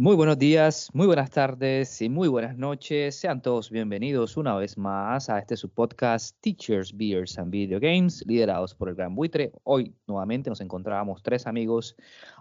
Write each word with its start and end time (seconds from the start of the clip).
Muy 0.00 0.14
buenos 0.14 0.38
días, 0.38 0.90
muy 0.92 1.08
buenas 1.08 1.28
tardes 1.28 2.00
y 2.02 2.08
muy 2.08 2.28
buenas 2.28 2.56
noches. 2.56 3.16
Sean 3.16 3.42
todos 3.42 3.68
bienvenidos 3.68 4.36
una 4.36 4.54
vez 4.54 4.78
más 4.78 5.28
a 5.28 5.40
este 5.40 5.56
su 5.56 5.70
podcast 5.70 6.40
Teachers, 6.40 6.96
Beers 6.96 7.36
and 7.36 7.50
Video 7.50 7.80
Games, 7.80 8.22
liderados 8.24 8.76
por 8.76 8.90
el 8.90 8.94
Gran 8.94 9.16
Buitre. 9.16 9.50
Hoy 9.64 9.92
nuevamente 10.06 10.50
nos 10.50 10.60
encontramos 10.60 11.20
tres 11.24 11.48
amigos 11.48 11.96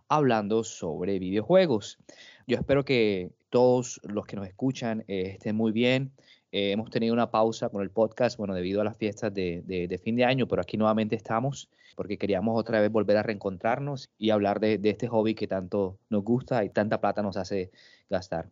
hablando 0.08 0.64
sobre 0.64 1.18
videojuegos. 1.18 1.98
Yo 2.46 2.58
espero 2.58 2.86
que 2.86 3.32
todos 3.50 4.00
los 4.04 4.28
que 4.28 4.36
nos 4.36 4.48
escuchan 4.48 5.04
eh, 5.08 5.32
estén 5.34 5.56
muy 5.56 5.72
bien. 5.72 6.12
Eh, 6.52 6.74
hemos 6.74 6.92
tenido 6.92 7.16
una 7.16 7.32
pausa 7.32 7.70
con 7.70 7.82
el 7.82 7.90
podcast, 7.90 8.38
bueno, 8.38 8.54
debido 8.54 8.82
a 8.82 8.84
las 8.84 8.98
fiestas 8.98 9.34
de 9.34 10.00
fin 10.04 10.16
de 10.16 10.26
año, 10.26 10.48
pero 10.48 10.62
aquí 10.62 10.78
nuevamente 10.78 11.16
estamos 11.16 11.72
porque 11.98 12.20
queríamos 12.20 12.58
otra 12.58 12.80
vez 12.80 12.92
volver 12.92 13.18
a 13.18 13.24
reencontrarnos 13.24 14.12
y 14.20 14.30
hablar 14.30 14.60
de, 14.60 14.80
este 14.84 15.08
hobby 15.08 15.34
que 15.34 15.48
tanto 15.48 15.98
nos 16.12 16.24
gusta 16.24 16.64
y 16.64 16.70
tanta 16.70 17.02
plata 17.02 17.24
nos 17.24 17.38
hace 17.38 17.72
gastar. 18.08 18.52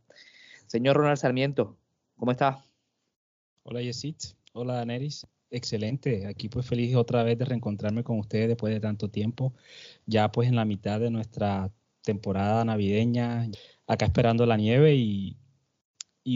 Señor 0.65 0.97
Ronald 0.97 1.19
Sarmiento, 1.19 1.77
¿cómo 2.17 2.31
está? 2.31 2.65
Hola 3.61 3.83
Yesit, 3.83 4.17
hola 4.53 4.83
Neris. 4.83 5.27
Excelente, 5.51 6.25
aquí 6.25 6.49
pues 6.49 6.65
feliz 6.65 6.95
otra 6.95 7.21
vez 7.21 7.37
de 7.37 7.45
reencontrarme 7.45 8.03
con 8.03 8.17
ustedes 8.17 8.47
después 8.47 8.73
de 8.73 8.79
tanto 8.79 9.09
tiempo, 9.09 9.53
ya 10.07 10.31
pues 10.31 10.49
en 10.49 10.55
la 10.55 10.65
mitad 10.65 10.99
de 10.99 11.11
nuestra 11.11 11.71
temporada 12.01 12.65
navideña, 12.65 13.47
acá 13.85 14.05
esperando 14.05 14.47
la 14.47 14.57
nieve 14.57 14.95
y, 14.95 15.37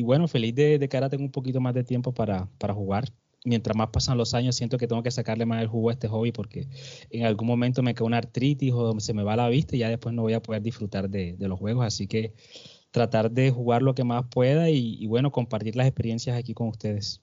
bueno, 0.04 0.28
feliz 0.28 0.54
de, 0.54 0.78
de 0.78 0.88
que 0.88 0.96
ahora 0.96 1.10
tengo 1.10 1.24
un 1.24 1.32
poquito 1.32 1.60
más 1.60 1.74
de 1.74 1.84
tiempo 1.84 2.14
para 2.14 2.48
jugar 2.76 3.06
mientras 3.46 3.76
más 3.76 3.90
pasan 3.90 4.18
los 4.18 4.34
años, 4.34 4.56
siento 4.56 4.78
que 4.78 4.88
tengo 4.88 5.04
que 5.04 5.12
sacarle 5.12 5.46
más 5.46 5.62
el 5.62 5.68
jugo 5.68 5.90
a 5.90 5.94
este 5.94 6.08
hobby 6.08 6.32
porque 6.32 6.68
en 7.10 7.26
algún 7.26 7.48
momento 7.48 7.82
me 7.82 7.94
queda 7.94 8.06
una 8.06 8.18
artritis 8.18 8.74
o 8.74 9.00
se 9.00 9.14
me 9.14 9.24
va 9.24 9.36
la 9.36 9.50
vista 9.50 9.76
y 9.76 9.80
ya 9.80 9.90
después 9.90 10.14
no 10.14 10.24
voy 10.24 10.34
a 10.34 10.42
poder 10.42 10.62
disfrutar 10.62 11.10
de, 11.10 11.36
los 11.40 11.60
juegos. 11.60 11.86
Así 11.86 12.08
que 12.08 12.34
tratar 12.92 13.32
de 13.32 13.52
jugar 13.52 13.82
lo 13.82 13.96
que 13.96 14.04
más 14.04 14.26
pueda 14.28 14.70
y, 14.70 15.06
bueno, 15.08 15.32
compartir 15.32 15.76
las 15.76 15.88
experiencias 15.88 16.38
aquí 16.38 16.54
con 16.54 16.68
ustedes. 16.68 17.22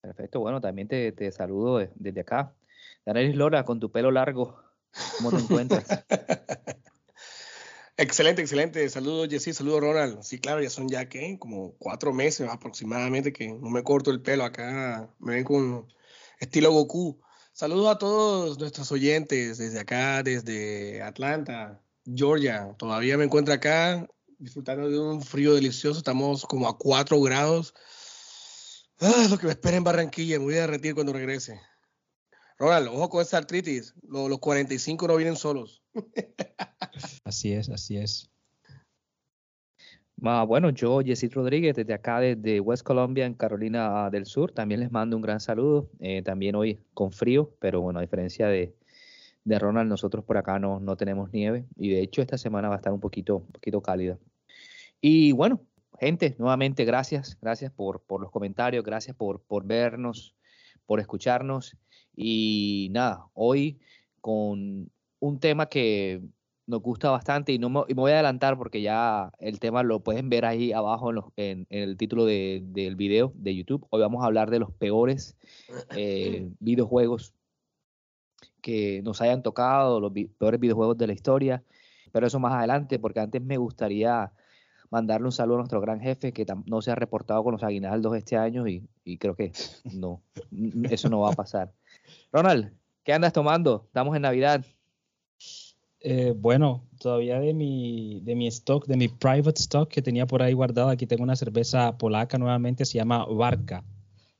Perfecto, 0.00 0.40
bueno, 0.40 0.60
también 0.60 0.88
te, 0.88 1.12
te 1.12 1.30
saludo 1.32 1.78
desde 1.94 2.20
acá. 2.20 2.54
Danelis 3.04 3.36
Lora, 3.36 3.64
con 3.64 3.80
tu 3.80 3.90
pelo 3.90 4.10
largo, 4.10 4.60
¿cómo 5.16 5.30
te 5.30 5.38
encuentras? 5.38 6.04
Excelente, 8.00 8.42
excelente. 8.42 8.88
Saludos, 8.88 9.28
Jessy. 9.28 9.52
Saludos, 9.52 9.80
Ronald. 9.80 10.22
Sí, 10.22 10.38
claro, 10.38 10.62
ya 10.62 10.70
son 10.70 10.88
ya 10.88 11.08
que 11.08 11.36
como 11.36 11.74
cuatro 11.78 12.12
meses 12.12 12.48
aproximadamente 12.48 13.32
que 13.32 13.48
no 13.48 13.70
me 13.70 13.82
corto 13.82 14.12
el 14.12 14.22
pelo 14.22 14.44
acá. 14.44 15.10
Me 15.18 15.34
ven 15.34 15.44
con 15.44 15.92
estilo 16.38 16.70
Goku. 16.70 17.20
Saludos 17.52 17.88
a 17.88 17.98
todos 17.98 18.56
nuestros 18.60 18.92
oyentes 18.92 19.58
desde 19.58 19.80
acá, 19.80 20.22
desde 20.22 21.02
Atlanta, 21.02 21.82
Georgia. 22.06 22.72
Todavía 22.78 23.18
me 23.18 23.24
encuentro 23.24 23.52
acá 23.52 24.06
disfrutando 24.38 24.88
de 24.88 24.96
un 24.96 25.20
frío 25.20 25.54
delicioso. 25.54 25.98
Estamos 25.98 26.46
como 26.46 26.68
a 26.68 26.78
cuatro 26.78 27.20
grados. 27.20 27.74
Ah, 29.00 29.26
lo 29.28 29.38
que 29.38 29.46
me 29.46 29.52
espera 29.52 29.76
en 29.76 29.82
Barranquilla. 29.82 30.38
Me 30.38 30.44
voy 30.44 30.54
a 30.54 30.60
derretir 30.60 30.94
cuando 30.94 31.12
regrese. 31.12 31.60
Ronald, 32.58 32.88
ojo 32.88 33.08
con 33.08 33.22
esa 33.22 33.38
artritis. 33.38 33.94
Los, 34.02 34.28
los 34.28 34.38
45 34.40 35.06
no 35.06 35.16
vienen 35.16 35.36
solos. 35.36 35.82
Así 37.24 37.52
es, 37.52 37.68
así 37.68 37.96
es. 37.96 38.30
bueno, 40.16 40.70
yo, 40.70 41.00
Yesid 41.00 41.32
Rodríguez, 41.32 41.76
desde 41.76 41.94
acá, 41.94 42.18
desde 42.20 42.58
West 42.58 42.82
Colombia, 42.82 43.26
en 43.26 43.34
Carolina 43.34 44.10
del 44.10 44.26
Sur, 44.26 44.50
también 44.50 44.80
les 44.80 44.90
mando 44.90 45.14
un 45.14 45.22
gran 45.22 45.38
saludo. 45.38 45.90
Eh, 46.00 46.22
también 46.22 46.56
hoy 46.56 46.80
con 46.94 47.12
frío, 47.12 47.54
pero 47.60 47.80
bueno, 47.80 48.00
a 48.00 48.02
diferencia 48.02 48.48
de, 48.48 48.74
Ronald, 49.44 49.88
nosotros 49.88 50.24
por 50.24 50.36
acá 50.36 50.58
no, 50.58 50.80
no 50.80 50.96
tenemos 50.96 51.32
nieve 51.32 51.64
y 51.76 51.88
de 51.88 52.02
hecho 52.02 52.20
esta 52.20 52.36
semana 52.36 52.68
va 52.68 52.74
a 52.74 52.78
estar 52.78 52.92
un 52.92 53.00
poquito, 53.00 53.36
un 53.36 53.52
poquito 53.52 53.80
cálida. 53.80 54.18
Y 55.00 55.32
bueno, 55.32 55.60
gente, 55.98 56.34
nuevamente 56.38 56.84
gracias, 56.84 57.38
gracias 57.40 57.72
por, 57.72 58.00
por 58.00 58.20
los 58.20 58.30
comentarios, 58.30 58.84
gracias 58.84 59.16
por, 59.16 59.40
por 59.40 59.64
vernos, 59.64 60.34
por 60.86 61.00
escucharnos. 61.00 61.76
Y 62.20 62.88
nada, 62.90 63.28
hoy 63.32 63.78
con 64.20 64.90
un 65.20 65.38
tema 65.38 65.66
que 65.66 66.20
nos 66.66 66.82
gusta 66.82 67.10
bastante 67.10 67.52
y, 67.52 67.60
no 67.60 67.70
me, 67.70 67.82
voy 67.94 68.10
a 68.10 68.14
adelantar 68.14 68.58
porque 68.58 68.82
ya 68.82 69.30
el 69.38 69.60
tema 69.60 69.84
lo 69.84 70.00
pueden 70.00 70.28
ver 70.28 70.44
ahí 70.44 70.72
abajo 70.72 71.12
en, 71.36 71.68
el 71.70 71.96
título 71.96 72.24
del 72.26 72.96
video 72.96 73.32
de 73.36 73.54
YouTube. 73.54 73.86
Hoy 73.90 74.00
vamos 74.00 74.24
a 74.24 74.26
hablar 74.26 74.50
de 74.50 74.58
los 74.58 74.72
peores 74.72 75.36
eh, 75.96 76.50
videojuegos 76.58 77.34
que 78.62 79.00
nos 79.04 79.20
hayan 79.20 79.44
tocado, 79.44 80.00
los 80.00 80.12
peores 80.38 80.58
videojuegos 80.58 80.98
de 80.98 81.06
la 81.06 81.12
historia, 81.12 81.62
pero 82.10 82.26
eso 82.26 82.40
más 82.40 82.52
adelante 82.52 82.98
porque 82.98 83.20
antes 83.20 83.40
me 83.42 83.58
gustaría 83.58 84.32
mandarle 84.90 85.26
un 85.26 85.32
saludo 85.32 85.58
a 85.58 85.60
nuestro 85.60 85.80
gran 85.80 86.00
jefe 86.00 86.32
que 86.32 86.44
no 86.66 86.82
se 86.82 86.90
ha 86.90 86.96
reportado 86.96 87.44
con 87.44 87.52
los 87.52 87.62
aguinaldos 87.62 88.16
este 88.16 88.36
año 88.36 88.66
y, 88.66 88.88
y 89.04 89.18
creo 89.18 89.36
que 89.36 89.52
no, 89.94 90.20
eso 90.90 91.08
no 91.08 91.20
va 91.20 91.30
a 91.30 91.36
pasar. 91.36 91.72
Ronald, 92.32 92.72
¿qué 93.04 93.12
andas 93.12 93.32
tomando? 93.32 93.84
Estamos 93.86 94.14
en 94.16 94.22
Navidad. 94.22 94.64
Eh, 96.00 96.32
bueno, 96.36 96.86
todavía 97.00 97.40
de 97.40 97.52
mi, 97.54 98.20
de 98.22 98.36
mi 98.36 98.46
stock, 98.46 98.86
de 98.86 98.96
mi 98.96 99.08
private 99.08 99.60
stock 99.60 99.88
que 99.88 100.02
tenía 100.02 100.26
por 100.26 100.42
ahí 100.42 100.52
guardado, 100.52 100.90
aquí 100.90 101.06
tengo 101.06 101.24
una 101.24 101.36
cerveza 101.36 101.98
polaca 101.98 102.38
nuevamente, 102.38 102.84
se 102.84 102.98
llama 102.98 103.24
Barca. 103.26 103.84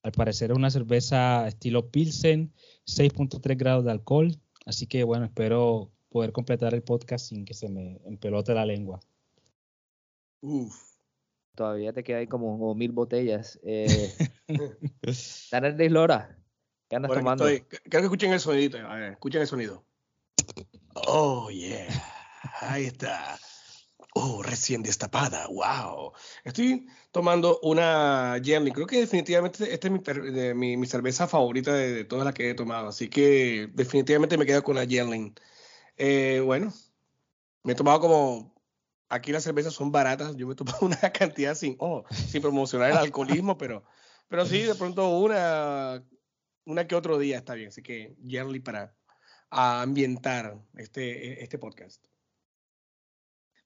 Al 0.02 0.12
parecer 0.12 0.52
es 0.52 0.56
una 0.56 0.70
cerveza 0.70 1.48
estilo 1.48 1.90
Pilsen, 1.90 2.52
6.3 2.86 3.56
grados 3.56 3.84
de 3.84 3.90
alcohol, 3.90 4.36
así 4.66 4.86
que 4.86 5.02
bueno, 5.02 5.24
espero 5.24 5.90
poder 6.08 6.32
completar 6.32 6.74
el 6.74 6.82
podcast 6.82 7.26
sin 7.26 7.44
que 7.44 7.54
se 7.54 7.68
me 7.68 8.00
empelote 8.04 8.54
la 8.54 8.64
lengua. 8.64 9.00
Uf. 10.40 10.88
Todavía 11.58 11.92
te 11.92 12.04
quedan 12.04 12.26
como, 12.26 12.72
mil 12.76 12.92
botellas. 12.92 13.58
Eh, 13.64 14.14
Lora, 15.90 16.38
¿qué 16.88 16.96
andas 16.96 17.12
tomando? 17.12 17.44
Creo 17.44 17.66
que 17.68 17.98
escuchen 17.98 18.32
el 18.32 18.40
sonidito, 18.40 18.78
a 18.78 18.94
ver, 18.94 19.12
escuchen 19.12 19.40
el 19.40 19.46
sonido. 19.46 19.84
Oh, 20.94 21.50
yeah. 21.50 21.86
Ahí 22.60 22.86
está. 22.86 23.38
Oh, 24.14 24.42
recién 24.42 24.82
destapada. 24.82 25.46
Wow. 25.48 26.12
Estoy 26.44 26.88
tomando 27.12 27.60
una 27.62 28.38
Yerling. 28.38 28.74
Creo 28.74 28.86
que 28.86 29.00
definitivamente 29.00 29.72
esta 29.72 29.88
es 29.88 30.54
mi, 30.56 30.76
mi, 30.76 30.86
cerveza 30.86 31.28
favorita 31.28 31.72
de, 31.72 32.04
todas 32.04 32.24
las 32.24 32.34
que 32.34 32.50
he 32.50 32.54
tomado. 32.54 32.88
Así 32.88 33.08
que 33.08 33.68
definitivamente 33.74 34.36
me 34.36 34.46
quedo 34.46 34.62
con 34.64 34.76
la 34.76 34.84
Yerling. 34.84 35.34
Eh, 35.96 36.42
bueno, 36.44 36.72
me 37.62 37.72
he 37.72 37.76
tomado 37.76 38.00
como. 38.00 38.58
Aquí 39.10 39.32
las 39.32 39.44
cervezas 39.44 39.72
son 39.72 39.90
baratas. 39.90 40.36
Yo 40.36 40.46
me 40.46 40.52
he 40.52 40.56
tomado 40.56 40.78
una 40.82 41.12
cantidad 41.12 41.54
sin, 41.54 41.76
oh, 41.78 42.04
sin 42.10 42.42
promocionar 42.42 42.90
el 42.90 42.96
alcoholismo, 42.98 43.56
pero, 43.56 43.84
pero 44.28 44.44
sí, 44.44 44.62
de 44.62 44.74
pronto 44.74 45.08
una, 45.18 46.02
una 46.68 46.86
que 46.86 46.94
otro 46.94 47.18
día 47.18 47.38
está 47.38 47.54
bien. 47.54 47.68
Así 47.68 47.82
que 47.82 48.14
Yerling 48.22 48.62
para, 48.62 48.94
a 49.50 49.82
ambientar 49.82 50.60
este, 50.76 51.42
este 51.42 51.58
podcast. 51.58 52.04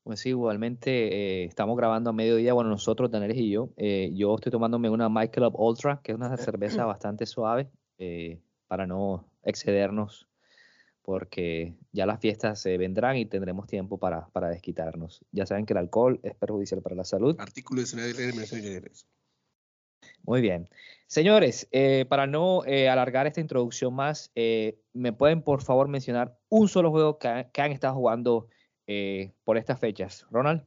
Pues 0.04 0.20
sí, 0.20 0.31
igualmente 0.31 0.90
eh, 0.90 1.44
estamos 1.44 1.76
grabando 1.76 2.10
a 2.10 2.12
mediodía, 2.12 2.54
bueno, 2.54 2.70
nosotros, 2.70 3.10
Danelis 3.10 3.38
y 3.38 3.50
yo. 3.50 3.70
Eh, 3.76 4.10
yo 4.14 4.34
estoy 4.34 4.50
tomándome 4.50 4.88
una 4.88 5.08
Michelob 5.08 5.54
Ultra, 5.58 6.00
que 6.02 6.12
es 6.12 6.19
una 6.19 6.37
cerveza 6.37 6.84
bastante 6.84 7.26
suave, 7.26 7.70
eh, 7.99 8.40
para 8.69 8.87
no 8.87 9.28
excedernos, 9.44 10.28
porque 11.02 11.75
ya 11.93 12.06
las 12.06 12.20
fiestas 12.20 12.60
se 12.60 12.78
vendrán 12.78 13.16
y 13.16 13.26
tendremos 13.26 13.66
tiempo 13.66 13.99
para, 13.99 14.28
para 14.28 14.49
desquitarnos. 14.49 15.25
Ya 15.32 15.46
saben 15.46 15.66
que 15.66 15.72
el 15.72 15.78
alcohol 15.78 16.20
es 16.22 16.34
perjudicial 16.37 16.82
para 16.82 16.96
la 16.96 17.04
salud. 17.04 17.37
Artículo 17.38 17.81
19 17.81 18.12
de 18.12 18.93
muy 20.25 20.40
bien. 20.40 20.69
Señores, 21.06 21.69
eh, 21.72 22.06
para 22.08 22.26
no 22.26 22.64
eh, 22.64 22.88
alargar 22.88 23.26
esta 23.26 23.43
introducción 23.43 23.94
más, 23.94 24.32
eh, 24.34 24.78
¿me 24.94 25.12
pueden 25.12 25.43
por 25.43 25.62
favor 25.62 25.87
mencionar 25.88 26.38
un 26.49 26.69
solo 26.69 26.90
juego 26.90 27.19
que, 27.19 27.28
han 27.28 27.72
estado 27.72 27.94
jugando 27.94 28.49
por 29.44 29.58
estas 29.58 29.78
fechas? 29.78 30.26
Ronald. 30.31 30.64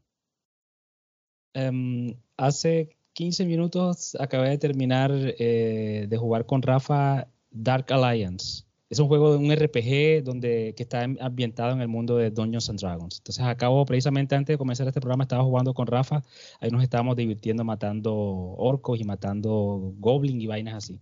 Em, 1.54 2.16
hace 2.38 2.96
15 3.14 3.46
minutos 3.46 4.16
acabé 4.20 4.50
de 4.50 4.58
terminar 4.58 5.12
de 5.12 6.18
jugar 6.20 6.46
con 6.46 6.62
Rafa 6.62 7.28
Dark 7.50 7.92
Alliance. 7.92 8.66
Es 8.90 9.00
un 9.00 9.08
juego 9.08 9.32
de 9.32 9.38
un 9.38 9.52
RPG 9.52 10.24
donde, 10.24 10.74
que 10.76 10.84
está 10.84 11.04
ambientado 11.04 11.72
en 11.74 11.82
el 11.82 11.88
mundo 11.88 12.18
de 12.18 12.30
Dungeons 12.30 12.70
and 12.70 12.80
Dragons. 12.80 13.18
Entonces, 13.18 13.44
acabo 13.44 13.86
precisamente 13.86 14.36
antes 14.36 14.54
de 14.54 14.58
comenzar 14.58 14.88
este 14.88 15.02
programa, 15.02 15.24
estaba 15.24 15.44
jugando 15.44 15.74
con 15.74 15.88
Rafa, 15.88 16.24
ahí 16.60 16.70
nos 16.70 16.84
estábamos 16.84 17.16
divirtiendo 17.16 17.64
matando 17.64 18.14
orcos 18.14 19.00
y 19.00 19.04
matando 19.04 19.94
goblins 19.98 20.44
y 20.44 20.48
vainas 20.48 20.76
así. 20.76 21.00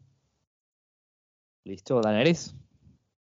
Listo, 1.66 2.02
Daneris. 2.02 2.56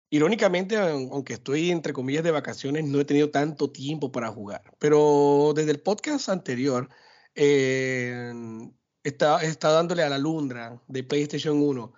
Irónicamente, 0.09 0.77
aunque 0.77 1.33
estoy 1.33 1.71
entre 1.71 1.93
comillas 1.93 2.23
de 2.23 2.31
vacaciones, 2.31 2.83
no 2.85 2.99
he 2.99 3.05
tenido 3.05 3.29
tanto 3.29 3.71
tiempo 3.71 4.11
para 4.11 4.29
jugar. 4.29 4.61
Pero 4.77 5.53
desde 5.55 5.71
el 5.71 5.79
podcast 5.79 6.27
anterior, 6.27 6.89
eh, 7.35 8.33
está, 9.03 9.41
está 9.41 9.71
dándole 9.71 10.03
a 10.03 10.09
la 10.09 10.17
Lundra 10.17 10.81
de 10.87 11.03
PlayStation 11.03 11.61
1. 11.61 11.93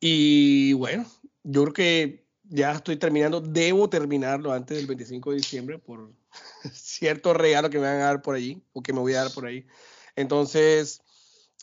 Y 0.00 0.74
bueno, 0.74 1.06
yo 1.46 1.62
creo 1.62 1.72
que 1.72 2.26
ya 2.42 2.72
estoy 2.72 2.96
terminando, 2.96 3.40
debo 3.40 3.88
terminarlo 3.88 4.52
antes 4.52 4.76
del 4.76 4.86
25 4.86 5.30
de 5.30 5.36
diciembre 5.36 5.78
por 5.78 6.12
cierto 6.72 7.32
regalo 7.34 7.70
que 7.70 7.78
me 7.78 7.86
van 7.86 8.00
a 8.00 8.06
dar 8.06 8.22
por 8.22 8.34
allí 8.34 8.62
o 8.72 8.82
que 8.82 8.92
me 8.92 8.98
voy 8.98 9.14
a 9.14 9.22
dar 9.22 9.32
por 9.32 9.46
ahí. 9.46 9.66
Entonces, 10.16 11.00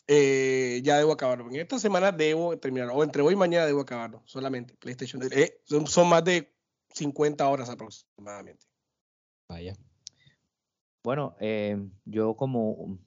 eh, 0.06 0.80
ya 0.82 0.98
debo 0.98 1.12
acabarlo. 1.12 1.48
En 1.48 1.56
esta 1.56 1.78
semana 1.78 2.12
debo 2.12 2.56
terminar, 2.58 2.88
o 2.92 3.02
entre 3.04 3.22
hoy 3.22 3.34
y 3.34 3.36
mañana 3.36 3.66
debo 3.66 3.82
acabarlo, 3.82 4.22
solamente 4.24 4.74
PlayStation. 4.74 5.22
Eh, 5.30 5.60
son, 5.64 6.08
más 6.08 6.24
de 6.24 6.50
50 6.94 7.46
horas 7.46 7.68
aproximadamente. 7.68 8.66
Vaya. 9.48 9.74
Bueno, 11.02 11.36
eh, 11.40 11.76
yo 12.06 12.34
como 12.34 12.98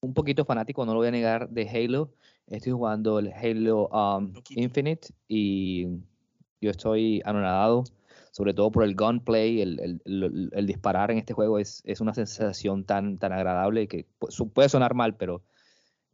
un 0.00 0.14
poquito 0.14 0.44
fanático, 0.44 0.86
no 0.86 0.92
lo 0.92 1.00
voy 1.00 1.08
a 1.08 1.12
negar, 1.12 1.48
de 1.48 1.68
Halo. 1.68 2.12
Estoy 2.46 2.72
jugando 2.72 3.18
el 3.18 3.32
Halo 3.32 3.88
um, 3.88 4.32
Infinite 4.50 5.08
y 5.26 5.86
yo 6.62 6.70
estoy 6.70 7.20
anonadado, 7.24 7.84
sobre 8.30 8.54
todo 8.54 8.70
por 8.70 8.84
el 8.84 8.94
gunplay, 8.94 9.60
el, 9.60 10.00
el, 10.04 10.66
disparar 10.66 11.10
en 11.10 11.18
este 11.18 11.34
juego 11.34 11.58
es, 11.58 11.82
es, 11.84 12.00
una 12.00 12.14
sensación 12.14 12.84
tan, 12.84 13.18
tan 13.18 13.32
agradable 13.32 13.88
que 13.88 14.06
puede 14.54 14.68
sonar 14.70 14.94
mal, 14.94 15.16
pero 15.16 15.42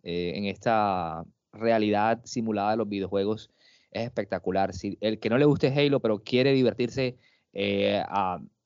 eh, 0.03 0.33
en 0.35 0.47
esta 0.47 1.25
realidad 1.53 2.21
simulada 2.25 2.73
de 2.73 2.79
los 2.79 2.89
videojuegos 2.89 3.51
es 3.93 4.03
espectacular. 4.05 4.75
Si 4.75 4.99
el 5.01 5.21
que 5.21 5.31
no 5.31 5.39
le 5.39 5.45
guste 5.45 5.69
Halo, 5.69 6.01
pero 6.01 6.25
quiere 6.25 6.53
divertirse 6.53 7.17
eh, 7.53 8.03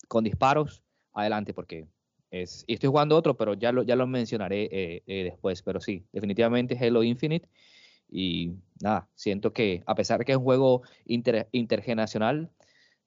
con 0.09 0.25
disparos, 0.25 0.83
adelante, 1.13 1.53
porque 1.53 1.87
es, 2.31 2.65
y 2.67 2.75
estoy 2.75 2.89
jugando 2.89 3.17
otro, 3.17 3.37
pero 3.37 3.55
ya 3.55 3.73
lo, 3.73 3.83
ya 3.83 3.97
lo 3.97 4.07
mencionaré 4.07 4.69
eh, 5.07 5.25
después. 5.25 5.63
Pero 5.63 5.81
sí, 5.81 6.07
definitivamente 6.13 6.79
Halo 6.79 7.03
Infinite 7.03 7.49
y 8.13 8.53
nada, 8.81 9.09
siento 9.15 9.53
que 9.55 9.83
a 9.87 9.95
pesar 9.95 10.19
de 10.19 10.27
que 10.27 10.33
es 10.33 10.39
un 10.39 10.45
juego 10.45 10.83
intergeneracional, 11.07 12.51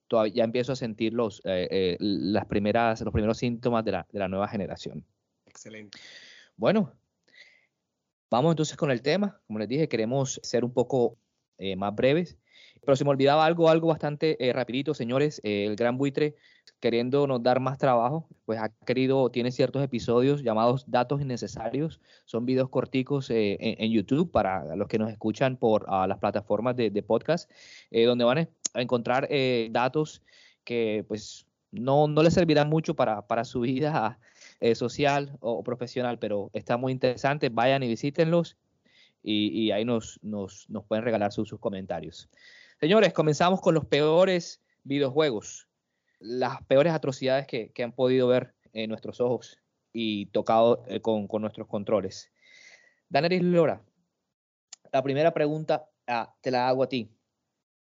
todavía 0.08 0.34
ya 0.34 0.44
empiezo 0.44 0.72
a 0.72 0.76
sentir 0.76 1.14
los, 1.14 1.42
eh, 1.46 1.68
eh, 1.70 1.98
las 2.00 2.46
primeras, 2.46 3.02
los 3.02 3.14
primeros 3.14 3.38
síntomas 3.38 3.86
de 3.86 3.92
la, 3.92 4.08
de 4.12 4.20
la 4.20 4.28
nueva 4.28 4.48
generación. 4.48 5.06
Excelente. 5.46 6.00
Bueno, 6.58 6.92
vamos 8.32 8.52
entonces 8.54 8.76
con 8.76 8.90
el 8.90 9.04
tema. 9.04 9.40
Como 9.46 9.60
les 9.60 9.68
dije, 9.68 9.88
queremos 9.88 10.40
ser 10.44 10.66
un 10.66 10.74
poco 10.74 11.18
eh, 11.60 11.76
más 11.76 11.94
breves. 11.94 12.38
Pero 12.82 12.96
se 12.96 13.04
me 13.04 13.12
olvidaba 13.12 13.46
algo, 13.46 13.70
algo 13.70 13.88
bastante 13.88 14.38
rapidito, 14.54 14.94
señores. 14.94 15.42
el 15.44 15.76
Gran 15.76 15.98
Buitre, 15.98 16.36
queriéndonos 16.80 17.42
dar 17.42 17.60
más 17.60 17.78
trabajo, 17.78 18.28
pues 18.46 18.60
ha 18.60 18.70
querido, 18.86 19.30
tiene 19.30 19.52
ciertos 19.52 19.84
episodios 19.84 20.44
llamados 20.44 20.86
Datos 20.88 21.22
Innecesarios. 21.22 22.00
Son 22.26 22.46
videos 22.46 22.70
corticos 22.70 23.30
eh, 23.30 23.58
en, 23.60 23.92
YouTube 23.92 24.32
para 24.32 24.76
los 24.76 24.88
que 24.88 25.00
nos 25.00 25.12
escuchan 25.12 25.58
por 25.58 25.86
ah, 25.88 26.08
las 26.08 26.20
plataformas 26.20 26.76
de, 26.76 26.92
podcast, 27.04 27.50
eh, 27.92 28.06
donde 28.06 28.26
van 28.26 28.50
a 28.74 28.82
encontrar 28.82 29.28
eh, 29.30 29.70
datos 29.72 30.22
que 30.64 31.06
pues 31.08 31.48
no, 31.72 32.08
no 32.08 32.24
les 32.24 32.34
servirán 32.34 32.70
mucho 32.70 32.96
para, 32.96 33.26
para 33.28 33.46
su 33.46 33.62
vida 33.62 34.20
social 34.76 35.38
o 35.42 35.64
profesional, 35.64 36.20
pero 36.20 36.50
está 36.54 36.78
muy 36.78 36.92
interesante. 36.92 37.50
Vayan 37.50 37.84
y 37.84 37.88
visítenlos 37.88 38.58
y, 39.24 39.72
ahí 39.72 39.86
nos, 39.86 40.20
nos, 40.22 40.70
nos 40.70 40.86
pueden 40.86 41.04
regalar 41.04 41.32
sus, 41.32 41.50
sus 41.50 41.60
comentarios. 41.60 42.30
Señores, 42.80 43.14
comenzamos 43.14 43.60
con 43.62 43.74
los 43.74 43.86
peores 43.86 44.62
videojuegos 44.84 45.65
las 46.20 46.64
peores 46.64 46.94
atrocidades 46.94 47.48
que, 47.48 47.72
han 47.84 47.92
podido 47.92 48.28
ver 48.28 48.54
en 48.74 48.90
nuestros 48.90 49.20
ojos 49.22 49.60
y 49.94 50.28
tocado 50.28 50.84
eh, 50.88 51.02
con, 51.02 51.28
nuestros 51.42 51.68
controles. 51.68 52.32
Daneris 53.10 53.44
Lora, 53.44 53.82
la 54.92 55.04
primera 55.04 55.34
pregunta 55.34 55.90
ah, 56.08 56.34
te 56.42 56.52
la 56.52 56.68
hago 56.68 56.84
a 56.84 56.90
ti. 56.90 57.10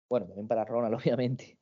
Bueno, 0.08 0.26
también 0.26 0.48
para 0.48 0.64
Ronald, 0.64 0.94
obviamente. 1.02 1.58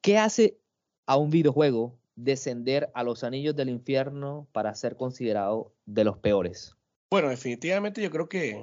¿Qué 0.00 0.18
hace 0.18 0.58
a 1.06 1.16
un 1.16 1.30
videojuego 1.30 1.98
descender 2.16 2.90
a 2.94 3.02
los 3.04 3.24
anillos 3.24 3.54
del 3.54 3.68
infierno 3.68 4.48
para 4.52 4.74
ser 4.74 4.96
considerado 4.96 5.74
de 5.86 6.04
los 6.04 6.18
peores? 6.18 6.74
Bueno, 7.10 7.28
definitivamente 7.28 8.02
yo 8.02 8.10
creo 8.10 8.28
que 8.28 8.62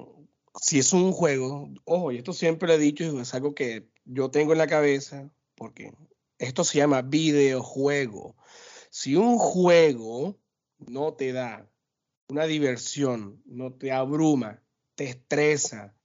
si 0.61 0.79
es 0.79 0.93
un 0.93 1.11
juego, 1.11 1.69
ojo, 1.85 2.11
y 2.11 2.17
esto 2.17 2.33
siempre 2.33 2.67
lo 2.67 2.75
he 2.75 2.77
dicho, 2.77 3.19
es 3.19 3.33
algo 3.33 3.55
que 3.55 3.87
yo 4.05 4.29
tengo 4.29 4.51
en 4.53 4.59
la 4.59 4.67
cabeza, 4.67 5.29
porque 5.55 5.91
esto 6.37 6.63
se 6.63 6.77
llama 6.79 7.01
videojuego. 7.01 8.35
Si 8.89 9.15
un 9.15 9.37
juego 9.37 10.39
no 10.77 11.13
te 11.13 11.33
da 11.33 11.69
una 12.27 12.45
diversión, 12.45 13.41
no 13.45 13.73
te 13.73 13.91
abruma, 13.91 14.63
te 14.95 15.05
estresa, 15.05 15.95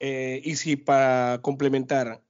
eh, 0.00 0.40
y 0.44 0.56
si 0.56 0.76
para 0.76 1.40
complementar 1.42 2.24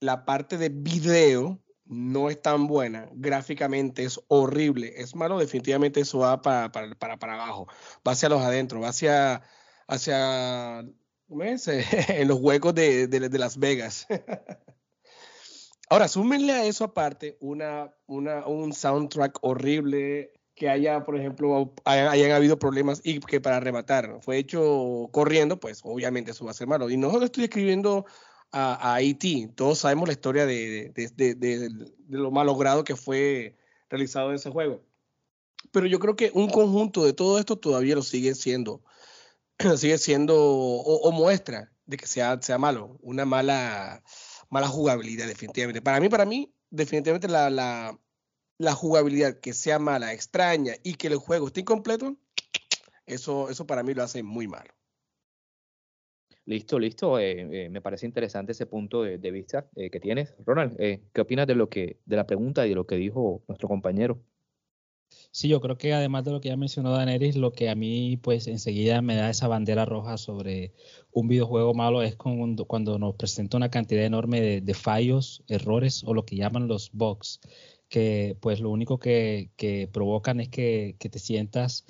la 0.00 0.24
parte 0.24 0.58
de 0.58 0.68
video 0.68 1.62
no 1.86 2.30
es 2.30 2.40
tan 2.42 2.66
buena, 2.66 3.08
gráficamente 3.12 4.04
es 4.04 4.20
horrible, 4.28 4.92
es 4.96 5.14
malo, 5.14 5.38
definitivamente 5.38 6.00
eso 6.00 6.18
va 6.18 6.42
para, 6.42 6.72
para, 6.72 7.18
para, 7.18 7.34
abajo, 7.34 7.66
va 8.06 8.12
hacia 8.12 8.28
los 8.28 8.42
adentro, 8.42 8.80
va 8.80 8.88
hacia, 8.88 9.42
hacia 9.86 10.80
en 11.28 12.28
los 12.28 12.38
huecos 12.40 12.74
de, 12.74 13.06
de 13.06 13.38
Las 13.38 13.58
Vegas. 13.58 14.06
Ahora, 15.90 16.08
súmenle 16.08 16.52
a 16.52 16.64
eso 16.64 16.84
aparte 16.84 17.36
una, 17.40 17.94
una, 18.06 18.46
un 18.46 18.72
soundtrack 18.72 19.38
horrible, 19.42 20.32
que 20.54 20.68
haya, 20.68 21.04
por 21.04 21.16
ejemplo, 21.18 21.74
hayan, 21.84 22.30
habido 22.30 22.58
problemas 22.58 23.00
y 23.02 23.20
que 23.20 23.40
para 23.40 23.60
rematar 23.60 24.18
fue 24.20 24.38
hecho 24.38 25.08
corriendo, 25.10 25.58
pues 25.58 25.80
obviamente 25.82 26.30
eso 26.30 26.44
va 26.44 26.52
a 26.52 26.54
ser 26.54 26.68
malo. 26.68 26.90
Y 26.90 26.96
no 26.96 27.22
estoy 27.22 27.44
escribiendo 27.44 28.06
a, 28.52 28.94
a 28.94 29.00
E.T., 29.00 29.52
todos 29.56 29.78
sabemos 29.78 30.08
la 30.08 30.12
historia 30.12 30.46
de, 30.46 30.92
de, 30.94 31.34
de, 31.34 31.70
lo 32.08 32.30
malogrado 32.30 32.84
que 32.84 32.94
fue 32.94 33.56
realizado 33.88 34.30
en 34.30 34.36
ese 34.36 34.50
juego. 34.50 34.84
Pero 35.72 35.86
yo 35.86 35.98
creo 35.98 36.14
que 36.14 36.30
un 36.34 36.48
conjunto 36.48 37.04
de 37.04 37.14
todo 37.14 37.38
esto 37.38 37.56
todavía 37.56 37.96
lo 37.96 38.02
sigue 38.02 38.34
siendo, 38.34 38.84
sigue 39.76 39.98
siendo 39.98 40.36
o, 40.36 41.08
o 41.08 41.10
muestra 41.10 41.72
de 41.86 41.96
que 41.96 42.06
sea, 42.06 42.40
sea 42.40 42.58
malo, 42.58 42.96
una 43.02 43.24
mala 43.24 44.04
mala 44.50 44.68
jugabilidad, 44.68 45.26
definitivamente. 45.26 45.82
Para 45.82 46.00
mí, 46.00 46.08
para 46.08 46.24
mí, 46.24 46.52
definitivamente 46.70 47.28
la, 47.28 47.50
la, 47.50 47.98
la 48.58 48.72
jugabilidad 48.72 49.38
que 49.40 49.52
sea 49.52 49.78
mala, 49.78 50.12
extraña 50.12 50.74
y 50.82 50.94
que 50.94 51.08
el 51.08 51.16
juego 51.16 51.46
esté 51.48 51.60
incompleto, 51.60 52.16
eso, 53.06 53.50
eso 53.50 53.66
para 53.66 53.82
mí 53.82 53.94
lo 53.94 54.02
hace 54.02 54.22
muy 54.22 54.48
malo. 54.48 54.72
Listo, 56.46 56.78
listo. 56.78 57.18
Eh, 57.18 57.64
eh, 57.64 57.68
me 57.70 57.80
parece 57.80 58.06
interesante 58.06 58.52
ese 58.52 58.66
punto 58.66 59.02
de, 59.02 59.30
vista 59.30 59.66
eh, 59.76 59.90
que 59.90 60.00
tienes. 60.00 60.34
Ronald, 60.44 60.76
¿qué 60.76 61.20
opinas 61.20 61.46
de 61.46 61.54
lo 61.54 61.68
que, 61.68 61.98
de 62.04 62.16
la 62.16 62.26
pregunta 62.26 62.66
y 62.66 62.70
de 62.70 62.74
lo 62.74 62.86
que 62.86 62.96
dijo 62.96 63.42
nuestro 63.48 63.68
compañero? 63.68 64.22
Sí, 65.30 65.48
yo 65.48 65.60
creo 65.60 65.76
que 65.76 65.92
además 65.92 66.24
de 66.24 66.30
lo 66.32 66.40
que 66.40 66.48
ya 66.48 66.56
mencionó 66.56 66.92
Daneris, 66.92 67.36
lo 67.36 67.52
que 67.52 67.68
a 67.68 67.74
mí 67.74 68.16
pues 68.18 68.46
enseguida 68.46 69.02
me 69.02 69.16
da 69.16 69.30
esa 69.30 69.48
bandera 69.48 69.84
roja 69.84 70.16
sobre 70.16 70.72
un 71.12 71.28
videojuego 71.28 71.74
malo 71.74 72.02
es 72.02 72.16
cuando, 72.16 72.66
cuando 72.66 72.98
nos 72.98 73.14
presenta 73.16 73.56
una 73.56 73.70
cantidad 73.70 74.04
enorme 74.04 74.60
de, 74.60 74.74
fallos, 74.74 75.42
errores 75.48 76.04
o 76.04 76.14
lo 76.14 76.24
que 76.24 76.36
llaman 76.36 76.68
los 76.68 76.90
bugs, 76.92 77.40
que 77.88 78.36
pues 78.40 78.60
lo 78.60 78.70
único 78.70 78.98
que, 78.98 79.50
que 79.56 79.88
provocan 79.92 80.40
es 80.40 80.48
que, 80.48 80.96
que 80.98 81.08
te 81.08 81.18
sientas 81.18 81.84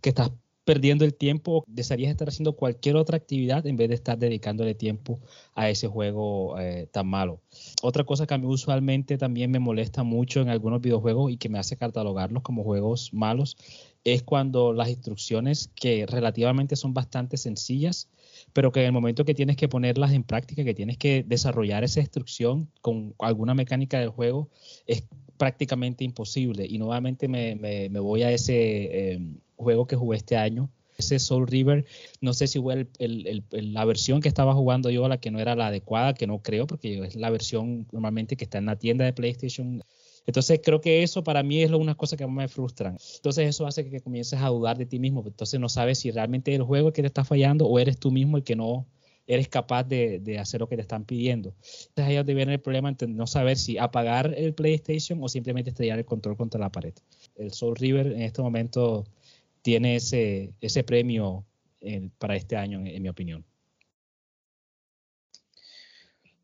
que 0.00 0.10
estás 0.10 0.30
perdiendo 0.66 1.04
el 1.04 1.14
tiempo, 1.14 1.64
desearías 1.68 2.10
estar 2.10 2.28
haciendo 2.28 2.56
cualquier 2.56 2.96
otra 2.96 3.16
actividad 3.16 3.64
en 3.68 3.76
vez 3.76 3.88
de 3.88 3.94
estar 3.94 4.18
dedicándole 4.18 4.74
tiempo 4.74 5.20
a 5.54 5.70
ese 5.70 5.86
juego 5.86 6.58
eh, 6.58 6.88
tan 6.90 7.06
malo. 7.06 7.40
Otra 7.82 8.02
cosa 8.02 8.26
que 8.26 8.34
a 8.34 8.38
mí 8.38 8.46
usualmente 8.46 9.16
también 9.16 9.52
me 9.52 9.60
molesta 9.60 10.02
mucho 10.02 10.40
en 10.40 10.48
algunos 10.48 10.80
videojuegos 10.80 11.30
y 11.30 11.36
que 11.36 11.48
me 11.48 11.60
hace 11.60 11.76
catalogarlos 11.76 12.42
como 12.42 12.64
juegos 12.64 13.14
malos 13.14 13.56
es 14.02 14.24
cuando 14.24 14.72
las 14.72 14.88
instrucciones 14.88 15.70
que 15.76 16.04
relativamente 16.04 16.74
son 16.74 16.92
bastante 16.92 17.36
sencillas, 17.36 18.08
pero 18.56 18.72
que 18.72 18.80
en 18.80 18.86
el 18.86 18.92
momento 18.92 19.26
que 19.26 19.34
tienes 19.34 19.54
que 19.58 19.68
ponerlas 19.68 20.14
en 20.14 20.22
práctica, 20.22 20.64
que 20.64 20.72
tienes 20.72 20.96
que 20.96 21.22
desarrollar 21.28 21.84
esa 21.84 22.00
instrucción 22.00 22.70
con 22.80 23.14
alguna 23.18 23.52
mecánica 23.52 24.00
del 24.00 24.08
juego, 24.08 24.48
es 24.86 25.04
prácticamente 25.36 26.04
imposible. 26.04 26.64
Y 26.66 26.78
nuevamente 26.78 27.28
me, 27.28 27.54
me, 27.54 28.00
voy 28.00 28.22
a 28.22 28.30
ese 28.30 28.54
eh, 28.54 29.20
juego 29.56 29.86
que 29.86 29.94
jugué 29.94 30.16
este 30.16 30.38
año, 30.38 30.70
ese 30.96 31.18
Soul 31.18 31.46
River. 31.46 31.84
No 32.22 32.32
sé 32.32 32.46
si 32.46 32.58
fue 32.58 32.88
la 33.50 33.84
versión 33.84 34.22
que 34.22 34.28
estaba 34.28 34.54
jugando 34.54 34.88
yo 34.88 35.06
la 35.06 35.20
que 35.20 35.30
no 35.30 35.38
era 35.38 35.54
la 35.54 35.66
adecuada, 35.66 36.14
que 36.14 36.26
no 36.26 36.38
creo, 36.38 36.66
porque 36.66 37.04
es 37.04 37.14
la 37.14 37.28
versión 37.28 37.86
normalmente 37.92 38.38
que 38.38 38.44
está 38.44 38.56
en 38.56 38.64
la 38.64 38.76
tienda 38.76 39.04
de 39.04 39.12
PlayStation. 39.12 39.82
Entonces 40.26 40.60
creo 40.62 40.80
que 40.80 41.02
eso 41.02 41.22
para 41.22 41.42
mí 41.42 41.62
es 41.62 41.70
una 41.70 41.94
cosa 41.94 42.16
que 42.16 42.26
más 42.26 42.34
me 42.36 42.48
frustran. 42.48 42.96
Entonces 43.16 43.48
eso 43.48 43.66
hace 43.66 43.88
que 43.88 44.00
comiences 44.00 44.40
a 44.40 44.48
dudar 44.48 44.76
de 44.76 44.86
ti 44.86 44.98
mismo. 44.98 45.22
Entonces 45.26 45.58
no 45.60 45.68
sabes 45.68 46.00
si 46.00 46.10
realmente 46.10 46.54
el 46.54 46.62
juego 46.62 46.88
es 46.88 46.94
que 46.94 47.02
te 47.02 47.08
está 47.08 47.24
fallando 47.24 47.66
o 47.66 47.78
eres 47.78 47.98
tú 47.98 48.10
mismo 48.10 48.36
el 48.36 48.44
que 48.44 48.56
no 48.56 48.86
eres 49.26 49.48
capaz 49.48 49.84
de, 49.84 50.38
hacer 50.38 50.60
lo 50.60 50.68
que 50.68 50.76
te 50.76 50.82
están 50.82 51.04
pidiendo. 51.04 51.54
Entonces 51.60 52.04
ahí 52.04 52.12
es 52.12 52.18
donde 52.18 52.34
viene 52.34 52.54
el 52.54 52.60
problema 52.60 52.92
de 52.92 53.08
no 53.08 53.26
saber 53.26 53.56
si 53.56 53.76
apagar 53.78 54.32
el 54.36 54.54
PlayStation 54.54 55.22
o 55.22 55.28
simplemente 55.28 55.70
estrellar 55.70 55.98
el 55.98 56.04
control 56.04 56.36
contra 56.36 56.60
la 56.60 56.70
pared. 56.70 56.94
El 57.36 57.52
Soul 57.52 57.76
River 57.76 58.06
en 58.06 58.22
este 58.22 58.42
momento 58.42 59.04
tiene 59.62 59.96
ese, 59.96 60.52
ese 60.60 60.84
premio 60.84 61.44
para 62.18 62.36
este 62.36 62.56
año, 62.56 62.80
en, 62.84 63.02
mi 63.02 63.08
opinión. 63.08 63.44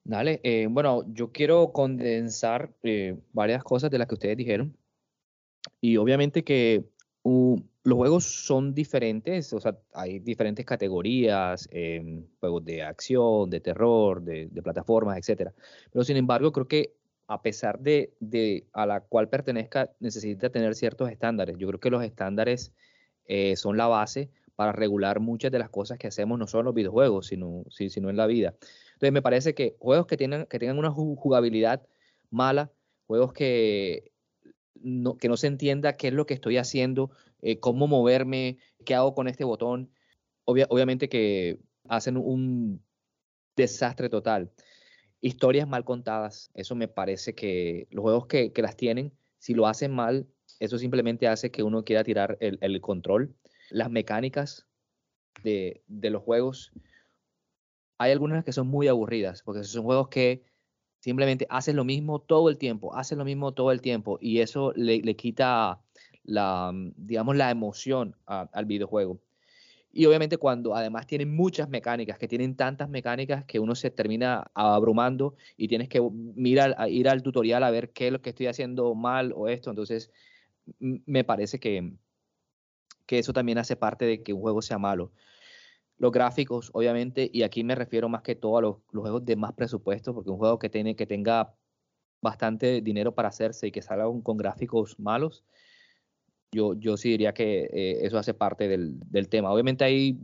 Dale, 0.05 0.41
eh, 0.43 0.67
bueno, 0.69 1.05
yo 1.13 1.31
quiero 1.31 1.73
condensar 1.73 2.73
eh, 2.83 3.17
varias 3.33 3.63
cosas 3.63 3.91
de 3.91 3.99
las 3.99 4.09
que 4.09 4.15
ustedes 4.15 4.37
dijeron. 4.37 4.77
Y 5.81 5.97
obviamente 5.97 6.43
que 6.43 6.85
los 7.25 7.97
juegos 7.97 8.25
son 8.25 8.75
diferentes, 8.75 9.53
o 9.53 9.61
sea, 9.61 9.79
hay 9.95 10.19
diferentes 10.19 10.65
categorías, 10.67 11.69
em, 11.71 12.25
juegos 12.41 12.65
de 12.65 12.83
acción, 12.83 13.49
de 13.51 13.61
terror, 13.61 14.23
de, 14.23 14.49
plataformas, 14.63 15.19
etcétera. 15.19 15.53
Pero 15.93 16.05
sin 16.05 16.17
embargo, 16.17 16.53
creo 16.53 16.67
que 16.69 16.95
a 17.29 17.41
pesar 17.43 17.79
de, 17.79 18.13
de, 18.21 18.67
a 18.73 18.87
la 18.87 19.01
cual 19.01 19.29
pertenezca, 19.29 19.91
necesita 20.01 20.51
tener 20.51 20.75
ciertos 20.75 21.11
estándares. 21.11 21.57
Yo 21.59 21.69
creo 21.69 21.81
que 21.81 21.91
los 21.91 22.05
estándares 22.05 22.73
eh, 23.27 23.57
son 23.57 23.77
la 23.77 23.87
base 23.87 24.31
para 24.57 24.73
regular 24.73 25.21
muchas 25.21 25.51
de 25.51 25.59
las 25.59 25.71
cosas 25.71 25.99
que 25.99 26.09
hacemos 26.09 26.39
no 26.39 26.47
solo 26.47 26.61
en 26.61 26.67
los 26.67 26.75
videojuegos, 26.75 27.29
sino, 27.29 27.65
sino 27.71 28.11
en 28.11 28.17
la 28.17 28.27
vida. 28.27 28.55
Entonces 29.03 29.15
me 29.15 29.23
parece 29.23 29.53
que 29.53 29.75
juegos 29.81 30.07
que, 30.07 30.17
tienen, 30.17 30.47
que 30.47 30.61
tengan 30.61 30.79
una 30.79 30.93
jugabilidad 30.93 31.85
mala, 32.31 32.71
juegos 33.09 33.33
que 33.33 34.13
no, 34.77 35.17
que 35.17 35.29
no 35.29 35.37
se 35.37 35.49
entienda 35.49 35.95
qué 35.95 36.07
es 36.07 36.15
lo 36.15 36.25
que 36.25 36.35
estoy 36.35 36.57
haciendo, 36.57 37.11
eh, 37.41 37.59
cómo 37.59 37.89
moverme, 37.89 38.59
qué 38.87 38.95
hago 38.95 39.13
con 39.13 39.27
este 39.27 39.43
botón. 39.43 39.91
obviamente 40.45 41.09
que 41.09 41.59
hacen 41.89 42.17
un 42.17 42.81
desastre 43.57 44.09
total. 44.09 44.53
Historias 45.21 45.67
mal 45.67 45.85
contadas, 45.85 46.53
eso 46.55 46.77
me 46.77 46.87
parece 46.87 47.35
que 47.35 47.89
los 47.91 48.03
juegos 48.03 48.29
que, 48.29 48.53
las 48.59 48.77
tienen, 48.77 49.13
si 49.41 49.53
lo 49.55 49.67
hacen 49.67 49.91
mal, 49.91 50.29
eso 50.61 50.79
simplemente 50.79 51.27
hace 51.27 51.51
que 51.51 51.65
uno 51.65 51.83
quiera 51.83 52.05
tirar 52.05 52.39
el, 52.39 52.81
control. 52.81 53.35
Las 53.69 53.91
mecánicas 53.91 54.65
de, 55.43 55.83
de, 55.89 56.11
los 56.11 56.23
juegos, 56.23 56.73
hay 57.99 58.13
algunas 58.13 58.45
que 58.45 58.53
son 58.53 58.67
muy 58.69 58.89
aburridas, 58.89 59.43
porque 59.43 59.65
son 59.65 59.85
juegos 59.85 60.09
que 60.09 60.43
simplemente 61.01 61.47
haces 61.51 61.75
lo 61.75 61.85
mismo 61.85 62.21
todo 62.21 62.49
el 62.49 62.59
tiempo, 62.59 62.95
haces 62.95 63.19
lo 63.19 63.25
mismo 63.25 63.53
todo 63.53 63.73
el 63.73 63.81
tiempo, 63.81 64.19
y 64.21 64.41
eso 64.41 64.73
le, 64.77 65.01
le 65.01 65.17
quita 65.17 65.81
la, 66.25 66.73
digamos, 66.97 67.37
la 67.37 67.51
emoción 67.51 68.17
al 68.27 68.65
videojuego. 68.65 69.21
Y 69.95 70.07
obviamente 70.07 70.39
cuando 70.39 70.75
además 70.75 71.07
tienen 71.07 71.35
muchas 71.35 71.69
mecánicas, 71.69 72.19
que 72.19 72.27
tienen 72.27 72.57
tantas 72.57 72.89
mecánicas 72.89 73.45
que 73.45 73.59
uno 73.61 73.75
se 73.75 73.91
termina 73.91 74.51
abrumando 74.55 75.37
y 75.57 75.69
tienes 75.69 75.89
que 75.89 76.01
mirar, 76.01 76.77
ir 76.89 77.09
al 77.09 77.23
tutorial 77.23 77.63
a 77.63 77.71
ver 77.71 77.91
qué 77.91 78.07
es 78.07 78.13
lo 78.13 78.23
que 78.23 78.31
estoy 78.31 78.47
haciendo 78.47 78.95
mal 78.95 79.35
o 79.37 79.49
esto. 79.49 79.69
Entonces, 79.69 80.11
me 80.79 81.25
parece 81.25 81.61
que, 81.61 81.93
que 83.05 83.19
eso 83.19 83.35
también 83.35 83.59
hace 83.59 83.77
parte 83.77 84.07
de 84.07 84.23
que 84.23 84.33
un 84.33 84.41
juego 84.41 84.63
sea 84.63 84.79
malo. 84.79 85.13
Los 85.99 86.13
gráficos, 86.13 86.71
obviamente, 86.73 87.31
y 87.33 87.43
aquí 87.43 87.63
me 87.65 87.75
refiero 87.75 88.09
más 88.09 88.23
que 88.23 88.35
todo 88.35 88.59
a 88.59 88.63
los, 88.63 88.77
juegos 88.93 89.25
de 89.25 89.37
más 89.37 89.53
presupuesto, 89.53 90.15
porque 90.15 90.31
un 90.31 90.39
juego 90.39 90.59
que, 90.59 90.69
tiene, 90.69 90.97
que 90.97 91.07
tenga 91.07 91.55
bastante 92.21 92.81
dinero 92.81 93.15
para 93.15 93.29
hacerse 93.29 93.67
y 93.67 93.73
que 93.73 93.83
salga 93.83 94.05
con 94.23 94.37
gráficos 94.37 94.99
malos, 94.99 95.45
yo, 96.53 96.75
yo 96.75 96.97
sí 96.97 97.11
diría 97.11 97.33
que 97.33 97.69
eh, 97.73 98.07
eso 98.07 98.19
hace 98.19 98.35
parte 98.35 98.69
del, 98.69 98.99
del, 99.11 99.29
tema. 99.29 99.51
Obviamente 99.53 99.85
hay 99.85 100.19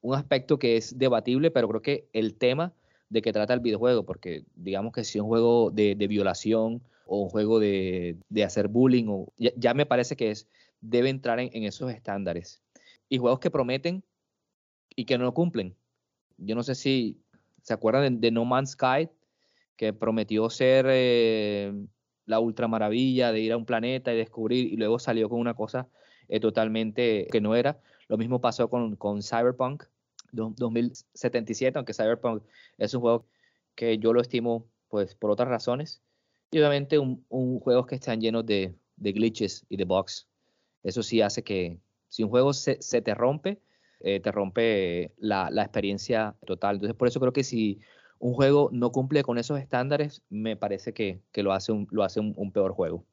un 0.00 0.14
aspecto 0.14 0.58
que 0.58 0.76
es 0.76 0.98
debatible, 0.98 1.50
pero 1.50 1.68
creo 1.68 1.82
que 1.82 2.08
el 2.12 2.34
tema 2.34 2.72
de 3.10 3.22
que 3.22 3.32
trata 3.32 3.54
el 3.54 3.60
videojuego, 3.60 4.04
porque 4.04 4.44
digamos 4.54 4.92
que 4.92 5.04
si 5.04 5.18
es 5.18 5.22
un 5.22 5.28
juego 5.28 5.70
de, 5.70 5.94
de 5.94 6.06
violación 6.08 6.82
o 7.06 7.22
un 7.22 7.28
juego 7.30 7.58
de, 7.58 8.16
de 8.28 8.44
hacer 8.44 8.68
bullying, 8.68 9.06
o, 9.08 9.32
ya, 9.36 9.74
me 9.74 9.86
parece 9.86 10.16
que 10.16 10.30
es, 10.30 10.46
debe 10.80 11.08
entrar 11.08 11.40
en, 11.40 11.50
en, 11.52 11.64
esos 11.64 11.90
estándares. 11.90 12.62
Y 13.08 13.18
juegos 13.18 13.40
que 13.40 13.50
prometen 13.50 14.04
y 14.98 15.04
que 15.04 15.16
no 15.16 15.32
cumplen. 15.32 15.76
Yo 16.38 16.54
no 16.54 16.62
sé 16.62 16.74
si 16.74 17.20
se 17.62 17.72
acuerdan 17.72 18.20
de, 18.20 18.30
No 18.30 18.44
Man's 18.44 18.70
Sky, 18.70 19.08
que 19.76 19.92
prometió 19.92 20.50
ser... 20.50 20.86
Eh, 20.88 21.72
la 22.28 22.40
ultra 22.40 22.68
maravilla 22.68 23.32
de 23.32 23.40
ir 23.40 23.52
a 23.52 23.56
un 23.56 23.64
planeta 23.64 24.12
y 24.12 24.16
descubrir 24.16 24.70
y 24.72 24.76
luego 24.76 24.98
salió 24.98 25.28
con 25.28 25.40
una 25.40 25.54
cosa 25.54 25.88
eh, 26.28 26.38
totalmente 26.38 27.26
que 27.32 27.40
no 27.40 27.56
era. 27.56 27.80
Lo 28.06 28.18
mismo 28.18 28.40
pasó 28.40 28.68
con, 28.68 28.96
con 28.96 29.22
Cyberpunk 29.22 29.84
2077, 30.32 31.78
aunque 31.78 31.94
Cyberpunk 31.94 32.42
es 32.76 32.92
un 32.92 33.00
juego 33.00 33.26
que 33.74 33.98
yo 33.98 34.12
lo 34.12 34.20
estimo 34.20 34.66
pues 34.88 35.14
por 35.14 35.30
otras 35.30 35.48
razones. 35.48 36.02
Y 36.50 36.58
obviamente 36.58 36.98
un, 36.98 37.24
un 37.30 37.60
juegos 37.60 37.86
que 37.86 37.94
están 37.94 38.20
llenos 38.20 38.44
de, 38.44 38.74
de, 38.96 39.12
glitches 39.12 39.64
y 39.70 39.78
de 39.78 39.84
bugs. 39.84 40.28
Eso 40.82 41.02
sí 41.02 41.22
hace 41.22 41.42
que 41.42 41.78
si 42.08 42.24
un 42.24 42.30
juego 42.30 42.52
se, 42.52 42.80
se 42.82 43.00
te 43.00 43.14
rompe, 43.14 43.58
eh, 44.00 44.20
te 44.20 44.32
rompe 44.32 45.12
la, 45.18 45.50
la 45.50 45.62
experiencia 45.62 46.34
total. 46.46 46.76
Entonces 46.76 46.96
por 46.96 47.08
eso 47.08 47.20
creo 47.20 47.32
que 47.32 47.44
si 47.44 47.80
un 48.18 48.34
juego 48.34 48.68
no 48.72 48.90
cumple 48.92 49.22
con 49.22 49.38
esos 49.38 49.60
estándares, 49.60 50.22
me 50.28 50.56
parece 50.56 50.92
que, 50.92 51.20
lo 51.34 51.52
hace, 51.52 51.72
un, 51.72 51.86
lo 51.90 52.04
hace 52.04 52.20
un, 52.20 52.52
peor 52.52 52.72
juego. 52.72 53.04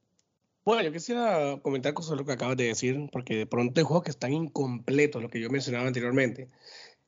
Bueno, 0.64 0.82
yo 0.82 0.92
quisiera 0.92 1.60
comentar 1.62 1.94
de 1.94 2.16
lo 2.16 2.26
que 2.26 2.32
acabas 2.32 2.58
de 2.58 2.66
decir, 2.66 3.10
porque 3.12 3.36
de 3.36 3.46
pronto 3.46 3.80
hay 3.80 3.86
juegos 3.86 4.04
que 4.04 4.12
están 4.12 4.34
incompletos, 4.34 5.22
lo 5.22 5.30
que 5.30 5.40
yo 5.40 5.50
mencionaba 5.50 5.88
anteriormente. 5.88 6.50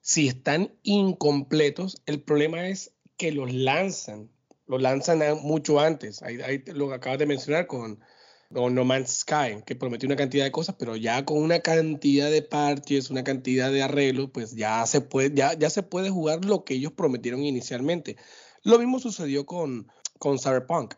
Si 0.01 0.27
están 0.27 0.73
incompletos, 0.83 2.01
el 2.05 2.21
problema 2.21 2.67
es 2.67 2.93
que 3.17 3.31
los 3.31 3.51
lanzan, 3.51 4.29
los 4.67 4.81
lanzan 4.81 5.19
mucho 5.41 5.79
antes. 5.79 6.21
Ahí, 6.21 6.63
lo 6.67 6.89
que 6.89 6.95
acabas 6.95 7.17
de 7.17 7.25
mencionar 7.25 7.65
con 7.65 7.99
o 8.53 8.69
No 8.69 8.85
Man's 8.85 9.19
Sky, 9.19 9.61
que 9.65 9.75
prometió 9.75 10.07
una 10.07 10.15
cantidad 10.15 10.45
de 10.45 10.51
cosas, 10.51 10.75
pero 10.79 10.95
ya 10.95 11.25
con 11.25 11.37
una 11.39 11.59
cantidad 11.59 12.31
de 12.31 12.41
parches, 12.41 13.09
una 13.09 13.23
cantidad 13.23 13.71
de 13.71 13.83
arreglos, 13.83 14.29
pues 14.33 14.55
ya 14.55 14.85
se 14.85 15.01
puede, 15.01 15.31
ya, 15.33 15.53
ya 15.53 15.69
se 15.69 15.83
puede 15.83 16.09
jugar 16.09 16.45
lo 16.45 16.63
que 16.63 16.75
ellos 16.75 16.93
prometieron 16.93 17.43
inicialmente. 17.43 18.17
Lo 18.63 18.79
mismo 18.79 18.99
sucedió 18.99 19.45
con, 19.45 19.91
con 20.19 20.39
Cyberpunk, 20.39 20.95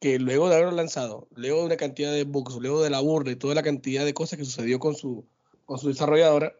que 0.00 0.18
luego 0.18 0.48
de 0.48 0.56
haberlo 0.56 0.72
lanzado, 0.72 1.28
luego 1.34 1.60
de 1.60 1.66
una 1.66 1.76
cantidad 1.76 2.12
de 2.12 2.24
bugs, 2.24 2.56
luego 2.56 2.82
de 2.82 2.90
la 2.90 3.00
burla 3.00 3.32
y 3.32 3.36
toda 3.36 3.54
la 3.54 3.62
cantidad 3.62 4.04
de 4.04 4.14
cosas 4.14 4.38
que 4.38 4.44
sucedió 4.44 4.78
con 4.78 4.94
su, 4.94 5.26
con 5.66 5.78
su 5.78 5.88
desarrolladora, 5.88 6.54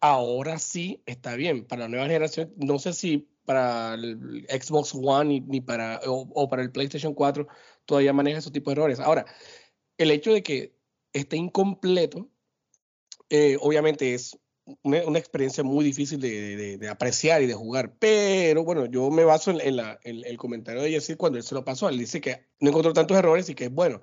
ahora 0.00 0.58
sí 0.58 1.02
está 1.06 1.34
bien. 1.36 1.66
Para 1.66 1.82
la 1.82 1.88
nueva 1.88 2.06
generación, 2.06 2.52
no 2.56 2.78
sé 2.78 2.92
si 2.92 3.28
para 3.44 3.94
el 3.94 4.46
Xbox 4.48 4.94
One 4.94 5.40
ni, 5.46 5.60
para, 5.60 6.00
o, 6.06 6.48
para 6.48 6.62
el 6.62 6.70
PlayStation 6.70 7.14
4 7.14 7.46
todavía 7.84 8.12
maneja 8.12 8.38
esos 8.38 8.52
tipos 8.52 8.74
de 8.74 8.80
errores. 8.80 9.00
Ahora, 9.00 9.26
el 9.98 10.10
hecho 10.10 10.32
de 10.32 10.42
que 10.42 10.76
esté 11.12 11.36
incompleto, 11.36 12.30
eh, 13.30 13.56
obviamente 13.60 14.14
es 14.14 14.38
una, 14.82 15.18
experiencia 15.18 15.64
muy 15.64 15.84
difícil 15.84 16.20
de, 16.20 16.88
apreciar 16.88 17.42
y 17.42 17.46
de 17.46 17.54
jugar. 17.54 17.96
Pero 17.98 18.64
bueno, 18.64 18.86
yo 18.86 19.10
me 19.10 19.24
baso 19.24 19.50
en, 19.50 19.76
la, 19.76 19.98
el 20.04 20.36
comentario 20.36 20.82
de 20.82 20.90
Jesse 20.90 21.16
cuando 21.16 21.38
él 21.38 21.44
se 21.44 21.54
lo 21.54 21.64
pasó. 21.64 21.88
Él 21.88 21.98
dice 21.98 22.20
que 22.20 22.46
no 22.60 22.70
encontró 22.70 22.92
tantos 22.92 23.16
errores 23.16 23.48
y 23.48 23.54
que 23.54 23.64
es 23.64 23.72
bueno. 23.72 24.02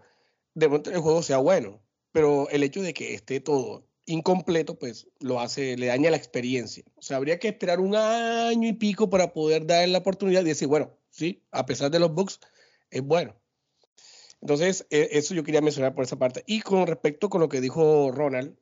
De 0.53 0.67
pronto 0.67 0.91
el 0.91 0.99
juego 0.99 1.21
sea 1.23 1.37
bueno. 1.37 1.81
Pero 2.11 2.49
el 2.49 2.63
hecho 2.63 2.81
de 2.81 2.93
que 2.93 3.13
esté 3.13 3.39
todo 3.39 3.87
incompleto, 4.05 4.77
pues 4.79 5.07
lo 5.19 5.39
hace, 5.39 5.77
le 5.77 5.87
daña 5.87 6.09
la 6.09 6.17
experiencia. 6.17 6.83
O 6.95 7.01
sea, 7.01 7.17
habría 7.17 7.39
que 7.39 7.49
esperar 7.49 7.79
un 7.79 7.95
año 7.95 8.67
y 8.67 8.73
pico 8.73 9.09
para 9.09 9.33
poder 9.33 9.65
darle 9.67 9.89
la 9.93 9.99
oportunidad 9.99 10.41
de 10.41 10.49
decir, 10.49 10.67
bueno, 10.67 10.97
sí, 11.11 11.45
a 11.51 11.65
pesar 11.65 11.91
de 11.91 11.99
los 11.99 12.13
bugs, 12.13 12.39
es 12.89 13.01
bueno. 13.03 13.38
Entonces, 14.41 14.85
e, 14.89 15.09
eso 15.11 15.33
yo 15.33 15.43
quería 15.43 15.61
mencionar 15.61 15.93
por 15.93 16.03
esa 16.03 16.17
parte. 16.17 16.43
Y 16.47 16.61
con 16.61 16.87
respecto 16.87 17.29
con 17.29 17.41
lo 17.41 17.49
que 17.49 17.61
dijo 17.61 18.11
Ronald, 18.11 18.55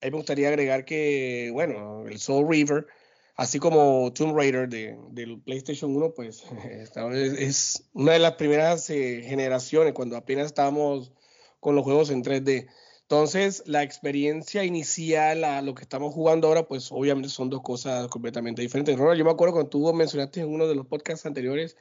a 0.00 0.06
mí 0.06 0.10
me 0.12 0.16
gustaría 0.18 0.48
agregar 0.48 0.84
que, 0.84 1.50
bueno, 1.52 2.06
el 2.06 2.18
Soul 2.18 2.48
River, 2.48 2.86
así 3.34 3.58
como 3.58 4.12
Tomb 4.12 4.36
Raider 4.36 4.68
de, 4.68 4.96
del 5.10 5.40
PlayStation 5.40 5.94
1, 5.94 6.14
pues 6.14 6.44
es, 6.94 7.88
una 7.92 8.12
de 8.12 8.18
las 8.20 8.34
primeras 8.34 8.88
eh, 8.90 9.22
generaciones 9.24 9.92
cuando 9.94 10.16
apenas 10.16 10.46
estábamos 10.46 11.12
con 11.60 11.74
los 11.74 11.84
juegos 11.84 12.10
en 12.10 12.22
3D. 12.22 12.68
Entonces, 13.02 13.62
la 13.66 13.82
experiencia 13.82 14.64
inicial 14.64 15.42
a 15.42 15.62
lo 15.62 15.74
que 15.74 15.82
estamos 15.82 16.12
jugando 16.12 16.46
ahora, 16.46 16.68
pues 16.68 16.92
obviamente 16.92 17.30
son 17.30 17.48
dos 17.48 17.62
cosas 17.62 18.06
completamente 18.08 18.60
diferentes. 18.60 18.98
Ronald, 18.98 19.18
yo 19.18 19.24
me 19.24 19.30
acuerdo 19.30 19.54
cuando 19.54 19.70
tú 19.70 19.92
mencionaste 19.94 20.40
en 20.40 20.48
uno 20.48 20.68
de 20.68 20.74
los 20.74 20.86
podcasts 20.86 21.24
anteriores 21.24 21.76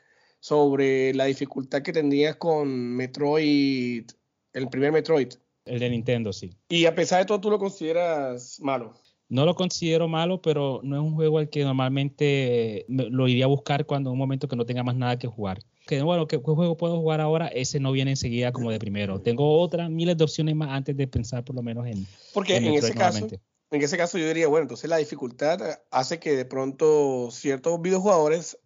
sobre 0.47 1.13
la 1.13 1.25
dificultad 1.25 1.81
que 1.81 1.91
tenías 1.91 2.37
con 2.37 2.69
Metroid, 2.95 4.05
el 4.53 4.69
primer 4.69 4.93
Metroid, 4.93 5.33
El 5.65 5.79
de 5.79 5.89
Nintendo, 5.89 6.31
sí. 6.31 6.51
Y 6.69 6.85
a 6.85 6.95
pesar 6.95 7.19
de 7.19 7.25
todo, 7.25 7.41
¿tú 7.41 7.49
lo 7.49 7.59
consideras 7.59 8.57
malo? 8.61 8.93
No 9.27 9.45
lo 9.45 9.55
considero 9.55 10.07
malo, 10.07 10.41
pero 10.41 10.79
no 10.83 10.95
es 10.95 11.01
un 11.01 11.15
juego 11.15 11.39
al 11.39 11.49
que 11.49 11.65
normalmente 11.65 12.85
lo 12.87 13.27
iría 13.27 13.43
a 13.43 13.49
buscar 13.49 13.85
cuando 13.85 14.09
en 14.09 14.13
un 14.13 14.19
momento 14.19 14.47
que 14.47 14.55
no 14.55 14.65
tenga 14.65 14.83
más 14.83 14.95
nada 14.95 15.19
que 15.19 15.27
jugar. 15.27 15.59
Que 15.85 16.01
bueno, 16.01 16.29
¿qué 16.29 16.37
juego 16.37 16.77
puedo 16.77 16.97
jugar 16.97 17.19
ahora? 17.19 17.47
Ese 17.47 17.81
no 17.81 17.91
viene 17.91 18.11
enseguida 18.11 18.53
como 18.53 18.71
de 18.71 18.79
primero. 18.79 19.19
Tengo 19.19 19.59
otras 19.59 19.89
miles 19.89 20.15
de 20.15 20.23
opciones 20.23 20.55
más 20.55 20.69
antes 20.69 20.95
de 20.95 21.07
pensar 21.07 21.43
por 21.43 21.57
lo 21.57 21.61
menos 21.61 21.85
en. 21.87 22.07
Porque 22.33 22.55
en, 22.55 22.67
ese 22.67 22.93
caso, 22.93 23.27
en 23.69 23.81
ese 23.81 23.97
caso 23.97 24.17
yo 24.17 24.25
diría, 24.25 24.47
bueno, 24.47 24.63
entonces 24.63 24.89
la 24.89 24.95
dificultad 24.95 25.59
hace 25.91 26.21
que 26.21 26.37
de 26.37 26.45
pronto 26.45 27.31
ciertos 27.31 27.81
videojugadores 27.81 28.57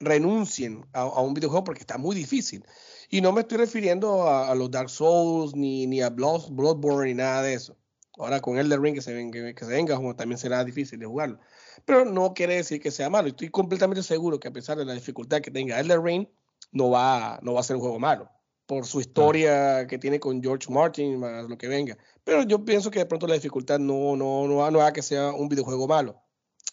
renuncien 0.00 0.86
a, 0.92 1.20
un 1.20 1.34
videojuego 1.34 1.64
porque 1.64 1.80
está 1.82 1.98
muy 1.98 2.16
difícil. 2.16 2.64
Y 3.10 3.20
no 3.20 3.32
me 3.32 3.42
estoy 3.42 3.58
refiriendo 3.58 4.28
a, 4.28 4.54
los 4.54 4.70
Dark 4.70 4.90
Souls 4.90 5.54
ni, 5.54 5.86
ni 5.86 6.00
a 6.00 6.10
Bloodborne 6.10 7.08
ni 7.08 7.14
nada 7.14 7.42
de 7.42 7.54
eso. 7.54 7.76
Ahora 8.18 8.40
con 8.40 8.58
Elder 8.58 8.80
Ring 8.80 8.94
que 8.94 9.02
se, 9.02 9.30
que, 9.30 9.54
se 9.58 9.66
venga, 9.66 9.98
también 10.14 10.38
será 10.38 10.64
difícil 10.64 10.98
de 10.98 11.06
jugarlo. 11.06 11.38
Pero 11.84 12.04
no 12.04 12.34
quiere 12.34 12.56
decir 12.56 12.80
que 12.80 12.90
sea 12.90 13.08
malo. 13.08 13.28
Estoy 13.28 13.48
completamente 13.48 14.02
seguro 14.02 14.38
que 14.40 14.48
a 14.48 14.52
pesar 14.52 14.76
de 14.76 14.84
la 14.84 14.94
dificultad 14.94 15.40
que 15.40 15.50
tenga 15.50 15.78
Elder 15.78 16.02
Ring, 16.02 16.26
no 16.72 16.90
va, 16.90 17.38
no 17.42 17.54
va 17.54 17.60
a 17.60 17.62
ser 17.62 17.76
un 17.76 17.82
juego 17.82 17.98
malo. 17.98 18.28
Por 18.66 18.86
su 18.86 19.00
historia 19.00 19.86
que 19.86 19.98
tiene 19.98 20.20
con 20.20 20.40
George 20.40 20.70
Martin, 20.72 21.18
más 21.18 21.48
lo 21.48 21.58
que 21.58 21.66
venga. 21.66 21.96
Pero 22.22 22.42
yo 22.44 22.64
pienso 22.64 22.90
que 22.90 23.00
de 23.00 23.06
pronto 23.06 23.26
la 23.26 23.34
dificultad 23.34 23.80
no, 23.80 24.16
no, 24.16 24.46
no, 24.46 24.70
no 24.70 24.80
haga 24.80 24.92
que 24.92 25.02
sea 25.02 25.32
un 25.32 25.48
videojuego 25.48 25.88
malo. 25.88 26.20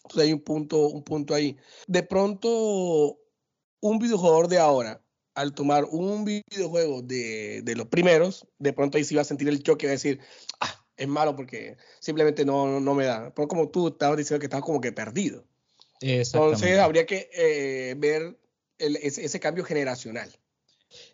Entonces 0.08 0.28
hay 0.28 0.32
un 0.32 0.40
punto, 0.40 0.88
un 0.88 1.02
punto 1.02 1.34
ahí. 1.34 1.56
De 1.86 2.02
pronto, 2.02 3.18
un 3.80 3.98
videojugador 3.98 4.48
de 4.48 4.58
ahora, 4.58 5.02
al 5.34 5.52
tomar 5.52 5.84
un 5.84 6.24
videojuego 6.24 7.02
de, 7.02 7.60
de 7.62 7.76
los 7.76 7.86
primeros, 7.88 8.46
de 8.58 8.72
pronto 8.72 8.96
ahí 8.96 9.04
sí 9.04 9.14
va 9.14 9.20
a 9.20 9.24
sentir 9.24 9.48
el 9.48 9.62
choque 9.62 9.84
y 9.84 9.88
va 9.88 9.90
a 9.90 9.96
decir, 9.96 10.18
ah, 10.60 10.86
es 10.96 11.06
malo 11.06 11.36
porque 11.36 11.76
simplemente 12.00 12.46
no, 12.46 12.80
no 12.80 12.94
me 12.94 13.04
da. 13.04 13.32
Pero 13.34 13.48
como 13.48 13.68
tú 13.68 13.88
estabas 13.88 14.16
diciendo 14.16 14.40
que 14.40 14.46
estabas 14.46 14.64
como 14.64 14.80
que 14.80 14.92
perdido. 14.92 15.44
Entonces 16.00 16.78
habría 16.78 17.04
que 17.04 17.28
eh, 17.34 17.94
ver 17.98 18.38
ese, 18.78 19.40
cambio 19.40 19.62
generacional. 19.62 20.30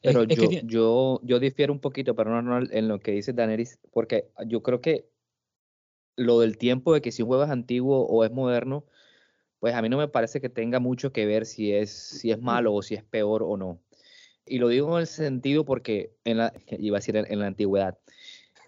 Pero 0.03 0.23
yo, 0.23 0.51
yo, 0.63 1.21
yo 1.25 1.41
difiero 1.41 1.73
un 1.73 1.81
poquito, 1.81 2.15
pero 2.15 2.41
no, 2.41 2.65
en 2.71 2.87
lo 2.87 3.01
que 3.01 3.11
dice 3.11 3.33
Daneris, 3.33 3.81
porque 3.93 4.29
yo 4.47 4.63
creo 4.63 4.81
que 4.81 5.09
lo 6.16 6.40
del 6.40 6.59
tiempo 6.59 6.94
de 6.94 7.00
que 7.00 7.12
si 7.12 7.23
un 7.23 7.28
juego 7.28 7.44
es 7.44 7.50
antiguo 7.50 8.06
o 8.06 8.25
es 8.25 8.30
moderno, 8.30 8.85
pues 9.61 9.75
a 9.75 9.83
mí 9.83 9.88
no 9.88 9.99
me 9.99 10.09
parece 10.09 10.40
que 10.40 10.49
tenga 10.49 10.78
mucho 10.80 11.12
que 11.12 11.26
ver 11.26 11.47
si 11.47 11.73
es, 11.73 11.90
si 11.90 12.30
es 12.30 12.40
malo 12.40 12.75
o 12.75 12.83
si 12.83 12.94
es 12.94 13.02
peor 13.02 13.42
o 13.42 13.56
no. 13.56 13.80
Y 14.47 14.59
lo 14.59 14.68
digo 14.68 14.94
en 14.97 15.00
el 15.00 15.06
sentido 15.06 15.64
porque, 15.64 16.12
en 16.25 16.38
la, 16.38 16.52
iba 16.78 16.99
a 16.99 17.00
decir 17.00 17.16
en, 17.16 17.30
en 17.30 17.40
la 17.40 17.47
antigüedad, 17.47 17.99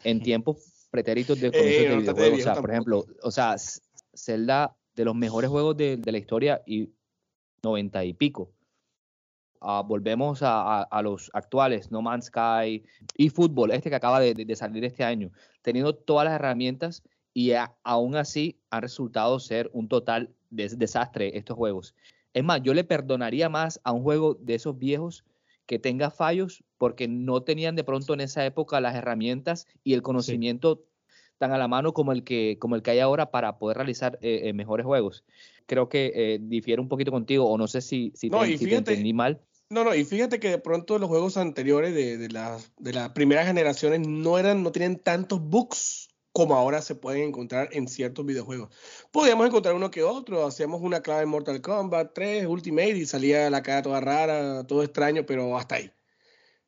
en 0.05 0.21
tiempos 0.23 0.77
pretéritos 0.91 1.41
de 1.41 1.49
eh, 1.49 1.89
de 1.91 1.97
videojuegos. 1.97 2.41
o 2.41 2.43
sea, 2.43 2.55
por 2.55 2.71
ejemplo, 2.71 3.05
o 3.23 3.31
sea, 3.31 3.57
Zelda 4.15 4.75
de 4.95 5.05
los 5.05 5.15
mejores 5.15 5.51
juegos 5.51 5.77
de, 5.77 6.01
la 6.05 6.19
historia 6.19 6.63
y 6.67 6.91
90 7.63 8.05
y 8.05 8.15
pico. 8.15 8.51
Ah, 9.61 9.83
volvemos 9.87 10.41
a, 10.43 11.01
los 11.03 11.31
actuales, 11.35 11.91
No 11.91 12.01
Man's 12.01 12.27
Sky 12.27 12.85
y 13.17 13.29
Fútbol, 13.31 13.73
este 13.73 13.91
que 13.91 13.97
acaba 13.97 14.21
de, 14.21 14.57
salir 14.57 14.85
este 14.85 15.05
año, 15.05 15.31
teniendo 15.63 15.95
todas 15.95 16.25
las 16.25 16.35
herramientas 16.35 17.03
y 17.37 17.53
aún 17.83 18.17
así 18.17 18.57
han 18.71 18.81
resultado 18.81 19.39
ser 19.41 19.69
un 19.75 19.89
total 19.89 20.31
desastre 20.49 21.37
estos 21.37 21.55
juegos. 21.55 21.95
Es 22.33 22.43
más, 22.43 22.63
yo 22.63 22.73
le 22.73 22.83
perdonaría 22.83 23.51
más 23.51 23.79
a 23.85 23.93
un 23.93 24.03
juego 24.03 24.39
de 24.41 24.55
esos 24.55 24.79
viejos 24.79 25.23
que 25.67 25.79
tenga 25.79 26.11
fallos 26.11 26.65
porque 26.79 27.09
no 27.09 27.43
tenían 27.43 27.77
de 27.77 27.85
pronto 27.85 28.15
en 28.15 28.23
esa 28.23 28.47
época 28.47 28.81
las 28.81 28.95
herramientas 28.95 29.67
y 29.85 29.93
el 29.93 30.01
conocimiento 30.01 30.87
tan 31.37 31.53
a 31.53 31.59
la 31.59 31.69
mano 31.69 31.93
como 31.93 32.13
el 32.13 32.25
que, 32.25 32.57
como 32.59 32.75
el 32.75 32.81
que 32.81 32.93
hay 32.93 33.01
ahora 33.01 33.31
para 33.31 33.59
poder 33.59 33.77
realizar 33.77 34.19
eh, 34.23 34.51
mejores 34.55 34.87
juegos. 34.87 35.23
Creo 35.67 35.91
que 35.91 36.13
eh, 36.15 36.39
difiere 36.41 36.81
un 36.81 36.89
poquito 36.89 37.11
contigo, 37.11 37.45
o 37.51 37.59
no 37.59 37.67
sé 37.67 37.83
si, 37.83 38.13
si, 38.15 38.31
te, 38.31 38.75
entendí 38.75 39.13
mal. 39.13 39.43
No, 39.69 39.85
no, 39.85 39.95
y 39.95 40.07
fíjate 40.07 40.41
que 40.41 40.49
de 40.49 40.59
pronto 40.59 40.99
los 40.99 41.11
juegos 41.11 41.37
anteriores 41.37 41.95
de, 41.95 42.17
de, 42.17 42.31
la, 42.31 42.59
de 42.79 42.95
las 42.95 43.11
primeras 43.11 43.47
generaciones 43.47 44.09
no 44.09 44.39
eran, 44.39 44.63
no 44.63 44.73
tienen 44.73 44.99
tantos 44.99 45.39
bugs 45.43 46.09
como 46.37 46.55
ahora 46.55 46.83
se 46.83 46.95
pueden 46.95 47.23
encontrar 47.23 47.71
en 47.73 47.89
ciertos 47.89 48.27
videojuegos. 48.27 48.69
Podíamos 49.11 49.47
encontrar 49.47 49.75
uno 49.75 49.91
que 49.91 50.03
otro, 50.03 50.45
hacíamos 50.45 50.83
una 50.83 51.01
clave 51.01 51.23
en 51.23 51.31
Mortal 51.31 51.63
Kombat 51.63 52.13
3, 52.13 52.45
Ultimate, 52.45 52.91
y 52.91 53.07
salía 53.07 53.49
la 53.49 53.63
cara 53.63 53.81
toda 53.81 54.03
rara, 54.03 54.67
todo 54.67 54.83
extraño, 54.83 55.25
pero 55.25 55.57
hasta 55.57 55.77
ahí. 55.77 55.91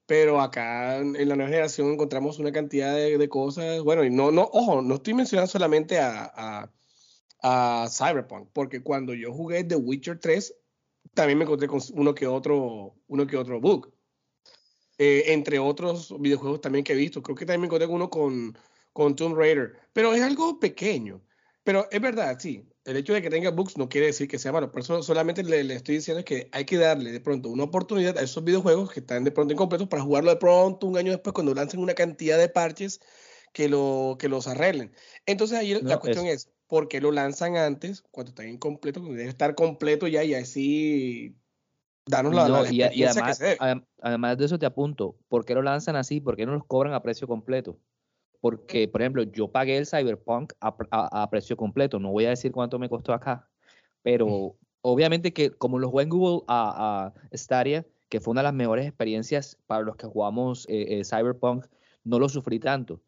Pero 0.07 0.41
acá 0.41 0.97
en 0.97 1.29
la 1.29 1.37
nueva 1.37 1.51
generación 1.51 1.93
encontramos 1.93 2.39
una 2.39 2.51
cantidad 2.51 2.95
de, 2.95 3.29
cosas, 3.29 3.83
bueno, 3.83 4.05
y 4.05 4.11
no, 4.11 4.31
no, 4.31 4.49
ojo, 4.51 4.81
no 4.81 4.95
estoy 4.95 5.13
mencionando 5.13 5.51
solamente 5.51 5.99
a, 6.01 6.71
Cyberpunk, 7.91 8.49
porque 8.55 8.83
cuando 8.83 9.13
yo 9.13 9.35
jugué 9.35 9.65
The 9.65 9.77
Witcher 9.77 10.19
3, 10.19 10.55
también 11.13 11.37
me 11.37 11.45
encontré 11.45 11.69
con 11.69 11.83
uno 11.93 12.15
que 12.15 12.27
otro, 12.27 12.95
uno 13.07 13.27
que 13.27 13.37
otro 13.37 13.61
bug. 13.61 13.93
Eh, 14.97 15.25
entre 15.27 15.59
otros 15.59 16.15
videojuegos 16.19 16.63
también 16.63 16.85
que 16.85 16.95
he 16.95 16.97
visto. 16.97 17.23
Creo 17.23 17.37
que 17.37 17.45
también 17.45 17.61
me 17.61 17.67
encontré 17.67 17.87
con 17.87 17.97
uno 17.97 18.11
con 18.11 18.57
con 18.99 19.15
Tomb 19.15 19.37
Raider, 19.37 19.77
pero 19.93 20.13
es 20.13 20.21
algo 20.21 20.59
pequeño. 20.59 21.23
Pero 21.63 21.87
es 21.93 22.01
verdad, 22.01 22.37
sí, 22.41 22.69
el 22.85 22.97
hecho 22.97 23.13
de 23.13 23.23
que 23.23 23.31
tenga 23.31 23.53
bugs 23.53 23.79
no 23.79 23.89
quiere 23.89 24.09
decir 24.09 24.27
que 24.27 24.41
sea 24.41 24.51
malo. 24.51 24.73
Por 24.73 24.81
eso 24.81 25.01
solamente 25.05 25.45
le, 25.45 25.73
estoy 25.73 25.95
diciendo 25.95 26.25
que 26.25 26.49
hay 26.51 26.65
que 26.65 26.79
darle 26.79 27.13
de 27.13 27.21
pronto 27.21 27.49
una 27.49 27.63
oportunidad 27.63 28.19
a 28.19 28.23
esos 28.23 28.43
videojuegos 28.43 28.91
que 28.91 28.99
están 28.99 29.23
de 29.23 29.31
pronto 29.31 29.55
incompletos 29.55 29.87
para 29.87 30.03
jugarlo 30.03 30.31
de 30.31 30.39
pronto 30.39 30.89
un 30.89 30.97
año 30.97 31.13
después 31.13 31.33
cuando 31.33 31.55
lancen 31.55 31.79
una 31.79 31.95
cantidad 31.95 32.39
de 32.39 32.49
parches 32.49 33.01
que, 33.53 33.69
lo, 33.69 34.17
que 34.19 34.29
los 34.29 34.49
arreglen. 34.49 34.93
Entonces 35.27 35.57
ahí 35.57 35.81
la 35.81 35.99
cuestión 35.99 36.27
es, 36.27 36.51
¿por 36.67 36.89
qué 36.89 37.01
lo 37.01 37.13
lanzan 37.13 37.57
antes 37.57 38.03
cuando 38.11 38.31
está 38.31 38.45
incompleto? 38.47 39.01
Debe 39.01 39.29
estar 39.29 39.55
completo 39.55 40.09
ya 40.09 40.25
y 40.25 40.35
así 40.35 41.37
darnos 42.05 42.35
la, 42.35 42.49
no, 42.49 42.67
y, 42.69 42.83
además, 42.83 43.41
además 44.01 44.39
de 44.39 44.45
eso 44.45 44.59
te 44.59 44.67
apunto, 44.67 45.15
¿por 45.29 45.45
qué 45.45 45.55
lo 45.55 45.63
lanzan 45.63 45.95
así? 45.95 46.21
¿Por 46.21 46.35
qué 46.35 46.47
no 46.47 46.53
los 46.55 46.67
cobran 46.67 46.95
a 46.95 47.03
precio 47.03 47.29
completo? 47.29 47.79
Porque, 48.41 48.89
por 48.89 49.03
ejemplo, 49.03 49.23
yo 49.25 49.49
pagué 49.49 49.79
el 49.79 49.87
Cyberpunk 49.87 50.53
a, 50.61 51.31
precio 51.31 51.57
completo, 51.57 51.99
no 51.99 52.11
voy 52.11 52.27
a 52.27 52.31
decir 52.31 52.53
cuánto 52.53 52.79
me 52.79 52.89
costó 52.89 53.13
acá, 53.13 53.49
pero 54.03 54.57
obviamente 54.81 55.33
que 55.33 55.51
como 55.51 55.79
lo 55.79 55.91
jugué 55.91 56.05
en 56.05 56.11
Google 56.11 56.45
a, 56.49 57.13
Stadia, 57.33 57.87
que 58.09 58.21
fue 58.21 58.33
una 58.33 58.41
de 58.41 58.45
las 58.45 58.55
mejores 58.55 58.87
experiencias 58.87 59.59
para 59.67 59.83
los 59.83 59.97
que 59.97 60.07
jugamos 60.07 60.67
eh, 60.69 61.01
eh, 61.01 61.05
Cyberpunk, 61.05 61.67
no 62.05 62.19
lo 62.19 62.29
sufrí 62.29 62.59
tanto. 62.59 63.03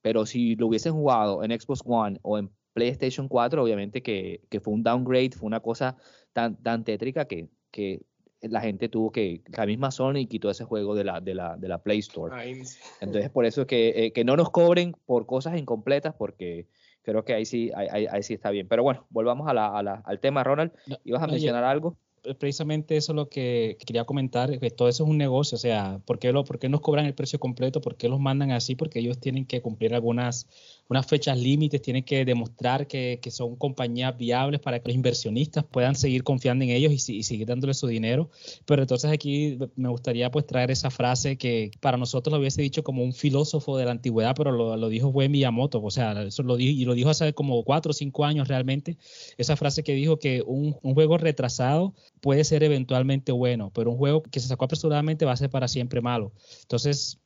Pero 0.00 0.24
si 0.26 0.56
lo 0.56 0.68
hubiesen 0.68 0.92
jugado 0.94 1.42
en 1.42 1.58
Xbox 1.58 1.82
One 1.84 2.18
o 2.22 2.38
en 2.38 2.50
PlayStation 2.72 3.28
4, 3.28 3.62
obviamente 3.62 4.02
que, 4.02 4.40
que 4.48 4.60
fue 4.60 4.72
un 4.72 4.82
downgrade, 4.82 5.32
fue 5.32 5.46
una 5.46 5.60
cosa 5.60 5.96
tan, 6.32 6.56
tan 6.62 6.84
tétrica 6.84 7.26
que, 7.26 7.50
que 7.70 8.00
la 8.42 8.60
gente 8.60 8.88
tuvo 8.88 9.10
que, 9.10 9.42
la 9.56 9.66
misma 9.66 9.90
Sony 9.90 10.26
quitó 10.28 10.50
ese 10.50 10.64
juego 10.64 10.94
de 10.94 11.04
la, 11.04 11.20
de 11.20 11.34
la, 11.34 11.56
de 11.56 11.68
la 11.68 11.78
Play 11.82 11.98
Store. 11.98 12.34
Entonces, 13.00 13.30
por 13.30 13.44
eso 13.44 13.66
que, 13.66 14.06
eh, 14.06 14.12
que 14.12 14.24
no 14.24 14.36
nos 14.36 14.50
cobren 14.50 14.94
por 15.06 15.26
cosas 15.26 15.58
incompletas, 15.58 16.14
porque 16.14 16.66
creo 17.02 17.24
que 17.24 17.34
ahí 17.34 17.44
sí, 17.44 17.70
ahí, 17.74 18.06
ahí, 18.06 18.22
sí 18.22 18.34
está 18.34 18.50
bien. 18.50 18.68
Pero 18.68 18.82
bueno, 18.82 19.06
volvamos 19.10 19.48
a 19.48 19.54
la, 19.54 19.66
a 19.66 19.82
la, 19.82 19.94
al 20.04 20.20
tema, 20.20 20.44
Ronald. 20.44 20.72
¿Ibas 21.04 21.22
a 21.22 21.26
mencionar 21.26 21.64
algo? 21.64 21.96
precisamente 22.38 22.96
eso 22.96 23.12
es 23.12 23.16
lo 23.16 23.28
que 23.28 23.76
quería 23.84 24.04
comentar, 24.04 24.58
que 24.58 24.70
todo 24.70 24.88
eso 24.88 25.04
es 25.04 25.10
un 25.10 25.18
negocio, 25.18 25.56
o 25.56 25.58
sea, 25.58 26.00
¿por 26.04 26.18
qué, 26.18 26.32
lo, 26.32 26.44
¿por 26.44 26.58
qué 26.58 26.68
nos 26.68 26.80
cobran 26.80 27.06
el 27.06 27.14
precio 27.14 27.38
completo? 27.38 27.80
¿Por 27.80 27.96
qué 27.96 28.08
los 28.08 28.20
mandan 28.20 28.50
así? 28.50 28.74
Porque 28.74 28.98
ellos 28.98 29.18
tienen 29.18 29.46
que 29.46 29.62
cumplir 29.62 29.94
algunas 29.94 30.46
unas 30.88 31.06
fechas 31.06 31.38
límites, 31.38 31.82
tienen 31.82 32.02
que 32.02 32.24
demostrar 32.24 32.86
que, 32.86 33.18
que, 33.20 33.30
son 33.30 33.56
compañías 33.56 34.16
viables 34.16 34.60
para 34.60 34.80
que 34.80 34.88
los 34.88 34.96
inversionistas 34.96 35.64
puedan 35.64 35.94
seguir 35.94 36.24
confiando 36.24 36.64
en 36.64 36.70
ellos 36.70 37.08
y, 37.08 37.22
seguir 37.22 37.46
dándoles 37.46 37.76
su 37.76 37.86
dinero. 37.86 38.30
Pero 38.64 38.82
entonces 38.82 39.10
aquí 39.10 39.58
me 39.76 39.88
gustaría 39.88 40.30
pues 40.30 40.46
traer 40.46 40.70
esa 40.70 40.90
frase 40.90 41.36
que 41.36 41.70
para 41.80 41.98
nosotros 41.98 42.32
lo 42.32 42.40
hubiese 42.40 42.62
dicho 42.62 42.82
como 42.82 43.02
un 43.02 43.12
filósofo 43.12 43.76
de 43.76 43.84
la 43.84 43.90
antigüedad, 43.90 44.34
pero 44.36 44.50
lo, 44.50 44.76
lo 44.76 44.88
dijo 44.88 45.12
fue 45.12 45.28
Miyamoto, 45.28 45.82
o 45.82 45.90
sea, 45.90 46.22
eso 46.22 46.42
lo 46.42 46.56
dijo, 46.56 46.80
y 46.80 46.84
lo 46.84 46.94
dijo 46.94 47.10
hace 47.10 47.34
como 47.34 47.62
cuatro 47.64 47.90
o 47.90 47.94
cinco 47.94 48.24
años 48.24 48.48
realmente, 48.48 48.96
esa 49.36 49.56
frase 49.56 49.82
que 49.82 49.92
dijo 49.92 50.18
que 50.18 50.42
un, 50.46 50.76
un 50.82 50.94
juego 50.94 51.18
retrasado 51.18 51.94
puede 52.20 52.44
ser 52.44 52.62
eventualmente 52.62 53.32
bueno, 53.32 53.70
pero 53.74 53.90
un 53.90 53.98
juego 53.98 54.22
que 54.22 54.40
se 54.40 54.48
sacó 54.48 54.64
apresuradamente 54.64 55.24
va 55.26 55.32
a 55.32 55.36
ser 55.36 55.50
para 55.50 55.68
siempre 55.68 56.00
malo. 56.00 56.32
Entonces, 56.62 57.18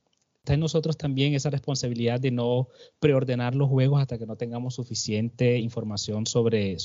está 0.43 0.55
en 0.55 0.61
nosotros 0.61 0.97
también 0.97 1.35
esa 1.35 1.51
responsabilidad 1.51 2.19
de 2.19 2.33
no 2.33 2.67
preordenar 2.99 3.55
los 3.55 3.69
juegos 3.69 4.01
hasta 4.01 4.19
que 4.19 4.27
no 4.27 4.35
tengamos 4.35 4.75
suficiente 4.75 5.59
información 5.59 6.27
sobre, 6.27 6.79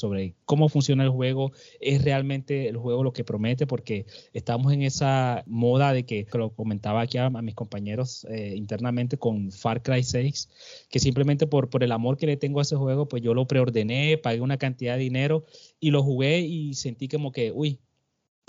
cómo 0.45 0.69
funciona 0.69 1.03
el 1.03 1.09
juego, 1.09 1.51
es 1.79 2.03
realmente 2.03 2.67
el 2.69 2.77
juego 2.77 3.03
lo 3.03 3.13
que 3.13 3.23
promete, 3.23 3.65
porque 3.65 4.05
estamos 4.31 4.73
en 4.73 4.83
esa 4.83 5.43
moda 5.47 5.91
de 5.91 6.05
que, 6.05 6.27
lo 6.33 6.51
comentaba 6.51 7.01
aquí 7.01 7.17
a, 7.17 7.31
mis 7.31 7.55
compañeros 7.55 8.27
eh, 8.29 8.53
internamente 8.55 9.17
con 9.17 9.51
Far 9.51 9.81
Cry 9.81 10.03
6, 10.03 10.49
que 10.91 10.99
simplemente 10.99 11.47
por, 11.47 11.71
por 11.71 11.83
el 11.83 11.91
amor 11.91 12.17
que 12.17 12.27
le 12.27 12.37
tengo 12.37 12.59
a 12.59 12.61
ese 12.61 12.75
juego, 12.75 13.07
pues 13.07 13.23
yo 13.23 13.33
lo 13.33 13.47
preordené, 13.47 14.19
pagué 14.19 14.39
una 14.41 14.57
cantidad 14.57 14.97
de 14.97 15.01
dinero 15.01 15.45
y 15.79 15.89
lo 15.89 16.03
jugué 16.03 16.41
y 16.41 16.75
sentí 16.75 17.07
como 17.07 17.31
que, 17.31 17.51
uy, 17.51 17.79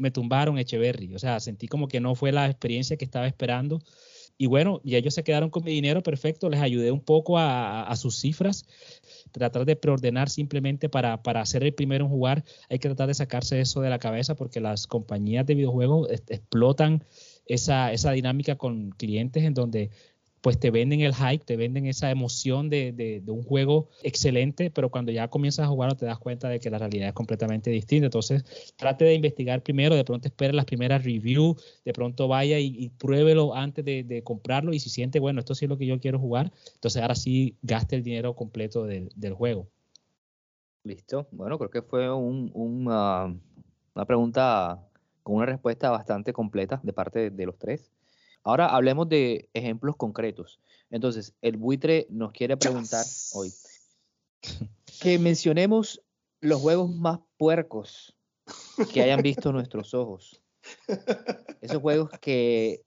me 0.00 0.10
tumbaron 0.10 0.58
Echeverry. 0.58 1.14
O 1.14 1.18
sea, 1.18 1.40
sentí 1.40 1.66
como 1.66 1.88
que 1.88 2.00
no 2.00 2.14
fue 2.14 2.32
la 2.32 2.46
experiencia 2.46 2.96
que 2.96 3.04
estaba 3.04 3.26
esperando. 3.26 3.80
Y 4.40 4.46
bueno, 4.46 4.80
y 4.84 4.94
ellos 4.94 5.14
se 5.14 5.24
quedaron 5.24 5.50
con 5.50 5.64
mi 5.64 5.72
dinero, 5.72 6.00
perfecto, 6.04 6.48
les 6.48 6.60
ayudé 6.60 6.92
un 6.92 7.00
poco 7.00 7.38
a, 7.38 7.92
sus 7.96 8.20
cifras. 8.20 8.66
Tratar 9.32 9.64
de 9.64 9.74
preordenar 9.74 10.30
simplemente 10.30 10.88
para, 10.88 11.24
para 11.24 11.44
ser 11.44 11.64
el 11.64 11.74
primero 11.74 12.04
en 12.04 12.10
jugar, 12.10 12.44
hay 12.70 12.78
que 12.78 12.88
tratar 12.88 13.08
de 13.08 13.14
sacarse 13.14 13.60
eso 13.60 13.80
de 13.80 13.90
la 13.90 13.98
cabeza 13.98 14.36
porque 14.36 14.60
las 14.60 14.86
compañías 14.86 15.44
de 15.44 15.56
videojuegos 15.56 16.08
explotan 16.28 17.04
esa, 17.46 17.92
esa 17.92 18.12
dinámica 18.12 18.54
con 18.54 18.90
clientes 18.90 19.42
en 19.42 19.54
donde 19.54 19.90
pues 20.40 20.58
te 20.58 20.70
venden 20.70 21.00
el 21.00 21.14
hype, 21.14 21.44
te 21.44 21.56
venden 21.56 21.86
esa 21.86 22.10
emoción 22.10 22.70
de, 22.70 22.92
de, 22.92 23.30
un 23.30 23.42
juego 23.42 23.88
excelente, 24.02 24.70
pero 24.70 24.90
cuando 24.90 25.12
ya 25.12 25.28
comienzas 25.28 25.66
a 25.66 25.68
jugarlo 25.68 25.96
te 25.96 26.06
das 26.06 26.18
cuenta 26.18 26.48
de 26.48 26.60
que 26.60 26.70
la 26.70 26.78
realidad 26.78 27.08
es 27.08 27.14
completamente 27.14 27.70
distinta. 27.70 28.06
Entonces, 28.06 28.44
trate 28.76 29.04
de 29.04 29.14
investigar 29.14 29.62
primero, 29.62 29.94
de 29.94 30.04
pronto 30.04 30.28
espere 30.28 30.52
las 30.52 30.64
primeras 30.64 31.04
reviews, 31.04 31.80
de 31.84 31.92
pronto 31.92 32.28
vaya 32.28 32.58
y, 32.58 32.88
pruébelo 32.98 33.54
antes 33.54 33.84
de, 33.84 34.22
comprarlo 34.24 34.72
y 34.72 34.80
si 34.80 34.90
siente, 34.90 35.20
bueno, 35.20 35.40
esto 35.40 35.54
sí 35.54 35.64
es 35.64 35.68
lo 35.68 35.78
que 35.78 35.86
yo 35.86 36.00
quiero 36.00 36.18
jugar, 36.18 36.52
entonces 36.74 37.00
ahora 37.00 37.14
sí 37.14 37.56
gaste 37.62 37.96
el 37.96 38.02
dinero 38.02 38.34
completo 38.34 38.84
del, 38.84 39.10
juego. 39.32 39.68
Listo. 40.84 41.28
Bueno, 41.30 41.58
creo 41.58 41.70
que 41.70 41.82
fue 41.82 42.12
un, 42.12 42.50
una 42.54 44.04
pregunta 44.06 44.80
con 45.22 45.36
una 45.36 45.46
respuesta 45.46 45.90
bastante 45.90 46.32
completa 46.32 46.80
de 46.82 46.92
parte 46.92 47.30
de 47.30 47.46
los 47.46 47.58
tres. 47.58 47.92
Ahora 48.48 48.68
hablemos 48.68 49.06
de 49.10 49.50
ejemplos 49.52 49.96
concretos. 49.96 50.58
Entonces, 50.88 51.34
el 51.42 51.58
buitre 51.58 52.06
nos 52.08 52.32
quiere 52.32 52.56
preguntar 52.56 53.04
hoy 53.34 53.52
que 55.02 55.18
mencionemos 55.18 56.02
los 56.40 56.58
juegos 56.58 56.90
más 56.96 57.18
puercos 57.36 58.16
que 58.90 59.02
hayan 59.02 59.20
visto 59.20 59.52
nuestros 59.52 59.92
ojos. 59.92 60.40
Esos 61.60 61.82
juegos 61.82 62.08
que 62.22 62.86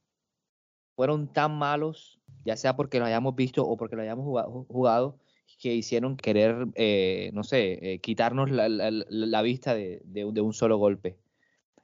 fueron 0.96 1.32
tan 1.32 1.56
malos, 1.56 2.20
ya 2.44 2.58
sea 2.58 2.76
porque 2.76 2.98
los 2.98 3.08
hayamos 3.08 3.36
visto 3.36 3.64
o 3.64 3.78
porque 3.78 3.96
los 3.96 4.02
hayamos 4.02 4.26
jugado, 4.68 5.20
que 5.60 5.76
hicieron 5.76 6.18
querer, 6.18 6.70
eh, 6.74 7.30
no 7.36 7.44
sé, 7.44 7.94
eh, 7.94 8.00
quitarnos 8.00 8.50
la, 8.50 9.42
vista 9.44 9.76
de, 9.76 10.02
un 10.26 10.54
solo 10.54 10.80
golpe. 10.80 11.20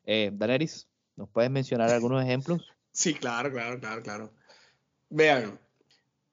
Eh, 0.03 0.31
Daneris, 0.33 0.87
¿nos 1.15 1.29
puedes 1.29 1.51
mencionar 1.51 1.91
algunos 1.91 2.23
ejemplos? 2.23 2.73
Sí, 2.97 3.13
claro, 3.13 3.51
claro, 3.51 3.79
claro, 3.79 4.01
claro. 4.01 4.33
Vean, 5.10 5.60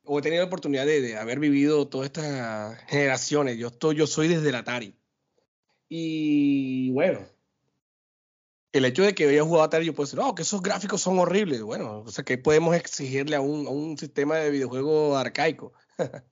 he 0.04 0.22
tenido 0.22 0.42
la 0.42 0.46
oportunidad 0.46 0.86
de, 0.86 1.16
haber 1.18 1.38
vivido 1.38 1.88
todas 1.88 2.06
estas 2.06 2.80
generaciones. 2.88 3.58
Yo, 3.58 3.68
estoy, 3.68 3.96
yo 3.96 4.06
soy 4.06 4.28
desde 4.28 4.48
el 4.48 4.54
Atari. 4.54 4.96
Y 5.90 6.90
bueno, 6.92 7.20
el 8.72 8.86
hecho 8.86 9.02
de 9.02 9.14
que 9.14 9.28
haya 9.28 9.42
jugado 9.42 9.64
Atari, 9.64 9.84
yo 9.84 9.94
puedo 9.94 10.06
decir, 10.06 10.18
no, 10.18 10.34
que 10.34 10.40
esos 10.40 10.62
gráficos 10.62 11.02
son 11.02 11.18
horribles. 11.18 11.60
Bueno, 11.62 12.00
o 12.00 12.10
sea, 12.10 12.24
que 12.24 12.38
podemos 12.38 12.74
exigirle 12.74 13.36
a 13.36 13.42
un, 13.42 13.66
a 13.66 13.70
un 13.70 13.98
sistema 13.98 14.36
de 14.36 14.50
videojuego 14.50 15.18
arcaico. 15.18 15.74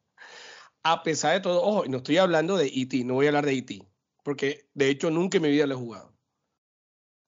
a 0.83 1.03
pesar 1.03 1.35
de 1.35 1.41
todo, 1.41 1.63
ojo, 1.63 1.85
no 1.89 1.99
estoy 1.99 2.17
hablando 2.17 2.57
de 2.57 2.69
E.T., 2.69 3.05
no 3.05 3.15
voy 3.15 3.27
a 3.27 3.29
hablar 3.29 3.45
de 3.45 3.53
E.T., 3.53 3.87
porque 4.23 4.71
de 4.73 4.89
hecho 4.89 5.11
nunca 5.11 5.37
en 5.37 5.43
mi 5.43 5.51
vida 5.51 5.67
lo 5.67 5.75
he 5.75 5.79
jugado. 5.79 6.17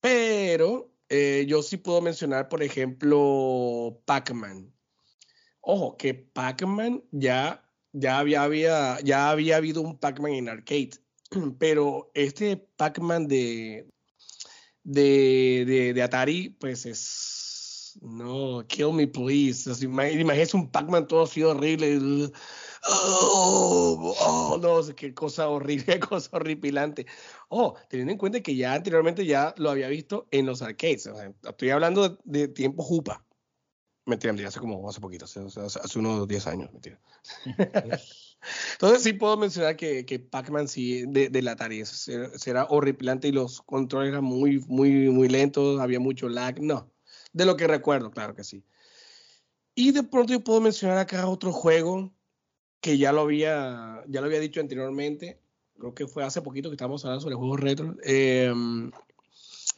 Pero 0.01 0.94
eh, 1.09 1.45
yo 1.49 1.62
sí 1.62 1.77
puedo 1.77 2.01
mencionar, 2.01 2.49
por 2.49 2.62
ejemplo, 2.62 4.01
Pac-Man. 4.05 4.73
Ojo, 5.61 5.97
que 5.97 6.14
Pac-Man 6.14 7.03
ya, 7.11 7.64
ya, 7.93 8.19
había, 8.19 9.01
ya 9.01 9.31
había 9.31 9.57
habido 9.57 9.83
un 9.83 9.99
Pac-Man 9.99 10.33
en 10.33 10.49
arcade, 10.49 10.90
pero 11.59 12.11
este 12.14 12.57
Pac-Man 12.77 13.29
de, 13.29 13.88
de, 14.83 15.93
de, 15.95 16.03
Atari, 16.03 16.51
pues 16.51 16.87
es. 16.87 17.99
No, 18.03 18.64
kill 18.67 18.93
me 18.93 19.07
please. 19.07 19.71
Imagínese 19.85 20.57
un 20.57 20.71
Pac-Man 20.71 21.07
todo 21.07 21.23
así 21.23 21.43
horrible. 21.43 22.31
Oh, 22.87 24.14
oh, 24.20 24.59
no, 24.61 24.94
qué 24.94 25.14
cosa 25.14 25.49
horrible, 25.49 25.99
cosa 26.01 26.37
horripilante. 26.37 27.07
Oh, 27.49 27.75
teniendo 27.88 28.12
en 28.12 28.18
cuenta 28.18 28.42
que 28.42 28.55
ya 28.57 28.75
anteriormente 28.75 29.25
ya 29.25 29.55
lo 29.57 29.70
había 29.70 29.88
visto 29.88 30.27
en 30.31 30.47
los 30.47 30.61
arcades. 30.61 31.09
estoy 31.42 31.70
hablando 31.70 32.18
de, 32.25 32.49
tiempo 32.49 32.83
jupa. 32.83 33.25
Mentira, 34.07 34.35
mentira, 34.35 34.49
hace 34.49 34.61
como 34.61 34.87
hace 34.87 35.01
poquito, 35.01 35.25
hace, 35.25 35.99
unos 35.99 36.29
10 36.29 36.47
años, 36.47 36.70
mentira. 36.73 37.01
Entonces 38.73 39.03
sí 39.03 39.14
puedo 39.14 39.38
mencionar 39.38 39.77
que, 39.77 40.05
que 40.05 40.18
Pac-Man 40.18 40.68
sí, 40.68 41.07
de, 41.07 41.31
de, 41.31 41.40
la 41.40 41.53
Atari, 41.53 41.87
será 41.87 42.66
horripilante 42.68 43.29
y 43.29 43.33
los 43.33 43.62
controles 43.62 44.11
eran 44.11 44.25
muy, 44.25 44.59
muy, 44.68 45.09
muy 45.09 45.29
lentos, 45.29 45.81
había 45.81 46.01
mucho 46.01 46.29
lag. 46.29 46.61
No, 46.61 46.92
de 47.33 47.47
lo 47.47 47.57
que 47.57 47.66
recuerdo, 47.66 48.11
claro 48.11 48.35
que 48.35 48.44
sí. 48.44 48.62
Y 49.75 49.92
de 49.92 50.03
pronto 50.03 50.35
yo 50.35 50.44
puedo 50.44 50.61
mencionar 50.61 50.99
acá 50.99 51.27
otro 51.27 51.51
juego 51.51 52.13
que 52.85 52.99
ya 52.99 53.12
lo 53.12 53.23
había, 53.23 54.05
ya 54.09 54.20
lo 54.20 54.27
había 54.27 54.40
dicho 54.40 54.61
anteriormente, 54.61 55.40
creo 55.79 55.94
que 55.94 56.07
fue 56.07 56.23
hace 56.23 56.42
poquito 56.42 56.68
que 56.68 56.75
estábamos 56.75 57.03
hablando 57.03 57.23
sobre 57.23 57.35
juegos 57.35 57.59
retro. 57.59 57.97
Em, 58.03 58.90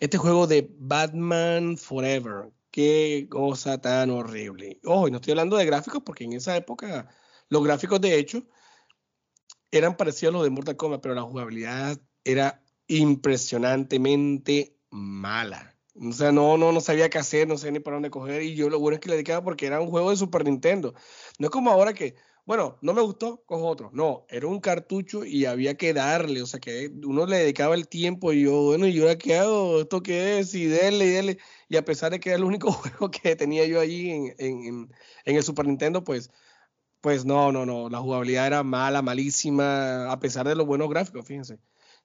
este 0.00 0.18
juego 0.18 0.48
de 0.48 0.68
Batman 0.76 1.76
Forever, 1.76 2.50
qué 2.72 3.28
cosa 3.30 3.80
tan 3.80 4.10
horrible. 4.10 4.80
Ojo, 4.82 5.08
no 5.08 5.18
estoy 5.18 5.30
hablando 5.30 5.56
de 5.56 5.66
gráficos 5.66 6.02
porque 6.04 6.24
en 6.24 6.32
esa 6.32 6.56
época 6.56 7.08
los 7.48 7.62
gráficos 7.62 8.00
de 8.00 8.18
hecho 8.18 8.42
eran 9.70 9.96
parecidos 9.96 10.34
a 10.34 10.38
los 10.38 10.42
de 10.44 10.50
Mortal 10.50 10.74
Kombat, 10.74 11.00
pero 11.00 11.14
la 11.14 11.22
jugabilidad 11.22 12.00
era 12.24 12.60
impresionantemente 12.88 14.80
mala. 14.90 15.76
O 15.94 16.10
sea, 16.10 16.32
no, 16.32 16.58
no, 16.58 16.72
no 16.72 16.80
sabía 16.80 17.08
qué 17.08 17.18
hacer, 17.18 17.46
no 17.46 17.56
sabía 17.56 17.74
ni 17.74 17.78
para 17.78 17.94
dónde 17.94 18.10
coger. 18.10 18.42
Y 18.42 18.56
yo 18.56 18.68
lo 18.68 18.80
bueno 18.80 18.96
es 18.96 19.00
que 19.00 19.10
le 19.10 19.14
dedicaba 19.14 19.44
porque 19.44 19.66
era 19.66 19.80
un 19.80 19.90
juego 19.90 20.10
de 20.10 20.16
Super 20.16 20.44
Nintendo. 20.44 20.92
No 21.38 21.46
es 21.46 21.50
como 21.52 21.70
ahora 21.70 21.94
que, 21.94 22.16
bueno, 22.46 22.78
no 22.80 22.94
me 22.94 23.02
gustó, 23.02 23.42
cojo 23.44 23.66
otro. 23.66 23.90
No, 23.92 24.24
era 24.28 24.46
un 24.46 24.60
cartucho 24.60 25.24
y 25.24 25.46
había 25.46 25.76
que 25.76 25.92
darle, 25.92 26.42
o 26.42 26.46
sea 26.46 26.60
que 26.60 26.92
uno 27.04 27.26
le 27.26 27.38
dedicaba 27.38 27.74
el 27.74 27.88
tiempo 27.88 28.32
y 28.32 28.42
yo, 28.44 28.62
bueno, 28.62 28.86
¿y 28.86 29.00
ahora 29.00 29.18
qué 29.18 29.36
hago? 29.36 29.80
¿Esto 29.80 30.00
qué 30.00 30.38
es? 30.38 30.54
Y 30.54 30.66
dele, 30.66 31.06
y 31.06 31.10
dele. 31.10 31.38
Y 31.68 31.76
a 31.76 31.84
pesar 31.84 32.12
de 32.12 32.20
que 32.20 32.30
era 32.30 32.38
el 32.38 32.44
único 32.44 32.70
juego 32.72 33.10
que 33.10 33.34
tenía 33.34 33.66
yo 33.66 33.80
allí 33.80 34.10
en, 34.10 34.34
en, 34.38 34.88
el 35.24 35.42
Super 35.42 35.66
Nintendo, 35.66 36.04
pues, 36.04 36.30
pues 37.00 37.24
no, 37.24 37.50
no, 37.50 37.66
no, 37.66 37.88
la 37.90 37.98
jugabilidad 37.98 38.46
era 38.46 38.62
mala, 38.62 39.02
malísima, 39.02 40.12
a 40.12 40.20
pesar 40.20 40.46
de 40.48 40.54
los 40.54 40.66
buenos 40.66 40.88
gráficos, 40.88 41.26
fíjense, 41.26 41.58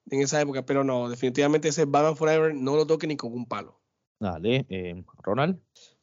en 0.09 0.21
esa 0.21 0.41
época. 0.41 0.65
Pero 0.65 0.83
no, 0.83 1.09
definitivamente 1.09 1.69
ese 1.69 1.85
Batman 1.85 2.17
Forever 2.17 2.55
no 2.55 2.75
lo 2.75 2.87
toque 2.87 3.05
ni 3.07 3.15
con 3.15 3.33
un 3.33 3.45
palo. 3.45 3.79
Dale, 4.19 4.65
eh, 4.69 5.03
Ronald. 5.23 5.59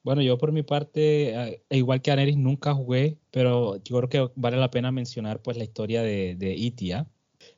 Bueno, 0.09 0.23
yo 0.23 0.39
por 0.39 0.53
mi 0.53 0.63
parte, 0.63 1.35
eh, 1.35 1.63
igual 1.69 2.01
que 2.01 2.11
Aneris, 2.11 2.39
nunca 2.39 2.73
jugué, 2.73 3.19
pero 3.31 3.77
yo 3.85 3.99
creo 3.99 4.09
que 4.09 4.33
vale 4.37 4.57
la 4.57 4.71
pena 4.71 4.91
mencionar 4.91 5.43
pues 5.43 5.59
la 5.59 5.65
historia 5.65 6.01
de, 6.01 6.35
de 6.35 6.55
Itia. 6.57 7.07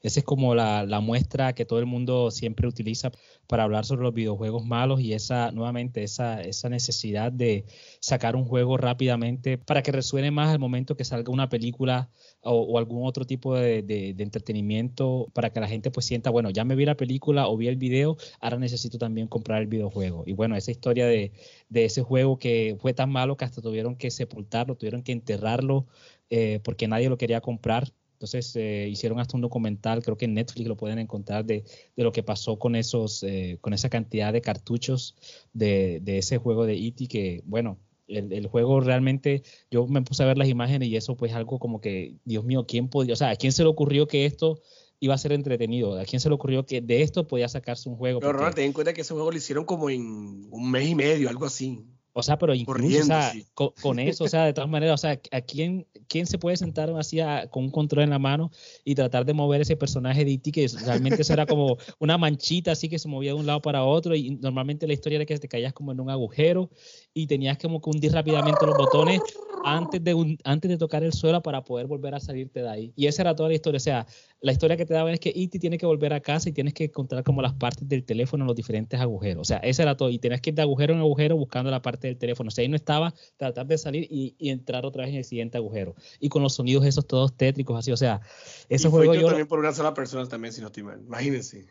Esa 0.03 0.21
es 0.21 0.25
como 0.25 0.55
la, 0.55 1.01
muestra 1.01 1.55
que 1.55 1.65
todo 1.65 1.79
el 1.79 1.87
mundo 1.87 2.31
siempre 2.31 2.67
utiliza 2.67 3.11
para 3.47 3.65
hablar 3.65 3.85
sobre 3.85 4.03
los 4.03 4.15
videojuegos 4.15 4.65
malos 4.65 5.01
y 5.01 5.13
esa, 5.13 5.51
nuevamente, 5.53 6.03
esa, 6.03 6.41
esa 6.41 6.69
necesidad 6.69 7.33
de 7.33 7.67
sacar 8.01 8.37
un 8.37 8.45
juego 8.45 8.77
rápidamente 8.77 9.59
para 9.59 9.83
que 9.83 9.93
resuene 9.93 10.31
más 10.31 10.51
al 10.51 10.59
momento 10.59 10.97
que 10.97 11.05
salga 11.05 11.33
una 11.33 11.49
película 11.49 12.11
o, 12.43 12.79
algún 12.79 13.07
otro 13.07 13.27
tipo 13.27 13.55
de, 13.55 14.15
entretenimiento 14.19 15.29
para 15.35 15.51
que 15.53 15.61
la 15.61 15.69
gente 15.69 15.91
pues 15.91 16.07
sienta, 16.07 16.31
bueno, 16.31 16.51
ya 16.51 16.65
me 16.65 16.75
vi 16.77 16.85
la 16.87 16.97
película 16.97 17.49
o 17.49 17.57
vi 17.57 17.69
el 17.69 17.77
video, 17.77 18.17
ahora 18.41 18.59
necesito 18.59 18.99
también 18.99 19.27
comprar 19.29 19.61
el 19.61 19.69
videojuego. 19.69 20.25
Y 20.27 20.33
bueno, 20.33 20.57
esa 20.57 20.71
historia 20.71 21.07
de, 21.07 21.33
ese 21.75 22.03
juego 22.03 22.39
que 22.39 22.77
fue 22.81 22.95
tan 22.95 23.11
malo 23.11 23.37
que 23.37 23.45
hasta 23.45 23.61
tuvieron 23.61 23.97
que 23.97 24.11
sepultarlo, 24.11 24.77
tuvieron 24.77 25.03
que 25.03 25.13
enterrarlo 25.13 25.87
eh, 26.31 26.61
porque 26.65 26.89
nadie 26.89 27.09
lo 27.09 27.19
quería 27.19 27.41
comprar 27.41 27.93
entonces 28.21 28.55
eh, 28.55 28.87
hicieron 28.91 29.19
hasta 29.19 29.35
un 29.35 29.41
documental, 29.41 30.03
creo 30.03 30.19
que 30.19 30.27
en 30.27 30.35
Netflix 30.35 30.69
lo 30.69 30.77
pueden 30.77 30.99
encontrar, 30.99 31.47
de, 31.47 31.65
de 31.97 32.05
lo 32.05 32.13
que 32.13 32.23
pasó 32.23 32.59
con 32.59 32.77
esos, 32.77 33.23
eh, 33.23 33.57
con 33.63 33.73
esa 33.73 33.89
cantidad 33.89 34.31
de 34.31 34.43
cartuchos 34.43 35.17
de, 35.55 36.01
de 36.03 36.19
ese 36.19 36.37
juego 36.37 36.67
de 36.67 36.75
E.T. 36.75 37.07
que, 37.07 37.43
bueno, 37.47 37.79
el, 38.09 38.31
el, 38.31 38.47
juego 38.47 38.81
realmente, 38.81 39.43
yo 39.71 39.87
me 39.87 40.03
puse 40.03 40.23
a 40.23 40.27
ver 40.27 40.37
las 40.37 40.49
imágenes 40.49 40.91
y 40.91 40.97
eso 40.97 41.17
pues 41.17 41.33
algo 41.33 41.59
como 41.59 41.81
que, 41.81 42.17
Dios 42.27 42.45
mío, 42.45 42.67
¿quién 42.69 42.89
podía, 42.89 43.15
o 43.15 43.17
sea, 43.17 43.31
¿a 43.31 43.37
quién 43.37 43.53
se 43.53 43.63
le 43.63 43.71
ocurrió 43.71 44.07
que 44.07 44.27
esto 44.27 44.61
iba 44.99 45.15
a 45.15 45.19
ser 45.19 45.33
entretenido? 45.33 45.99
¿A 45.99 46.05
quién 46.05 46.21
se 46.21 46.29
le 46.29 46.35
ocurrió 46.35 46.67
que 46.67 46.83
de 46.83 47.01
esto 47.01 47.27
podía 47.27 47.49
sacarse 47.49 47.89
un 47.89 47.97
juego? 47.97 48.21
Pero 48.21 48.35
Ronald, 48.35 48.55
ten 48.55 48.67
en 48.67 48.75
cuenta 48.75 48.93
que 48.93 49.01
ese 49.01 49.15
juego 49.15 49.31
lo 49.31 49.39
hicieron 49.39 49.65
como 49.65 49.89
en 49.89 50.47
un 50.51 50.71
mes 50.71 50.87
y 50.87 50.95
medio, 50.95 51.31
algo 51.31 51.47
así. 51.47 51.87
O 52.13 52.23
sea, 52.23 52.39
pero 52.39 52.55
incluso, 52.55 53.01
o 53.01 53.05
sea, 53.05 53.33
con, 53.55 53.99
eso, 54.01 54.25
o 54.25 54.29
sea, 54.29 54.45
de 54.45 54.53
todas 54.53 54.69
maneras, 54.69 54.95
o 54.95 54.99
sea, 54.99 55.21
¿a 55.31 55.41
quién, 55.41 55.87
quién 56.09 56.27
se 56.27 56.39
puede 56.39 56.57
sentar 56.57 56.91
así 56.99 57.19
con 57.51 57.65
un 57.65 57.71
control 57.71 58.03
en 58.03 58.11
la 58.11 58.19
mano 58.19 58.51
y 58.85 58.97
tratar 58.97 59.25
de 59.25 59.33
mover 59.33 59.61
ese 59.61 59.77
personaje 59.77 60.25
de 60.25 60.33
E.T. 60.33 60.51
que 60.51 60.67
realmente 60.85 61.23
eso 61.23 61.33
era 61.33 61.47
como 61.47 61.77
una 62.01 62.19
manchita 62.19 62.73
así 62.73 62.89
que 62.89 62.99
se 62.99 63.09
movía 63.09 63.33
de 63.33 63.39
un 63.39 63.47
lado 63.47 63.63
para 63.63 63.85
otro 63.85 64.17
y 64.17 64.31
normalmente 64.31 64.87
la 64.87 64.93
historia 64.93 65.17
era 65.17 65.27
que 65.27 65.39
te 65.39 65.49
caías 65.49 65.73
como 65.73 65.93
en 65.93 66.01
un 66.01 66.11
agujero 66.11 66.71
y 67.15 67.27
tenías 67.27 67.59
como 67.59 67.81
que 67.81 67.91
hundir 67.91 68.13
rápidamente 68.13 68.67
los 68.67 68.75
botones 68.75 69.23
antes 69.65 70.03
de, 70.03 70.15
un, 70.15 70.39
antes 70.45 70.71
de 70.71 70.77
tocar 70.77 71.03
el 71.03 71.13
suelo 71.13 71.43
para 71.43 71.63
poder 71.63 71.87
volver 71.87 72.15
a 72.15 72.21
salirte 72.21 72.63
de 72.63 72.69
ahí. 72.69 72.93
Y 72.97 73.07
esa 73.07 73.23
era 73.23 73.35
toda 73.35 73.49
la 73.49 73.55
historia. 73.55 73.77
O 73.77 73.81
sea, 73.81 74.07
la 74.41 74.53
historia 74.53 74.77
que 74.77 74.87
te 74.87 74.95
daba 74.95 75.13
es 75.13 75.21
que 75.21 75.31
E.T. 75.31 75.59
tiene 75.59 75.77
que 75.77 75.87
volver 75.87 76.13
a 76.13 76.21
casa 76.21 76.49
y 76.49 76.53
tienes 76.53 76.73
que 76.73 76.85
encontrar 76.85 77.23
como 77.25 77.43
las 77.43 77.53
partes 77.53 77.87
del 77.89 78.05
teléfono 78.05 78.45
en 78.45 78.47
los 78.47 78.57
diferentes 78.57 78.99
agujeros. 78.99 79.43
O 79.43 79.45
sea, 79.45 79.59
ese 79.59 79.83
era 79.83 79.97
todo. 79.97 80.11
Y 80.11 80.19
tenías 80.19 80.41
que 80.41 80.51
ir 80.51 80.57
de 80.57 80.63
agujero 80.63 80.95
en 80.95 81.01
agujero 81.01 81.37
buscando 81.37 81.71
la 81.71 81.83
parte 81.83 82.07
del 82.09 82.17
teléfono. 82.17 82.49
O 82.49 82.51
sea, 82.51 82.63
ahí 82.63 82.69
no 82.69 82.77
estaba 82.77 83.15
tratar 83.37 83.67
de 83.67 83.77
salir 83.77 84.07
y, 84.11 84.35
entrar 84.39 84.87
otra 84.87 85.03
vez 85.05 85.13
en 85.13 85.19
el 85.19 85.25
siguiente 85.25 85.59
agujero. 85.59 85.95
Y 86.19 86.29
con 86.29 86.43
los 86.43 86.55
sonidos 86.55 86.85
esos 86.87 87.07
todos 87.07 87.37
tétricos 87.37 87.79
así. 87.79 87.93
O 87.93 87.97
sea, 87.97 88.21
ese 88.69 88.89
juego 88.89 89.15
yo... 89.15 89.27
también 89.27 89.47
por 89.47 89.59
una 89.59 89.73
sola 89.73 89.93
persona 89.93 90.27
también, 90.27 90.53
si 90.53 90.61
no 90.61 90.69
estoy 90.69 90.83
mal. 90.83 91.01
Imagínense. 91.07 91.67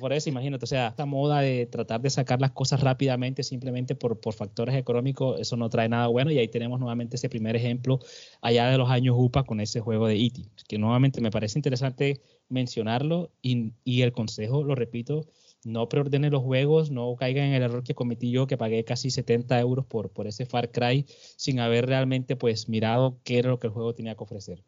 Por 0.00 0.12
eso, 0.12 0.28
imagínate. 0.28 0.64
O 0.64 0.68
sea, 0.68 0.88
esta 0.88 1.04
moda 1.04 1.40
de 1.40 1.66
tratar 1.66 2.00
de 2.00 2.10
sacar 2.10 2.40
las 2.40 2.52
cosas 2.52 2.80
rápidamente 2.80 3.42
simplemente 3.42 3.94
por, 3.94 4.18
por 4.18 4.34
factores 4.34 4.74
económicos, 4.76 5.40
eso 5.40 5.56
no 5.56 5.68
trae 5.68 5.88
nada 5.88 6.06
bueno. 6.06 6.30
Y 6.30 6.38
ahí 6.38 6.48
tenemos 6.48 6.80
nuevamente 6.80 7.16
ese 7.16 7.28
primer 7.34 7.56
ejemplo 7.56 7.98
allá 8.42 8.70
de 8.70 8.78
los 8.78 8.88
años 8.88 9.16
UPA 9.18 9.42
con 9.42 9.60
ese 9.60 9.80
juego 9.80 10.06
de 10.06 10.14
E.T. 10.14 10.42
Que 10.68 10.78
nuevamente 10.78 11.20
me 11.20 11.32
parece 11.32 11.58
interesante 11.58 12.20
mencionarlo 12.48 13.32
y, 13.42 13.72
el 14.02 14.12
consejo, 14.12 14.62
lo 14.62 14.76
repito, 14.76 15.26
no 15.64 15.88
preordenen 15.88 16.30
los 16.30 16.44
juegos, 16.44 16.92
no 16.92 17.16
caigan 17.16 17.46
en 17.46 17.54
el 17.54 17.62
error 17.64 17.82
que 17.82 17.94
cometí 17.94 18.30
yo, 18.30 18.46
que 18.46 18.56
pagué 18.56 18.84
casi 18.84 19.10
70 19.10 19.58
euros 19.58 19.84
por, 19.84 20.10
por 20.10 20.28
ese 20.28 20.46
Far 20.46 20.70
Cry 20.70 21.06
sin 21.36 21.58
haber 21.58 21.86
realmente 21.86 22.36
pues 22.36 22.68
mirado 22.68 23.18
qué 23.24 23.38
era 23.38 23.50
lo 23.50 23.58
que 23.58 23.66
el 23.66 23.72
juego 23.72 23.94
tenía 23.94 24.14
que 24.14 24.22
ofrecer. 24.22 24.62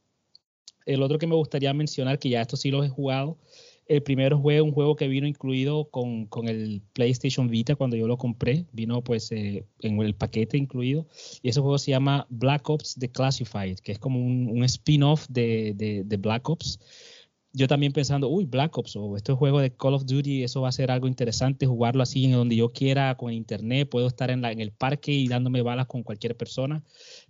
El 0.87 1.03
otro 1.03 1.19
que 1.19 1.29
me 1.29 1.37
gustaría 1.37 1.73
mencionar, 1.73 2.19
que 2.19 2.31
ya 2.31 2.41
esto 2.41 2.57
sí 2.57 2.73
lo 2.73 2.83
he 2.83 2.89
jugado, 2.89 3.39
el 3.88 4.03
primero 4.03 4.40
fue 4.40 4.61
un 4.61 4.72
juego 4.72 4.96
que 4.96 5.09
vino 5.09 5.27
incluido 5.27 5.88
con, 5.90 6.27
con, 6.27 6.49
el 6.49 6.83
PlayStation 6.92 7.49
Vita 7.49 7.77
cuando 7.77 7.96
yo 7.96 8.07
lo 8.07 8.18
compré. 8.18 8.66
Vino 8.72 9.03
pues 9.03 9.31
eh, 9.33 9.64
en 9.81 10.01
el 10.01 10.14
paquete 10.14 10.59
incluido. 10.59 11.07
Y 11.42 11.49
ese 11.51 11.61
juego 11.61 11.79
se 11.79 11.92
llama 11.92 12.27
Black 12.29 12.68
Ops 12.68 12.96
The 12.99 13.11
Classified, 13.11 13.79
que 13.79 13.92
es 13.92 13.99
como 13.99 14.18
un, 14.18 14.49
un 14.49 14.64
spin-off 14.64 15.27
de, 15.29 15.75
de, 15.77 16.16
Black 16.16 16.49
Ops 16.49 16.79
yo 17.57 17.68
también 17.68 17.94
pensando, 17.94 18.29
uy, 18.29 18.44
Black 18.44 18.77
Ops 18.77 18.96
o 18.96 19.16
este 19.16 19.33
juego 19.33 19.61
de 19.61 19.75
Call 19.75 19.94
of 19.94 20.05
Duty, 20.05 20.44
eso 20.44 20.61
va 20.61 20.68
a 20.68 20.72
ser 20.72 20.90
algo 20.90 21.09
interesante, 21.09 21.64
jugarlo 21.64 22.03
así 22.03 22.27
en 22.27 22.33
donde 22.33 22.55
yo 22.55 22.70
quiera, 22.70 23.16
con 23.16 23.33
internet, 23.33 23.88
puedo 23.88 24.09
estar 24.09 24.31
en, 24.31 24.42
la, 24.42 24.53
en 24.53 24.61
el 24.61 24.72
parque 24.72 25.12
y 25.12 25.27
dándome 25.27 25.62
balas 25.62 25.87
con 25.87 26.03
cualquier 26.03 26.37
persona, 26.37 26.85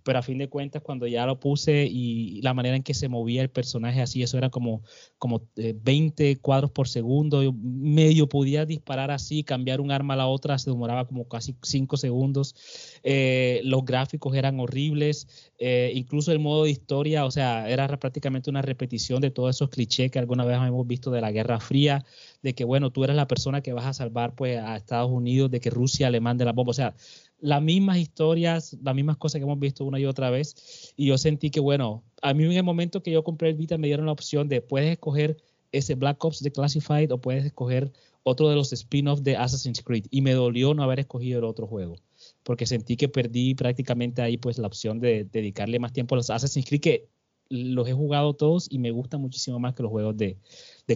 pero 0.07 0.19
a 0.19 0.21
fin 0.21 0.37
de 0.37 0.47
cuentas 0.47 0.81
cuando 0.81 1.05
ya 1.05 1.25
lo 1.25 1.37
puse 1.37 1.85
y 1.85 2.41
la 2.41 2.53
manera 2.53 2.77
en 2.77 2.83
que 2.83 2.93
se 2.93 3.09
movía 3.09 3.41
el 3.41 3.49
personaje 3.49 4.01
así, 4.01 4.23
eso 4.23 4.37
era 4.37 4.49
como, 4.49 4.81
como 5.17 5.41
20 5.57 6.31
eh, 6.31 6.37
cuadros 6.37 6.71
por 6.71 6.87
segundo, 6.87 7.43
yo 7.43 7.51
medio 7.53 8.29
podía 8.29 8.65
disparar 8.65 9.11
así, 9.11 9.43
cambiar 9.43 9.81
un 9.81 9.91
arma 9.91 10.13
a 10.13 10.17
la 10.17 10.27
otra, 10.27 10.57
se 10.59 10.69
demoraba 10.69 11.05
como 11.05 11.27
casi 11.27 11.57
5 11.61 11.97
segundos, 11.97 12.55
eh, 13.03 13.59
los 13.65 13.83
gráficos 13.83 14.33
eran 14.33 14.61
horribles, 14.61 15.51
eh, 15.59 15.91
incluso 15.93 16.31
el 16.31 16.39
modo 16.39 16.63
de 16.63 16.69
historia, 16.69 17.25
o 17.25 17.31
sea, 17.31 17.69
era 17.69 17.85
prácticamente 17.99 18.49
una 18.49 18.61
repetición 18.61 19.19
de 19.21 19.31
todos 19.31 19.57
esos 19.57 19.69
clichés 19.69 20.09
alguna 20.15 20.45
vez 20.45 20.57
hemos 20.57 20.87
visto 20.87 21.11
de 21.11 21.19
la 21.19 21.31
Guerra 21.31 21.59
Fría, 21.59 22.05
de 22.41 22.53
que, 22.53 22.63
bueno, 22.63 22.91
tú 22.91 23.03
eres 23.03 23.15
la 23.15 23.27
persona 23.27 23.61
que 23.61 23.73
vas 23.73 23.85
a 23.85 23.93
salvar 23.93 24.35
pues, 24.35 24.57
a 24.57 24.77
Estados 24.77 25.11
Unidos 25.11 25.51
de 25.51 25.59
que 25.59 25.69
Rusia 25.69 26.09
le 26.09 26.21
mande 26.21 26.45
la 26.45 26.53
bomba. 26.53 26.71
O 26.71 26.73
sea, 26.73 26.95
las 27.39 27.61
mismas 27.61 27.97
historias, 27.97 28.77
las 28.81 28.95
mismas 28.95 29.17
cosas 29.17 29.39
que 29.39 29.43
hemos 29.43 29.59
visto 29.59 29.85
una 29.85 29.99
y 29.99 30.05
otra 30.05 30.29
vez. 30.29 30.93
Y 30.95 31.07
yo 31.07 31.17
sentí 31.17 31.49
que, 31.49 31.59
bueno, 31.59 32.03
a 32.21 32.33
mí 32.33 32.45
en 32.45 32.51
el 32.53 32.63
momento 32.63 33.03
que 33.03 33.11
yo 33.11 33.23
compré 33.23 33.49
el 33.49 33.55
Vita 33.55 33.77
me 33.77 33.87
dieron 33.87 34.05
la 34.07 34.11
opción 34.11 34.47
de 34.47 34.61
puedes 34.61 34.91
escoger 34.91 35.37
ese 35.71 35.95
Black 35.95 36.23
Ops 36.23 36.41
de 36.41 36.51
Classified 36.51 37.11
o 37.11 37.19
puedes 37.19 37.45
escoger 37.45 37.91
otro 38.23 38.49
de 38.49 38.55
los 38.55 38.73
spin-offs 38.73 39.23
de 39.23 39.35
Assassin's 39.35 39.81
Creed. 39.81 40.05
Y 40.09 40.21
me 40.21 40.33
dolió 40.33 40.73
no 40.73 40.83
haber 40.83 40.99
escogido 40.99 41.39
el 41.39 41.45
otro 41.45 41.67
juego 41.67 41.97
porque 42.43 42.65
sentí 42.65 42.97
que 42.97 43.09
perdí 43.09 43.55
prácticamente 43.55 44.21
ahí 44.21 44.37
pues 44.37 44.57
la 44.57 44.67
opción 44.67 44.99
de 44.99 45.25
dedicarle 45.25 45.79
más 45.79 45.93
tiempo 45.93 46.15
a 46.15 46.17
los 46.17 46.29
Assassin's 46.29 46.65
Creed 46.65 46.81
que 46.81 47.09
los 47.49 47.87
he 47.87 47.93
jugado 47.93 48.33
todos 48.35 48.67
y 48.69 48.79
me 48.79 48.91
gusta 48.91 49.17
muchísimo 49.17 49.59
más 49.59 49.73
que 49.73 49.83
los 49.83 49.91
juegos 49.91 50.17
de, 50.17 50.37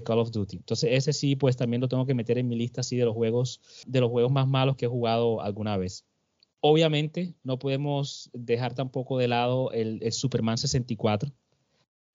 Call 0.03 0.19
of 0.19 0.31
Duty. 0.31 0.57
Entonces 0.57 0.89
ese 0.93 1.13
sí, 1.13 1.35
pues 1.35 1.55
también 1.55 1.81
lo 1.81 1.87
tengo 1.87 2.05
que 2.05 2.13
meter 2.13 2.37
en 2.37 2.47
mi 2.47 2.55
lista 2.55 2.81
así 2.81 2.97
de 2.97 3.05
los 3.05 3.13
juegos, 3.13 3.61
de 3.87 4.01
los 4.01 4.09
juegos 4.09 4.31
más 4.31 4.47
malos 4.47 4.75
que 4.75 4.85
he 4.85 4.89
jugado 4.89 5.41
alguna 5.41 5.77
vez. 5.77 6.05
Obviamente 6.61 7.35
no 7.43 7.57
podemos 7.57 8.29
dejar 8.33 8.75
tampoco 8.75 9.17
de 9.17 9.27
lado 9.27 9.71
el, 9.71 9.99
Superman 10.11 10.57
64. 10.57 11.31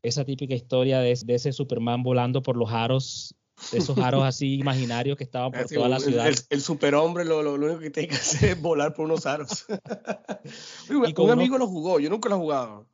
Esa 0.03 0.25
típica 0.25 0.55
historia 0.55 1.01
de, 1.01 1.11
ese 1.13 1.53
Superman 1.53 2.03
volando 2.03 2.43
por 2.43 2.57
los 2.57 2.71
aros 2.71 3.35
esos 3.73 3.99
aros 3.99 4.23
así 4.25 4.55
imaginarios 4.55 5.17
que 5.17 5.25
estaban 5.25 5.51
por 5.51 5.67
toda 5.67 5.89
la 5.89 5.99
ciudad. 5.99 6.31
El, 6.51 6.61
superhombre 6.61 7.25
lo, 7.25 7.43
lo, 7.43 7.55
único 7.55 7.79
que 7.81 7.91
tiene 7.91 8.09
que 8.09 8.17
hacer 8.17 8.51
es 8.51 8.63
volar 8.63 8.95
por 8.95 9.07
unos 9.07 9.27
aros. 9.27 9.67
un 11.17 11.31
amigo 11.31 11.59
lo 11.59 11.67
jugó, 11.67 11.99
yo 11.99 12.11
nunca 12.11 12.29
lo 12.29 12.37
he 12.37 12.39
jugado. 12.39 12.87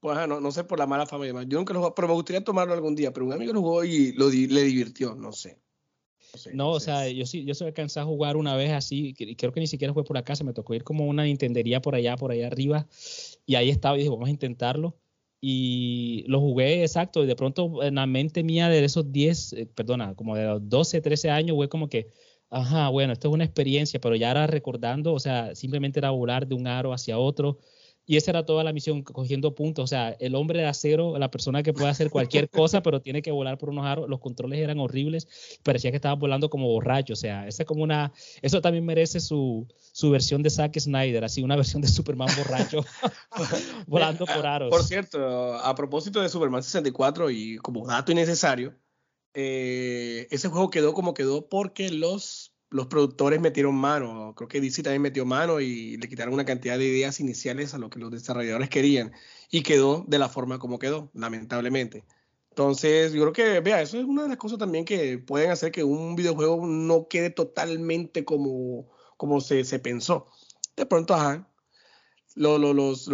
Pues, 0.00 0.28
no, 0.28 0.40
no, 0.40 0.52
sé 0.52 0.64
por 0.64 0.78
la 0.78 0.86
mala 0.86 1.06
fama 1.06 1.24
y 1.24 1.28
demás. 1.28 1.46
Yo 1.48 1.58
nunca 1.58 1.72
lo 1.72 1.94
pero 1.94 2.08
me 2.08 2.14
gustaría 2.14 2.44
tomarlo 2.44 2.74
algún 2.74 2.94
día. 2.94 3.12
Pero 3.12 3.26
un 3.26 3.32
amigo 3.32 3.52
lo 3.52 3.60
jugó 3.60 3.84
y 3.84 4.12
lo 4.12 4.28
le 4.28 4.62
divirtió, 4.62 5.14
no 5.14 5.32
sé. 5.32 5.58
No, 6.52 6.70
o 6.70 6.80
sea, 6.80 7.08
yo 7.08 7.26
sí, 7.26 7.44
yo 7.44 7.54
se 7.54 7.64
alcancé 7.64 8.00
a 8.00 8.04
jugar 8.04 8.36
una 8.36 8.56
vez 8.56 8.72
así, 8.72 9.14
y 9.18 9.36
creo 9.36 9.52
que 9.52 9.60
ni 9.60 9.66
siquiera 9.66 9.94
fue 9.94 10.04
por 10.04 10.16
acá, 10.16 10.36
se 10.36 10.44
me 10.44 10.52
tocó 10.52 10.74
ir 10.74 10.84
como 10.84 11.06
una 11.06 11.24
Nintendería 11.24 11.80
por 11.80 11.94
allá, 11.94 12.16
por 12.16 12.30
allá 12.30 12.46
arriba, 12.46 12.86
y 13.46 13.54
ahí 13.54 13.70
estaba 13.70 13.96
y 13.96 14.00
dije, 14.00 14.10
vamos 14.10 14.28
a 14.28 14.30
intentarlo. 14.30 14.96
Y 15.40 16.24
lo 16.28 16.40
jugué 16.40 16.82
exacto, 16.82 17.22
y 17.22 17.26
de 17.26 17.36
pronto 17.36 17.82
en 17.82 17.96
la 17.96 18.06
mente 18.06 18.42
mía 18.42 18.68
de 18.68 18.84
esos 18.84 19.12
10, 19.12 19.52
eh, 19.52 19.66
perdona, 19.66 20.14
como 20.14 20.34
de 20.34 20.44
los 20.46 20.68
12, 20.68 21.00
13 21.00 21.30
años, 21.30 21.56
fue 21.56 21.68
como 21.68 21.88
que, 21.88 22.08
ajá, 22.50 22.88
bueno, 22.88 23.12
esto 23.12 23.28
es 23.28 23.34
una 23.34 23.44
experiencia, 23.44 24.00
pero 24.00 24.16
ya 24.16 24.30
era 24.30 24.46
recordando, 24.46 25.12
o 25.12 25.20
sea, 25.20 25.54
simplemente 25.54 26.00
era 26.00 26.10
volar 26.10 26.46
de 26.46 26.54
un 26.54 26.66
aro 26.66 26.92
hacia 26.92 27.18
otro, 27.18 27.58
y 28.06 28.16
esa 28.16 28.30
era 28.30 28.46
toda 28.46 28.62
la 28.62 28.72
misión, 28.72 29.02
cogiendo 29.02 29.54
puntos. 29.56 29.82
O 29.82 29.86
sea, 29.88 30.10
el 30.20 30.36
hombre 30.36 30.60
de 30.60 30.66
acero, 30.66 31.18
la 31.18 31.30
persona 31.30 31.64
que 31.64 31.72
puede 31.72 31.88
hacer 31.88 32.08
cualquier 32.08 32.48
cosa, 32.50 32.80
pero 32.80 33.02
tiene 33.02 33.20
que 33.20 33.32
volar 33.32 33.58
por 33.58 33.70
unos 33.70 33.84
aros. 33.84 34.08
Los 34.08 34.20
controles 34.20 34.60
eran 34.60 34.78
horribles. 34.78 35.58
Parecía 35.64 35.90
que 35.90 35.96
estaba 35.96 36.14
volando 36.14 36.48
como 36.48 36.68
borracho. 36.68 37.14
O 37.14 37.16
sea, 37.16 37.48
esa 37.48 37.64
como 37.64 37.82
una. 37.82 38.12
Eso 38.42 38.60
también 38.60 38.84
merece 38.84 39.18
su, 39.18 39.66
su 39.92 40.10
versión 40.10 40.42
de 40.44 40.50
Zack 40.50 40.78
Snyder, 40.78 41.24
así 41.24 41.42
una 41.42 41.56
versión 41.56 41.82
de 41.82 41.88
Superman 41.88 42.28
borracho 42.36 42.84
volando 43.88 44.24
por 44.24 44.46
aros. 44.46 44.70
Por 44.70 44.84
cierto, 44.84 45.54
a 45.54 45.74
propósito 45.74 46.22
de 46.22 46.28
Superman 46.28 46.62
64 46.62 47.30
y 47.30 47.56
como 47.58 47.86
dato 47.86 48.12
innecesario, 48.12 48.74
eh, 49.34 50.28
ese 50.30 50.48
juego 50.48 50.70
quedó 50.70 50.94
como 50.94 51.12
quedó 51.12 51.48
porque 51.48 51.90
los 51.90 52.55
los 52.76 52.88
productores 52.88 53.40
metieron 53.40 53.74
mano, 53.74 54.34
creo 54.36 54.48
que 54.48 54.60
DC 54.60 54.82
también 54.82 55.02
metió 55.02 55.24
mano 55.24 55.60
y 55.60 55.96
le 55.96 56.08
quitaron 56.08 56.34
una 56.34 56.44
cantidad 56.44 56.76
de 56.78 56.84
ideas 56.84 57.20
iniciales 57.20 57.72
a 57.72 57.78
lo 57.78 57.88
que 57.88 57.98
los 57.98 58.10
desarrolladores 58.10 58.68
querían 58.68 59.12
y 59.50 59.62
quedó 59.62 60.04
de 60.06 60.18
la 60.18 60.28
forma 60.28 60.58
como 60.58 60.78
quedó, 60.78 61.10
lamentablemente. 61.14 62.04
Entonces, 62.50 63.12
yo 63.14 63.22
creo 63.22 63.32
que, 63.32 63.60
vea, 63.60 63.80
eso 63.80 63.98
es 63.98 64.04
una 64.04 64.24
de 64.24 64.28
las 64.28 64.36
cosas 64.36 64.58
también 64.58 64.84
que 64.84 65.18
pueden 65.18 65.50
hacer 65.50 65.72
que 65.72 65.84
un 65.84 66.16
videojuego 66.16 66.66
no 66.66 67.08
quede 67.08 67.30
totalmente 67.30 68.24
como, 68.26 68.88
como 69.16 69.40
se, 69.40 69.64
se 69.64 69.78
pensó. 69.78 70.26
De 70.76 70.84
pronto, 70.84 71.14
ajá, 71.14 71.48
lo, 72.34 72.58
los, 72.58 73.08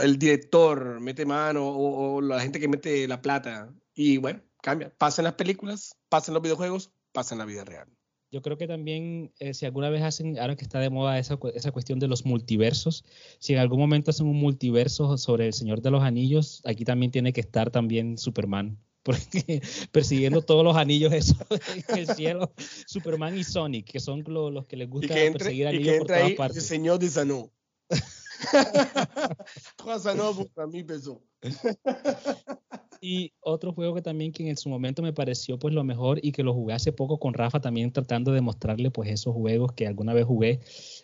el 0.00 0.18
director 0.18 1.00
mete 1.00 1.26
mano 1.26 1.68
o, 1.68 2.16
o, 2.16 2.20
la 2.20 2.40
gente 2.40 2.60
que 2.60 2.68
mete 2.68 3.08
la 3.08 3.20
plata 3.20 3.74
y 3.94 4.18
bueno, 4.18 4.42
cambia. 4.62 4.94
Pasen 4.96 5.24
las 5.24 5.34
películas, 5.34 5.96
pasen 6.08 6.34
los 6.34 6.42
videojuegos, 6.42 6.92
pasen 7.12 7.38
la 7.38 7.44
vida 7.44 7.64
real. 7.64 7.97
Yo 8.30 8.42
creo 8.42 8.58
que 8.58 8.66
también, 8.66 9.32
eh, 9.38 9.54
si 9.54 9.64
alguna 9.64 9.88
vez 9.88 10.02
hacen, 10.02 10.38
ahora 10.38 10.54
que 10.54 10.62
está 10.62 10.80
de 10.80 10.90
moda 10.90 11.18
esa, 11.18 11.38
esa, 11.54 11.72
cuestión 11.72 11.98
de 11.98 12.08
los 12.08 12.26
multiversos, 12.26 13.04
si 13.38 13.54
en 13.54 13.58
algún 13.58 13.78
momento 13.78 14.10
hacen 14.10 14.26
un 14.26 14.36
multiverso 14.36 15.16
sobre 15.16 15.46
el 15.46 15.54
Señor 15.54 15.80
de 15.80 15.90
los 15.90 16.02
Anillos, 16.02 16.60
aquí 16.64 16.84
también 16.84 17.10
tiene 17.10 17.32
que 17.32 17.40
estar 17.40 17.70
también 17.70 18.18
Superman, 18.18 18.78
porque 19.02 19.62
persiguiendo 19.92 20.42
todos 20.42 20.62
los 20.62 20.76
anillos 20.76 21.12
esos 21.14 21.38
en 21.88 21.98
el 21.98 22.08
cielo, 22.08 22.52
Superman 22.86 23.38
y 23.38 23.44
Sonic, 23.44 23.86
que 23.86 24.00
son 24.00 24.22
los, 24.26 24.66
que 24.66 24.76
les 24.76 24.90
gusta 24.90 25.06
y 25.06 25.08
que 25.08 25.26
entre, 25.26 25.38
perseguir 25.38 25.66
anillos 25.68 25.82
y 25.82 25.88
que 25.88 25.96
entra 25.96 25.98
por 25.98 26.16
todas 26.16 26.30
ahí 26.30 26.36
partes. 26.36 26.56
El 26.58 26.62
señor 26.64 26.98
de 26.98 27.08
Sanú. 27.08 27.50
mí 30.66 30.84
y 33.00 33.32
otro 33.40 33.72
juego 33.72 33.94
que 33.94 34.02
también 34.02 34.32
que 34.32 34.48
en 34.48 34.56
su 34.56 34.68
momento 34.68 35.02
me 35.02 35.12
pareció 35.12 35.58
pues 35.58 35.74
lo 35.74 35.84
mejor 35.84 36.18
y 36.22 36.32
que 36.32 36.42
lo 36.42 36.54
jugué 36.54 36.74
hace 36.74 36.92
poco 36.92 37.18
con 37.18 37.34
Rafa 37.34 37.60
también 37.60 37.92
tratando 37.92 38.32
de 38.32 38.40
mostrarle 38.40 38.90
pues 38.90 39.10
esos 39.10 39.34
juegos 39.34 39.72
que 39.72 39.86
alguna 39.86 40.14
vez 40.14 40.24
jugué. 40.24 40.60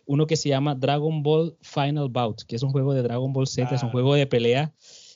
Uno 0.06 0.26
que 0.26 0.36
se 0.36 0.48
llama 0.48 0.74
Dragon 0.74 1.22
Ball 1.22 1.56
Final 1.62 2.08
Bout, 2.08 2.42
que 2.42 2.56
es 2.56 2.62
un 2.62 2.72
juego 2.72 2.94
de 2.94 3.02
Dragon 3.02 3.32
Ball 3.32 3.46
Z, 3.46 3.74
es 3.74 3.82
un 3.82 3.90
juego 3.90 4.14
de 4.14 4.26
pelea 4.26 4.74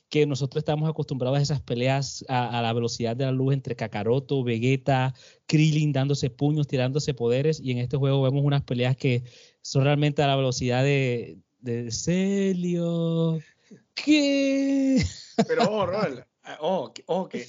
que 0.09 0.26
nosotros 0.26 0.62
estamos 0.62 0.88
acostumbrados 0.88 1.38
a 1.38 1.42
esas 1.42 1.61
peleas 1.61 2.24
a, 2.28 2.59
a, 2.59 2.62
la 2.62 2.72
velocidad 2.72 3.14
de 3.14 3.26
la 3.26 3.33
luz 3.33 3.52
entre 3.52 3.76
Kakaroto, 3.76 4.42
Vegeta, 4.42 5.14
Krillin 5.46 5.92
dándose 5.92 6.31
puños, 6.31 6.66
tirándose 6.66 7.12
poderes. 7.12 7.61
Y 7.62 7.72
en 7.72 7.78
este 7.78 7.98
juego 7.98 8.22
vemos 8.22 8.42
unas 8.42 8.62
peleas 8.62 8.96
que 8.96 9.24
son 9.61 9.85
realmente 9.85 10.22
a 10.22 10.26
la 10.26 10.37
velocidad 10.37 10.83
de, 10.83 11.42
de 11.61 11.90
Celio. 11.90 13.38
¿Qué? 13.94 15.05
Pero 15.47 15.64
ojo, 15.64 15.90
oh, 16.61 16.92
oh, 17.07 17.29
que 17.29 17.47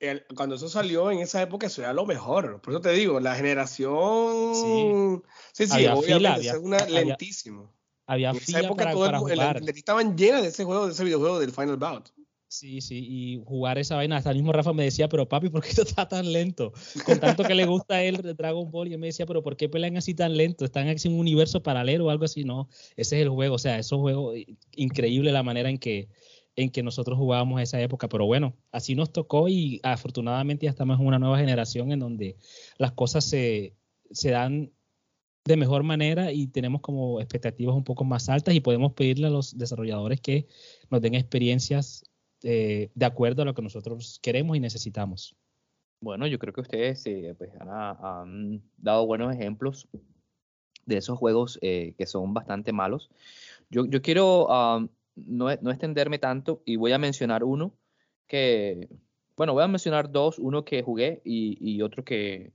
eh, 0.00 0.24
cuando 0.34 0.54
eso 0.54 0.68
salió 0.68 1.10
en 1.10 1.18
esa 1.18 1.42
época, 1.42 1.66
eso 1.66 1.82
era 1.82 1.92
lo 1.92 2.06
mejor. 2.06 2.60
Por 2.60 2.72
eso 2.72 2.80
te 2.80 2.90
digo, 2.90 3.18
la 3.20 3.34
generación. 3.34 4.54
Sí, 4.54 5.66
sí, 5.66 5.66
sí 5.66 5.86
obviamente, 5.86 6.48
es 6.48 6.54
una 6.54 6.78
lentísimo. 6.86 7.72
Había 8.06 8.32
fila 8.32 8.74
para, 8.74 8.94
para 8.94 9.18
jugar. 9.18 9.60
estaban 9.68 10.16
llenas 10.16 10.42
de 10.42 10.48
ese 10.48 10.64
juego, 10.64 10.86
de 10.86 10.92
ese 10.92 11.04
videojuego 11.04 11.40
del 11.40 11.52
Final 11.52 11.76
Bout. 11.76 12.08
Sí, 12.50 12.80
sí, 12.80 13.06
y 13.06 13.42
jugar 13.44 13.76
esa 13.76 13.96
vaina, 13.96 14.16
hasta 14.16 14.30
el 14.30 14.36
mismo 14.36 14.54
Rafa 14.54 14.72
me 14.72 14.84
decía, 14.84 15.06
pero 15.06 15.28
papi, 15.28 15.50
¿por 15.50 15.62
qué 15.62 15.68
esto 15.68 15.82
está 15.82 16.08
tan 16.08 16.32
lento? 16.32 16.72
Con 17.04 17.20
tanto 17.20 17.44
que 17.44 17.54
le 17.54 17.66
gusta 17.66 17.96
a 17.96 18.02
él 18.02 18.22
Dragon 18.36 18.70
Ball, 18.70 18.88
yo 18.88 18.98
me 18.98 19.08
decía, 19.08 19.26
pero 19.26 19.42
¿por 19.42 19.56
qué 19.56 19.68
pelean 19.68 19.98
así 19.98 20.14
tan 20.14 20.34
lento? 20.34 20.64
¿Están 20.64 20.88
en 20.88 20.96
un 21.12 21.20
universo 21.20 21.62
paralelo 21.62 22.06
o 22.06 22.10
algo 22.10 22.24
así? 22.24 22.44
No, 22.44 22.70
ese 22.96 23.16
es 23.16 23.22
el 23.22 23.28
juego, 23.28 23.56
o 23.56 23.58
sea, 23.58 23.78
esos 23.78 24.00
juegos, 24.00 24.34
increíble 24.74 25.30
la 25.30 25.42
manera 25.42 25.68
en 25.68 25.76
que, 25.76 26.08
en 26.56 26.70
que 26.70 26.82
nosotros 26.82 27.18
jugábamos 27.18 27.60
esa 27.60 27.82
época, 27.82 28.08
pero 28.08 28.24
bueno, 28.24 28.56
así 28.72 28.94
nos 28.94 29.12
tocó 29.12 29.48
y 29.50 29.78
afortunadamente 29.82 30.64
ya 30.64 30.70
estamos 30.70 30.98
en 30.98 31.06
una 31.06 31.18
nueva 31.18 31.38
generación 31.38 31.92
en 31.92 31.98
donde 31.98 32.36
las 32.78 32.92
cosas 32.92 33.24
se, 33.26 33.74
se 34.10 34.30
dan 34.30 34.72
de 35.44 35.56
mejor 35.56 35.82
manera 35.82 36.32
y 36.32 36.46
tenemos 36.46 36.80
como 36.80 37.20
expectativas 37.20 37.74
un 37.74 37.84
poco 37.84 38.04
más 38.04 38.28
altas 38.28 38.54
y 38.54 38.60
podemos 38.60 38.94
pedirle 38.94 39.26
a 39.26 39.30
los 39.30 39.56
desarrolladores 39.56 40.20
que 40.20 40.46
nos 40.90 41.00
den 41.00 41.14
experiencias 41.14 42.07
eh, 42.44 42.90
de 42.94 43.04
acuerdo 43.04 43.42
a 43.42 43.44
lo 43.44 43.54
que 43.54 43.62
nosotros 43.62 44.20
queremos 44.22 44.56
y 44.56 44.60
necesitamos. 44.60 45.36
Bueno, 46.00 46.26
yo 46.28 46.38
creo 46.38 46.52
que 46.54 46.60
ustedes 46.60 47.04
eh, 47.06 47.34
pues, 47.36 47.50
han, 47.58 48.62
dado 48.76 49.06
buenos 49.06 49.34
ejemplos 49.34 49.88
de 50.86 50.98
esos 50.98 51.18
juegos 51.18 51.58
eh, 51.60 51.94
que 51.98 52.06
son 52.06 52.32
bastante 52.34 52.72
malos. 52.72 53.10
Yo, 53.70 53.86
yo 53.86 54.00
quiero 54.02 54.46
no, 55.16 55.56
no, 55.60 55.70
extenderme 55.70 56.20
tanto 56.20 56.62
y 56.64 56.76
voy 56.76 56.92
a 56.92 56.98
mencionar 56.98 57.42
uno 57.42 57.74
que, 58.28 58.88
bueno, 59.36 59.52
voy 59.52 59.64
a 59.64 59.68
mencionar 59.68 60.12
dos, 60.12 60.38
uno 60.38 60.64
que 60.64 60.82
jugué 60.82 61.20
y, 61.24 61.58
y 61.60 61.82
otro 61.82 62.04
que, 62.04 62.52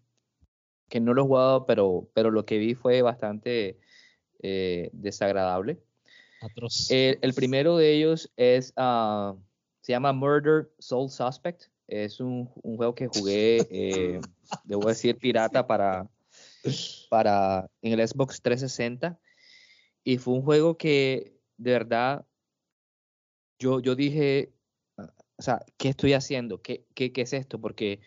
que 0.88 1.02
no 1.02 1.14
lo 1.14 1.24
he 1.24 1.28
jugado, 1.28 1.66
pero, 1.66 2.10
pero 2.14 2.32
lo 2.32 2.46
que 2.46 2.58
vi 2.58 2.74
fue 2.74 3.02
bastante 3.02 3.80
desagradable. 4.94 5.80
el 6.90 7.34
primero 7.34 7.78
de 7.78 7.94
ellos 7.94 8.32
es 8.36 8.74
uh, 8.78 9.38
se 9.84 9.92
llama 9.92 10.14
Murder 10.14 10.72
Soul 10.80 11.10
Suspect. 11.10 11.66
Es 11.88 12.22
un, 12.22 12.46
juego 12.46 12.96
que 12.96 13.08
jugué, 13.08 13.68
eh, 13.70 14.22
debo 14.64 14.88
decir, 14.88 15.18
pirata 15.18 15.68
para, 15.68 16.10
para 17.10 17.70
en 17.82 18.00
el 18.00 18.08
Xbox 18.08 18.42
360. 18.42 19.20
Y 20.06 20.18
fue 20.18 20.36
un 20.36 20.42
juego 20.42 20.78
que 20.78 21.38
de 21.58 21.72
verdad 21.72 22.26
yo, 23.60 23.82
yo 23.82 23.96
dije, 23.96 24.54
o 24.98 25.42
sea, 25.42 25.60
¿qué 25.78 25.90
estoy 25.90 26.14
haciendo? 26.14 26.62
¿Qué, 26.62 26.86
qué, 26.96 27.12
qué 27.12 27.22
es 27.22 27.34
esto? 27.34 27.60
Porque 27.60 28.00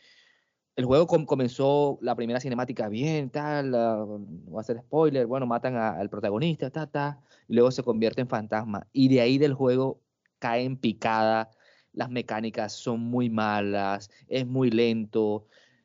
el 0.76 0.86
juego 0.86 1.06
comenzó 1.06 1.98
la 2.00 2.14
primera 2.14 2.40
cinemática 2.40 2.88
bien, 2.88 3.28
tal, 3.28 3.70
voy 3.70 4.58
a 4.58 4.60
hacer 4.60 4.78
spoiler, 4.80 5.26
bueno, 5.26 5.46
matan 5.46 5.76
al 5.76 6.08
protagonista, 6.08 6.70
ta, 6.70 6.86
ta, 6.86 7.20
y 7.48 7.54
luego 7.54 7.70
se 7.70 7.82
convierte 7.82 8.22
en 8.22 8.28
fantasma. 8.28 8.86
Y 8.92 9.08
de 9.08 9.20
ahí 9.20 9.36
del 9.36 9.52
juego 9.52 10.00
cae 10.38 10.64
en 10.64 10.76
picada, 10.76 11.50
las 11.96 12.10
mecánicas 12.10 12.74
son 12.74 13.00
muy 13.00 13.28
malas, 13.28 14.10
es 14.28 14.46
muy 14.46 14.70
lento. 14.70 15.24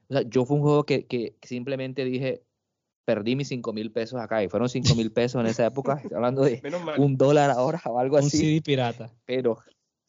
O 0.10 0.14
sea, 0.14 0.22
yo 0.24 0.46
fue 0.46 0.58
un 0.58 0.62
juego 0.62 0.86
que, 0.86 1.08
que 1.08 1.36
simplemente 1.42 2.04
dije, 2.04 2.44
perdí 3.06 3.36
mis 3.36 3.48
5 3.48 3.74
mil 3.74 3.92
pesos 3.92 4.20
acá 4.20 4.44
y 4.44 4.50
fueron 4.50 4.70
5 4.70 4.94
mil 4.96 5.12
pesos 5.12 5.42
en 5.42 5.48
esa 5.48 5.66
época, 5.66 6.02
hablando 6.14 6.44
de 6.44 6.62
un 6.98 7.18
dólar 7.18 7.50
ahora 7.50 7.82
o 7.86 7.98
algo 7.98 8.18
así. 8.18 8.38
Un 8.38 8.44
CD 8.44 8.62
pirata. 8.62 9.12
Pero, 9.26 9.58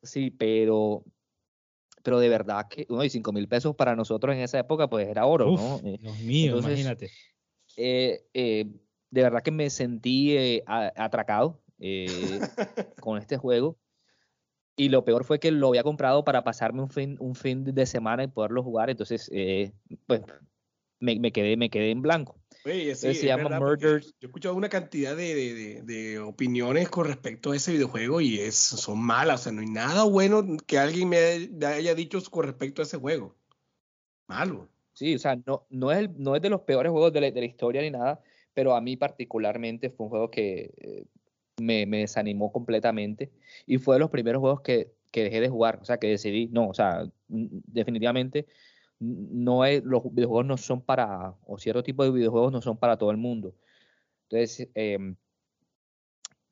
sí, 0.02 0.30
pero, 0.30 1.04
pero 2.02 2.18
de 2.18 2.28
verdad 2.28 2.66
que, 2.68 2.84
uno, 2.90 3.04
y 3.04 3.10
5 3.10 3.32
mil 3.32 3.48
pesos 3.48 3.76
para 3.76 3.94
nosotros 3.94 4.34
en 4.34 4.42
esa 4.42 4.58
época, 4.58 4.90
pues 4.90 5.08
era 5.08 5.24
oro, 5.24 5.52
¿no? 5.52 5.80
Eh, 5.84 5.98
Dios 6.00 6.18
mío, 6.20 6.58
imagínate. 6.58 7.10
Eh, 7.76 8.24
eh, 8.34 8.66
de 9.10 9.22
verdad 9.22 9.42
que 9.42 9.52
me 9.52 9.70
sentí 9.70 10.60
atracado 10.66 11.62
con 13.00 13.18
este 13.18 13.36
juego. 13.36 13.78
Y 14.76 14.88
lo 14.88 15.04
peor 15.04 15.24
fue 15.24 15.38
que 15.38 15.50
lo 15.50 15.68
había 15.68 15.82
comprado 15.82 16.24
para 16.24 16.44
pasarme 16.44 16.82
un 16.82 16.88
fin, 16.88 17.16
un 17.20 17.34
fin 17.34 17.64
de 17.64 17.86
semana 17.86 18.24
y 18.24 18.28
poderlo 18.28 18.62
jugar. 18.62 18.90
Entonces, 18.90 19.28
eh, 19.32 19.72
pues 20.06 20.22
me, 20.98 21.18
me, 21.18 21.32
quedé, 21.32 21.56
me 21.56 21.68
quedé 21.68 21.90
en 21.90 22.00
blanco. 22.00 22.36
Oye, 22.64 22.94
sí, 22.94 23.14
se 23.14 23.26
llama 23.26 23.58
Murder. 23.58 24.00
Yo 24.00 24.08
he 24.22 24.26
escuchado 24.26 24.54
una 24.54 24.68
cantidad 24.68 25.16
de, 25.16 25.34
de, 25.34 25.82
de, 25.82 26.18
opiniones 26.20 26.88
con 26.88 27.06
respecto 27.06 27.50
a 27.50 27.56
ese 27.56 27.72
videojuego 27.72 28.20
y 28.20 28.38
es, 28.38 28.54
son 28.54 29.00
malas. 29.00 29.40
O 29.40 29.42
sea, 29.44 29.52
no 29.52 29.60
hay 29.60 29.66
nada 29.68 30.04
bueno 30.04 30.44
que 30.66 30.78
alguien 30.78 31.08
me 31.08 31.18
haya 31.66 31.94
dicho 31.94 32.22
con 32.30 32.44
respecto 32.44 32.80
a 32.80 32.84
ese 32.84 32.98
juego. 32.98 33.34
Malo. 34.28 34.68
Sí, 34.92 35.14
o 35.14 35.18
sea, 35.18 35.36
no, 35.44 35.66
no, 35.70 35.90
es, 35.90 36.08
no 36.16 36.36
es 36.36 36.42
de 36.42 36.50
los 36.50 36.60
peores 36.60 36.92
juegos 36.92 37.12
de 37.12 37.20
la, 37.20 37.30
de 37.30 37.40
la 37.40 37.46
historia 37.46 37.82
ni 37.82 37.90
nada, 37.90 38.22
pero 38.54 38.76
a 38.76 38.80
mí 38.80 38.96
particularmente 38.96 39.90
fue 39.90 40.04
un 40.04 40.10
juego 40.10 40.30
que 40.30 40.72
eh, 40.76 41.04
me, 41.60 41.86
desanimó 41.86 42.52
completamente 42.52 43.30
y 43.66 43.78
fue 43.78 43.96
de 43.96 44.00
los 44.00 44.10
primeros 44.10 44.40
juegos 44.40 44.60
que, 44.62 44.92
dejé 45.12 45.40
de 45.40 45.48
jugar, 45.48 45.78
o 45.82 45.84
sea, 45.84 45.98
que 45.98 46.08
decidí, 46.08 46.48
no, 46.48 46.68
o 46.68 46.74
sea, 46.74 47.06
definitivamente 47.28 48.46
no 48.98 49.64
es, 49.64 49.82
los 49.84 50.02
videojuegos 50.14 50.46
no 50.46 50.56
son 50.56 50.80
para, 50.80 51.34
o 51.46 51.58
cierto 51.58 51.82
tipo 51.82 52.04
de 52.04 52.10
videojuegos 52.10 52.52
no 52.52 52.62
son 52.62 52.78
para 52.78 52.96
todo 52.96 53.10
el 53.10 53.16
mundo. 53.16 53.54
Entonces, 54.28 54.68
em, 54.74 55.16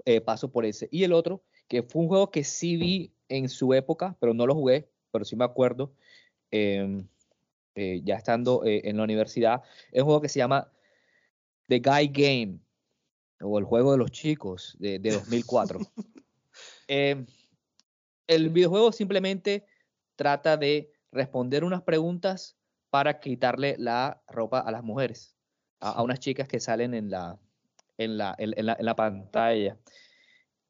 eh, 0.04 0.20
paso 0.20 0.50
por 0.50 0.64
ese. 0.64 0.88
Y 0.90 1.04
el 1.04 1.12
otro, 1.12 1.42
que 1.68 1.82
fue 1.82 2.02
un 2.02 2.08
juego 2.08 2.30
que 2.30 2.44
sí 2.44 2.76
vi 2.76 3.12
en 3.28 3.48
su 3.48 3.72
época, 3.74 4.16
pero 4.20 4.34
no 4.34 4.46
lo 4.46 4.54
jugué, 4.54 4.90
pero 5.12 5.24
sí 5.24 5.36
me 5.36 5.44
acuerdo, 5.44 5.92
em, 6.50 7.06
eh, 7.76 8.00
ya 8.04 8.16
estando 8.16 8.64
eh, 8.64 8.82
en 8.84 8.96
la 8.96 9.04
universidad, 9.04 9.62
es 9.92 10.02
un 10.02 10.06
juego 10.06 10.20
que 10.20 10.28
se 10.28 10.40
llama 10.40 10.70
The 11.68 11.78
Guy 11.78 12.08
Game 12.08 12.60
o 13.40 13.58
el 13.58 13.64
juego 13.64 13.92
de 13.92 13.98
los 13.98 14.10
chicos 14.10 14.76
de, 14.78 14.98
2004. 14.98 15.80
Eh, 16.92 17.24
el 18.26 18.50
videojuego 18.50 18.90
simplemente 18.90 19.64
trata 20.16 20.56
de 20.56 20.90
responder 21.12 21.62
unas 21.62 21.82
preguntas 21.82 22.56
para 22.90 23.20
quitarle 23.20 23.76
la 23.78 24.20
ropa 24.26 24.58
a 24.58 24.72
las 24.72 24.82
mujeres, 24.82 25.36
a, 25.78 26.02
unas 26.02 26.18
chicas 26.18 26.48
que 26.48 26.58
salen 26.58 26.92
en 26.94 27.08
la, 27.08 27.38
en 27.96 28.18
la, 28.18 28.34
en, 28.38 28.66
la, 28.66 28.96
pantalla. 28.96 29.78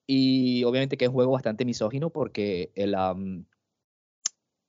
Y 0.06 0.62
obviamente 0.64 0.98
que 0.98 1.06
es 1.06 1.08
un 1.08 1.14
juego 1.14 1.32
bastante 1.32 1.64
misógino 1.64 2.10
porque 2.10 2.70
el, 2.74 2.94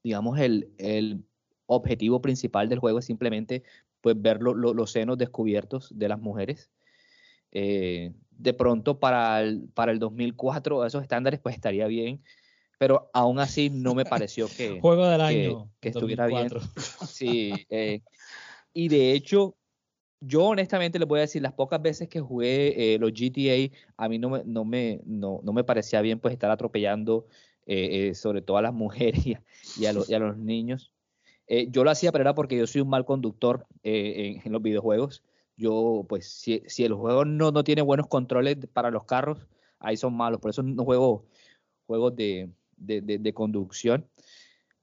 digamos, 0.01 0.39
el, 0.39 0.73
el, 0.77 1.25
objetivo 1.65 2.21
principal 2.21 2.69
del 2.69 2.79
juego 2.79 2.99
es 2.99 3.05
simplemente 3.05 3.63
pues, 3.99 4.19
ver 4.19 4.41
los 4.41 4.91
senos 4.91 5.17
descubiertos 5.17 5.91
de 5.93 6.07
las 6.07 6.19
mujeres 6.19 6.71
eh, 7.51 8.13
de 8.29 8.53
pronto 8.53 8.99
para 8.99 9.41
el, 9.41 9.67
para 9.73 9.91
el 9.91 9.99
2004 9.99 10.85
esos 10.85 11.03
estándares 11.03 11.39
pues 11.39 11.55
estaría 11.55 11.85
bien, 11.87 12.23
pero 12.77 13.09
aún 13.13 13.39
así 13.39 13.69
no 13.69 13.93
me 13.93 14.05
pareció 14.05 14.47
que, 14.57 14.79
Juego 14.79 15.07
del 15.07 15.21
año, 15.21 15.69
que, 15.79 15.89
estuviera 15.89 16.27
bien. 16.27 16.49
Sí, 17.07 17.53
eh, 17.69 18.01
y 18.73 18.87
de 18.87 19.13
hecho, 19.13 19.55
yo 20.21 20.45
honestamente 20.45 20.97
les 20.97 21.07
voy 21.07 21.19
a 21.19 21.21
decir, 21.21 21.41
las 21.41 21.53
pocas 21.53 21.81
veces 21.81 22.07
que 22.07 22.21
jugué 22.21 22.93
eh, 22.93 22.99
los 22.99 23.11
GTA, 23.11 23.75
a 23.97 24.07
mí 24.07 24.17
no 24.17 24.29
me, 24.29 24.43
no, 24.45 24.65
me, 24.65 25.01
no, 25.05 25.41
me 25.43 25.63
parecía 25.63 26.01
bien 26.01 26.19
pues 26.19 26.33
estar 26.33 26.49
atropellando 26.51 27.27
sobre 28.13 28.41
todo 28.41 28.57
a 28.57 28.61
las 28.61 28.73
mujeres 28.73 29.25
y 29.25 29.85
a, 29.85 29.93
los, 29.93 30.09
y 30.09 30.13
a 30.13 30.19
los, 30.19 30.37
niños. 30.37 30.91
yo 31.69 31.85
lo 31.85 31.91
hacía, 31.91 32.11
pero 32.11 32.23
era 32.23 32.35
porque 32.35 32.57
yo 32.57 32.67
soy 32.67 32.81
un 32.81 32.89
mal 32.89 33.05
conductor 33.05 33.65
en, 33.83 34.41
en, 34.43 34.51
los 34.51 34.61
videojuegos 34.61 35.23
yo, 35.61 36.05
pues, 36.09 36.27
si, 36.27 36.63
si 36.65 36.83
el 36.83 36.93
juego 36.93 37.23
no, 37.23 37.51
no 37.51 37.63
tiene 37.63 37.83
buenos 37.83 38.07
controles 38.07 38.57
para 38.73 38.89
los 38.89 39.05
carros, 39.05 39.47
ahí 39.79 39.95
son 39.95 40.15
malos. 40.15 40.41
Por 40.41 40.49
eso 40.49 40.63
no 40.63 40.83
juego 40.83 41.25
juegos 41.85 42.15
de, 42.15 42.49
de, 42.77 43.01
de, 43.01 43.33
conducción. 43.33 44.07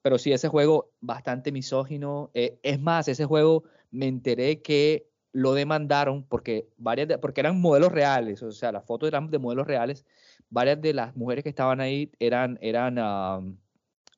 Pero 0.02 0.18
sí, 0.18 0.32
ese 0.32 0.48
juego 0.48 0.92
bastante 1.00 1.50
misógino. 1.50 2.30
Eh, 2.32 2.58
es 2.62 2.80
más, 2.80 3.08
ese 3.08 3.24
juego 3.24 3.64
me 3.90 4.06
enteré 4.06 4.62
que 4.62 5.08
lo 5.32 5.54
demandaron 5.54 6.24
porque 6.24 6.68
varias 6.76 7.18
porque 7.18 7.40
eran 7.40 7.60
modelos 7.60 7.92
reales, 7.92 8.42
o 8.42 8.50
sea, 8.50 8.72
las 8.72 8.84
fotos 8.84 9.08
eran 9.08 9.30
de 9.30 9.38
modelos 9.38 9.66
reales. 9.66 10.06
Varias 10.48 10.80
de 10.80 10.94
las 10.94 11.16
mujeres 11.16 11.42
que 11.42 11.50
estaban 11.50 11.80
ahí 11.80 12.10
eran, 12.20 12.58
eran 12.62 12.94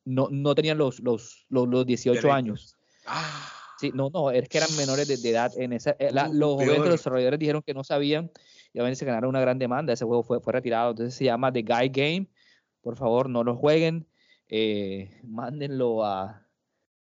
no, 0.04 0.28
no 0.30 0.54
tenían 0.54 0.78
los, 0.78 1.00
los, 1.00 1.46
los, 1.48 1.86
18 1.86 2.32
años. 2.32 2.76
Ah. 3.06 3.59
Sí, 3.80 3.92
no, 3.94 4.10
no, 4.10 4.30
es 4.30 4.46
que 4.48 4.58
eran 4.58 4.76
menores 4.76 5.08
de, 5.08 5.30
edad 5.30 5.52
en 5.56 5.72
esa. 5.72 5.96
Eh, 5.98 6.10
los 6.12 6.54
jóvenes 6.54 6.78
los 6.78 6.90
desarrolladores 6.90 7.38
dijeron 7.38 7.62
que 7.62 7.72
no 7.72 7.82
sabían 7.82 8.30
y 8.74 8.78
obviamente 8.78 8.98
se 8.98 9.06
ganaron 9.06 9.30
una 9.30 9.40
gran 9.40 9.58
demanda. 9.58 9.94
Ese 9.94 10.04
juego 10.04 10.22
fue, 10.22 10.40
fue 10.40 10.52
retirado. 10.52 10.90
Entonces 10.90 11.14
se 11.14 11.24
llama 11.24 11.50
The 11.50 11.62
Guy 11.62 11.88
Game. 11.88 12.26
Por 12.82 12.96
favor, 12.96 13.30
no 13.30 13.42
lo 13.42 13.56
jueguen. 13.56 14.06
Eh, 14.48 15.18
mándenlo 15.24 16.04
a, 16.04 16.46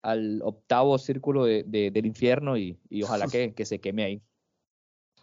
al 0.02 0.42
octavo 0.44 0.98
círculo 0.98 1.46
de, 1.46 1.64
del 1.66 2.06
infierno 2.06 2.58
y, 2.58 2.78
y 2.90 3.04
ojalá 3.04 3.28
que, 3.32 3.54
que, 3.54 3.66
se 3.66 3.80
queme 3.80 4.04
ahí. 4.04 4.22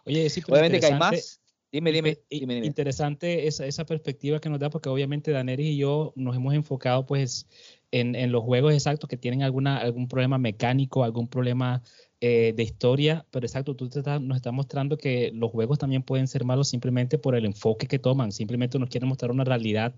Oye, 0.07 0.31
sí, 0.31 0.43
obviamente 0.49 0.81
que 0.81 0.87
hay 0.87 0.99
más. 0.99 1.41
Dime, 1.71 1.91
dime, 1.91 2.21
dime, 2.31 2.59
Interesante 2.59 3.49
esa, 3.49 3.67
esa, 3.67 3.85
perspectiva 3.85 4.39
que 4.39 4.49
nos 4.49 4.61
da, 4.61 4.71
porque 4.71 4.89
obviamente 4.89 5.33
Daneris 5.33 5.71
y 5.71 5.77
yo 5.77 6.13
nos 6.15 6.37
hemos 6.37 6.55
enfocado 6.55 7.05
pues 7.05 7.49
en, 7.95 8.17
en, 8.17 8.33
los 8.33 8.43
juegos 8.43 8.75
exactos 8.75 9.09
que 9.09 9.17
tienen 9.17 9.43
alguna, 9.43 9.79
algún 9.79 10.09
problema 10.09 10.37
mecánico, 10.37 11.05
algún 11.05 11.29
problema 11.29 11.83
eh, 12.21 12.53
de 12.57 12.63
historia, 12.65 13.25
pero 13.31 13.47
exacto, 13.47 13.77
tú 13.77 13.85
nos 14.21 14.37
estás 14.37 14.53
mostrando 14.53 14.97
que 14.97 15.31
los 15.33 15.51
juegos 15.53 15.79
también 15.79 16.03
pueden 16.03 16.27
ser 16.27 16.45
malos 16.45 16.69
simplemente 16.69 17.19
por 17.19 17.37
el 17.37 17.45
enfoque 17.45 17.87
que 17.87 18.01
toman, 18.01 18.33
simplemente 18.33 18.79
nos 18.81 18.89
quieren 18.89 19.09
mostrar 19.09 19.31
una 19.31 19.45
realidad 19.45 19.95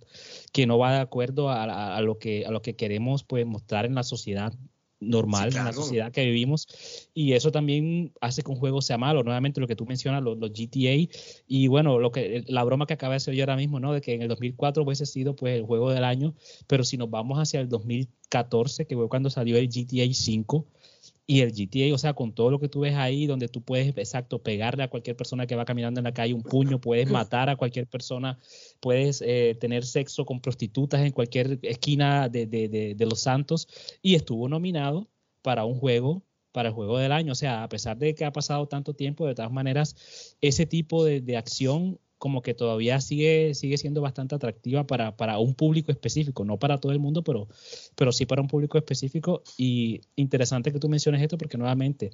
que 0.53 0.67
no 0.67 0.77
va 0.77 0.93
de 0.93 1.01
acuerdo 1.01 1.49
a, 1.51 2.01
lo, 2.03 2.19
que, 2.19 2.45
a 2.45 2.51
lo 2.51 2.61
que 2.61 2.77
queremos 2.77 3.25
pues, 3.25 3.47
mostrar 3.47 3.87
en 3.87 3.95
la 3.95 4.03
sociedad 4.03 4.53
normal 5.01 5.55
en 5.55 5.65
la 5.65 5.73
sociedad 5.73 6.11
que 6.11 6.25
vivimos 6.25 6.67
y 7.13 7.33
eso 7.33 7.53
también 7.53 8.13
hace 8.21 8.43
que 8.43 8.51
un 8.51 8.57
juego 8.57 8.81
sea 8.81 8.97
malo 8.97 9.23
nuevamente 9.23 9.61
lo 9.61 9.67
que 9.67 9.77
tú 9.77 9.85
mencionas 9.85 10.23
los, 10.23 10.39
GTA 10.39 11.09
y 11.47 11.67
bueno 11.69 11.99
lo 11.99 12.11
que 12.13 12.45
la 12.49 12.65
broma 12.65 12.87
que 12.87 12.95
acaba 12.95 13.13
de 13.13 13.17
hacer 13.17 13.35
yo 13.35 13.43
ahora 13.43 13.57
mismo 13.57 13.79
no 13.79 13.93
de 13.93 14.01
que 14.01 14.15
en 14.15 14.23
el 14.23 14.29
2004 14.29 14.83
hubiese 14.83 15.05
sido 15.05 15.37
pues 15.37 15.57
el 15.57 15.65
juego 15.65 15.91
del 15.91 16.05
año 16.05 16.35
pero 16.67 16.83
si 16.83 16.97
nos 16.97 17.11
vamos 17.11 17.39
hacia 17.39 17.61
el 17.61 17.69
2014 17.69 18.87
que 18.87 18.97
fue 18.97 19.09
cuando 19.09 19.29
salió 19.29 19.57
el 19.59 19.69
GTA 19.69 20.13
5 20.13 20.67
y 21.27 21.41
el 21.41 21.53
GTA, 21.53 21.93
o 21.93 21.99
sea, 21.99 22.15
con 22.15 22.33
todo 22.33 22.51
lo 22.51 22.61
que 22.61 22.69
tú 22.69 22.81
ves 22.81 22.95
ahí, 22.95 23.27
donde 23.27 23.49
tú 23.49 23.61
puedes, 23.61 23.89
exacto, 23.97 24.43
pegarle 24.43 24.85
a 24.85 24.89
cualquier 24.89 25.17
persona 25.17 25.47
que 25.47 25.57
va 25.57 25.65
caminando 25.65 25.99
en 25.99 26.05
la 26.05 26.15
calle 26.15 26.35
un 26.35 26.43
puño, 26.43 26.81
puedes 26.81 27.11
matar 27.11 27.51
a 27.51 27.57
cualquier 27.57 27.89
persona, 27.89 28.39
puedes 28.79 29.23
eh, 29.27 29.57
tener 29.59 29.85
sexo 29.85 30.25
con 30.25 30.41
prostitutas 30.41 31.01
en 31.01 31.11
cualquier 31.11 31.59
esquina 31.63 32.29
de, 32.29 32.47
de, 32.47 32.95
de, 32.95 33.07
Los 33.07 33.21
Santos, 33.21 33.67
y 34.03 34.15
estuvo 34.15 34.49
nominado 34.49 35.09
para 35.43 35.65
un 35.65 35.79
juego, 35.81 36.23
para 36.53 36.69
el 36.69 36.75
juego 36.75 36.97
del 36.99 37.11
año. 37.11 37.33
O 37.33 37.37
sea, 37.37 37.65
a 37.65 37.69
pesar 37.69 37.99
de 37.99 38.15
que 38.15 38.25
ha 38.25 38.33
pasado 38.33 38.69
tanto 38.69 38.95
tiempo, 38.95 39.27
de 39.27 39.35
todas 39.35 39.53
maneras, 39.53 40.37
ese 40.41 40.65
tipo 40.65 41.05
de, 41.05 41.37
acción 41.37 41.99
como 42.19 42.43
que 42.43 42.55
todavía 42.55 43.01
sigue, 43.01 43.55
sigue 43.55 43.77
siendo 43.79 44.01
bastante 44.01 44.35
atractiva 44.35 44.87
para, 44.87 45.17
para, 45.17 45.39
un 45.39 45.55
público 45.55 45.93
específico, 45.93 46.45
no 46.45 46.59
para 46.59 46.79
todo 46.79 46.93
el 46.93 46.99
mundo, 46.99 47.23
pero, 47.23 47.49
pero 47.95 48.13
sí 48.13 48.27
para 48.27 48.43
un 48.43 48.49
público 48.49 48.79
específico. 48.79 49.43
Y 49.57 50.01
interesante 50.17 50.73
que 50.73 50.79
tú 50.79 50.89
menciones 50.89 51.23
esto 51.23 51.37
porque 51.37 51.59
nuevamente 51.59 52.11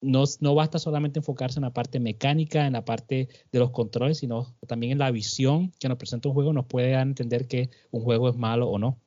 no, 0.00 0.24
no 0.40 0.54
basta 0.54 0.78
solamente 0.78 1.20
enfocarse 1.20 1.58
en 1.58 1.64
la 1.64 1.72
parte 1.72 2.00
mecánica, 2.00 2.66
en 2.66 2.74
la 2.74 2.84
parte 2.84 3.28
de 3.50 3.58
los 3.58 3.70
controles, 3.70 4.18
sino 4.18 4.54
también 4.66 4.92
en 4.92 4.98
la 4.98 5.10
visión 5.10 5.72
que 5.78 5.88
nos 5.88 5.98
presenta 5.98 6.28
un 6.28 6.34
juego, 6.34 6.52
nos 6.52 6.66
puede 6.66 6.90
dar 6.90 7.00
a 7.00 7.02
entender 7.02 7.48
que 7.48 7.70
un 7.90 8.02
juego 8.02 8.28
es 8.28 8.36
malo 8.36 8.68
o 8.68 8.78
no. 8.78 9.00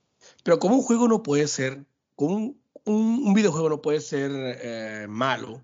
Pero 0.44 0.60
como 0.60 0.76
un 0.76 0.82
juego 0.82 1.08
no 1.08 1.24
puede 1.24 1.48
ser, 1.48 1.86
como 2.16 2.56
un, 2.86 3.34
videojuego 3.34 3.70
no 3.70 3.82
puede 3.82 4.02
ser 4.02 4.32
eh, 4.34 5.06
malo 5.08 5.62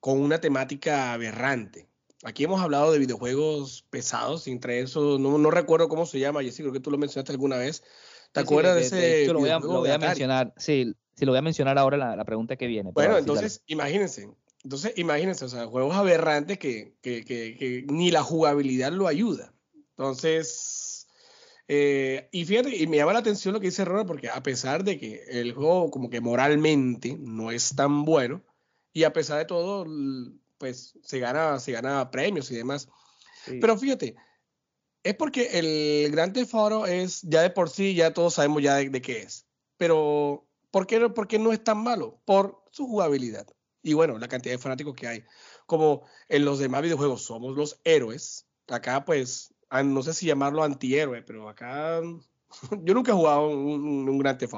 con 0.00 0.20
una 0.20 0.40
temática 0.40 1.12
aberrante. 1.12 1.91
Aquí 2.24 2.44
hemos 2.44 2.60
hablado 2.60 2.92
de 2.92 2.98
videojuegos 2.98 3.84
pesados, 3.90 4.46
entre 4.46 4.80
eso, 4.80 5.18
no, 5.18 5.38
no 5.38 5.50
recuerdo 5.50 5.88
cómo 5.88 6.06
se 6.06 6.20
llama, 6.20 6.42
Jessy, 6.42 6.62
creo 6.62 6.72
que 6.72 6.80
tú 6.80 6.90
lo 6.90 6.98
mencionaste 6.98 7.32
alguna 7.32 7.56
vez. 7.56 7.82
¿Te 8.32 8.40
acuerdas 8.40 8.76
de, 8.76 9.24
ese? 9.24 9.32
lo 9.32 9.40
voy 9.40 9.50
a, 9.50 9.98
mencionar, 9.98 10.54
sí, 10.56 10.94
sí, 11.14 11.24
lo 11.26 11.32
voy 11.32 11.38
a 11.38 11.42
mencionar 11.42 11.78
ahora 11.78 11.96
la, 11.96 12.16
la 12.16 12.24
pregunta 12.24 12.56
que 12.56 12.66
viene. 12.66 12.92
Bueno, 12.92 13.18
entonces, 13.18 13.62
imagínense, 13.66 14.28
entonces 14.62 14.92
imagínense, 14.96 15.44
o 15.44 15.48
sea, 15.48 15.66
juegos 15.66 15.96
aberrantes 15.96 16.58
que, 16.58 16.94
que, 17.02 17.24
que, 17.24 17.56
que 17.58 17.84
ni 17.88 18.10
la 18.10 18.22
jugabilidad 18.22 18.92
lo 18.92 19.08
ayuda. 19.08 19.52
Entonces, 19.96 21.08
eh, 21.68 22.28
y 22.32 22.44
fíjate, 22.44 22.76
y 22.76 22.86
me 22.86 22.98
llama 22.98 23.12
la 23.12 23.20
atención 23.20 23.54
lo 23.54 23.60
que 23.60 23.66
dice 23.66 23.84
Ronald, 23.84 24.06
porque 24.06 24.28
a 24.28 24.42
pesar 24.42 24.84
de 24.84 24.98
que 24.98 25.22
el 25.28 25.52
juego 25.52 25.90
como 25.90 26.10
que 26.10 26.20
moralmente 26.20 27.16
no 27.18 27.50
es 27.50 27.74
tan 27.74 28.04
bueno, 28.04 28.42
y 28.92 29.04
a 29.04 29.12
pesar 29.12 29.38
de 29.38 29.46
todo, 29.46 29.86
pues 30.62 30.96
se 31.02 31.18
gana, 31.18 31.58
se 31.58 31.72
gana 31.72 32.08
premios 32.12 32.48
y 32.52 32.54
demás. 32.54 32.88
Pero 33.60 33.76
fíjate, 33.76 34.14
es 35.02 35.14
porque 35.16 35.58
el 35.58 36.12
Gran 36.12 36.32
Theft 36.32 36.54
es, 36.86 37.20
ya 37.22 37.42
de 37.42 37.50
por 37.50 37.68
sí, 37.68 37.96
ya 37.96 38.14
todos 38.14 38.34
sabemos 38.34 38.62
ya 38.62 38.76
de, 38.76 39.02
qué 39.02 39.22
es. 39.22 39.44
Pero, 39.76 40.46
¿por 40.70 40.86
qué, 40.86 41.00
¿por 41.08 41.26
qué 41.26 41.40
no 41.40 41.52
es 41.52 41.64
tan 41.64 41.82
malo? 41.82 42.20
Por 42.24 42.62
su 42.70 42.86
jugabilidad. 42.86 43.44
Y 43.82 43.94
bueno, 43.94 44.20
la 44.20 44.28
cantidad 44.28 44.54
de 44.54 44.58
fanáticos 44.58 44.94
que 44.94 45.08
hay. 45.08 45.24
Como 45.66 46.06
en 46.28 46.44
los 46.44 46.60
demás 46.60 46.82
videojuegos 46.82 47.22
somos 47.22 47.56
los 47.56 47.80
héroes, 47.82 48.46
acá 48.68 49.04
pues, 49.04 49.52
no 49.84 50.04
sé 50.04 50.14
si 50.14 50.26
llamarlo 50.26 50.62
antihéroe, 50.62 51.22
pero 51.22 51.48
acá 51.48 52.00
yo 52.84 52.94
nunca 52.94 53.10
he 53.10 53.16
jugado 53.16 53.48
un, 53.48 54.08
un 54.08 54.18
Gran 54.18 54.38
Theft 54.38 54.54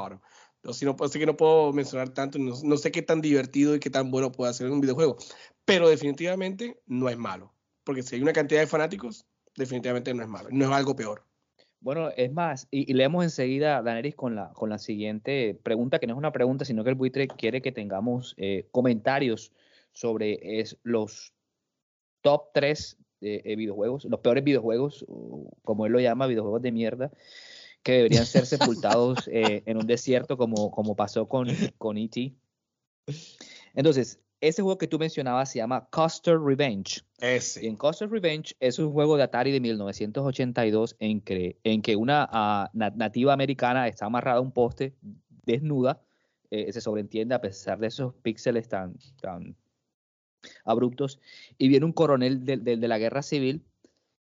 si 0.72 0.84
no, 0.84 0.96
así 1.00 1.18
que 1.18 1.26
no 1.26 1.36
puedo 1.36 1.72
mencionar 1.72 2.10
tanto, 2.10 2.38
no, 2.38 2.76
sé 2.76 2.90
qué 2.90 3.02
tan 3.02 3.20
divertido 3.20 3.74
y 3.74 3.80
qué 3.80 3.90
tan 3.90 4.10
bueno 4.10 4.32
puede 4.32 4.54
ser 4.54 4.70
un 4.70 4.80
videojuego, 4.80 5.18
pero 5.64 5.88
definitivamente 5.88 6.80
no 6.86 7.08
es 7.08 7.16
malo, 7.16 7.52
porque 7.84 8.02
si 8.02 8.16
hay 8.16 8.22
una 8.22 8.32
cantidad 8.32 8.60
de 8.60 8.66
fanáticos, 8.66 9.26
definitivamente 9.56 10.12
no 10.14 10.22
es 10.22 10.28
malo, 10.28 10.48
no 10.50 10.64
es 10.66 10.70
algo 10.70 10.96
peor. 10.96 11.24
Bueno, 11.80 12.08
es 12.16 12.32
más, 12.32 12.66
y, 12.70 12.92
leemos 12.94 13.24
enseguida, 13.24 13.82
Daneris, 13.82 14.14
con 14.14 14.34
la, 14.34 14.52
con 14.54 14.70
la 14.70 14.78
siguiente 14.78 15.58
pregunta, 15.62 15.98
que 15.98 16.06
no 16.06 16.14
es 16.14 16.18
una 16.18 16.32
pregunta, 16.32 16.64
sino 16.64 16.82
que 16.82 16.90
el 16.90 16.96
buitre 16.96 17.28
quiere 17.28 17.60
que 17.60 17.72
tengamos 17.72 18.34
eh, 18.38 18.68
comentarios 18.70 19.52
sobre 19.92 20.60
es, 20.60 20.78
los 20.82 21.34
top 22.22 22.52
3 22.54 22.96
de 23.20 23.54
videojuegos, 23.56 24.04
los 24.04 24.20
peores 24.20 24.44
videojuegos, 24.44 25.04
como 25.62 25.86
él 25.86 25.92
lo 25.92 26.00
llama, 26.00 26.26
videojuegos 26.26 26.62
de 26.62 26.72
mierda, 26.72 27.10
que 27.82 27.92
deberían 27.92 28.26
ser 28.26 28.46
sepultados 28.46 29.28
eh, 29.32 29.62
en 29.66 29.76
un 29.76 29.86
desierto 29.86 30.36
como, 30.36 30.70
como 30.70 30.96
pasó 30.96 31.28
con, 31.28 31.48
con 31.78 31.98
E.T. 31.98 32.34
Entonces, 33.74 34.20
ese 34.48 34.62
juego 34.62 34.78
que 34.78 34.86
tú 34.86 34.98
mencionabas 34.98 35.50
se 35.50 35.58
llama 35.58 35.88
Custer 35.90 36.38
Revenge. 36.38 37.02
Ese. 37.18 37.64
Y 37.64 37.68
en 37.68 37.76
Custer 37.76 38.10
Revenge 38.10 38.54
es 38.60 38.78
un 38.78 38.92
juego 38.92 39.16
de 39.16 39.22
Atari 39.22 39.52
de 39.52 39.60
1982 39.60 40.96
en 40.98 41.20
que, 41.20 41.58
en 41.64 41.80
que 41.80 41.96
una 41.96 42.28
ah, 42.30 42.70
nativa 42.74 43.32
americana 43.32 43.88
está 43.88 44.06
amarrada 44.06 44.38
a 44.38 44.42
un 44.42 44.52
poste 44.52 44.94
desnuda. 45.44 46.02
Eh, 46.50 46.72
se 46.72 46.80
sobreentiende 46.80 47.34
a 47.34 47.40
pesar 47.40 47.78
de 47.78 47.86
esos 47.86 48.14
píxeles 48.16 48.68
tan, 48.68 48.96
tan 49.20 49.56
abruptos. 50.64 51.20
Y 51.56 51.68
viene 51.68 51.86
un 51.86 51.92
coronel 51.92 52.44
de, 52.44 52.58
de, 52.58 52.88
la 52.88 52.98
guerra 52.98 53.22
civil, 53.22 53.64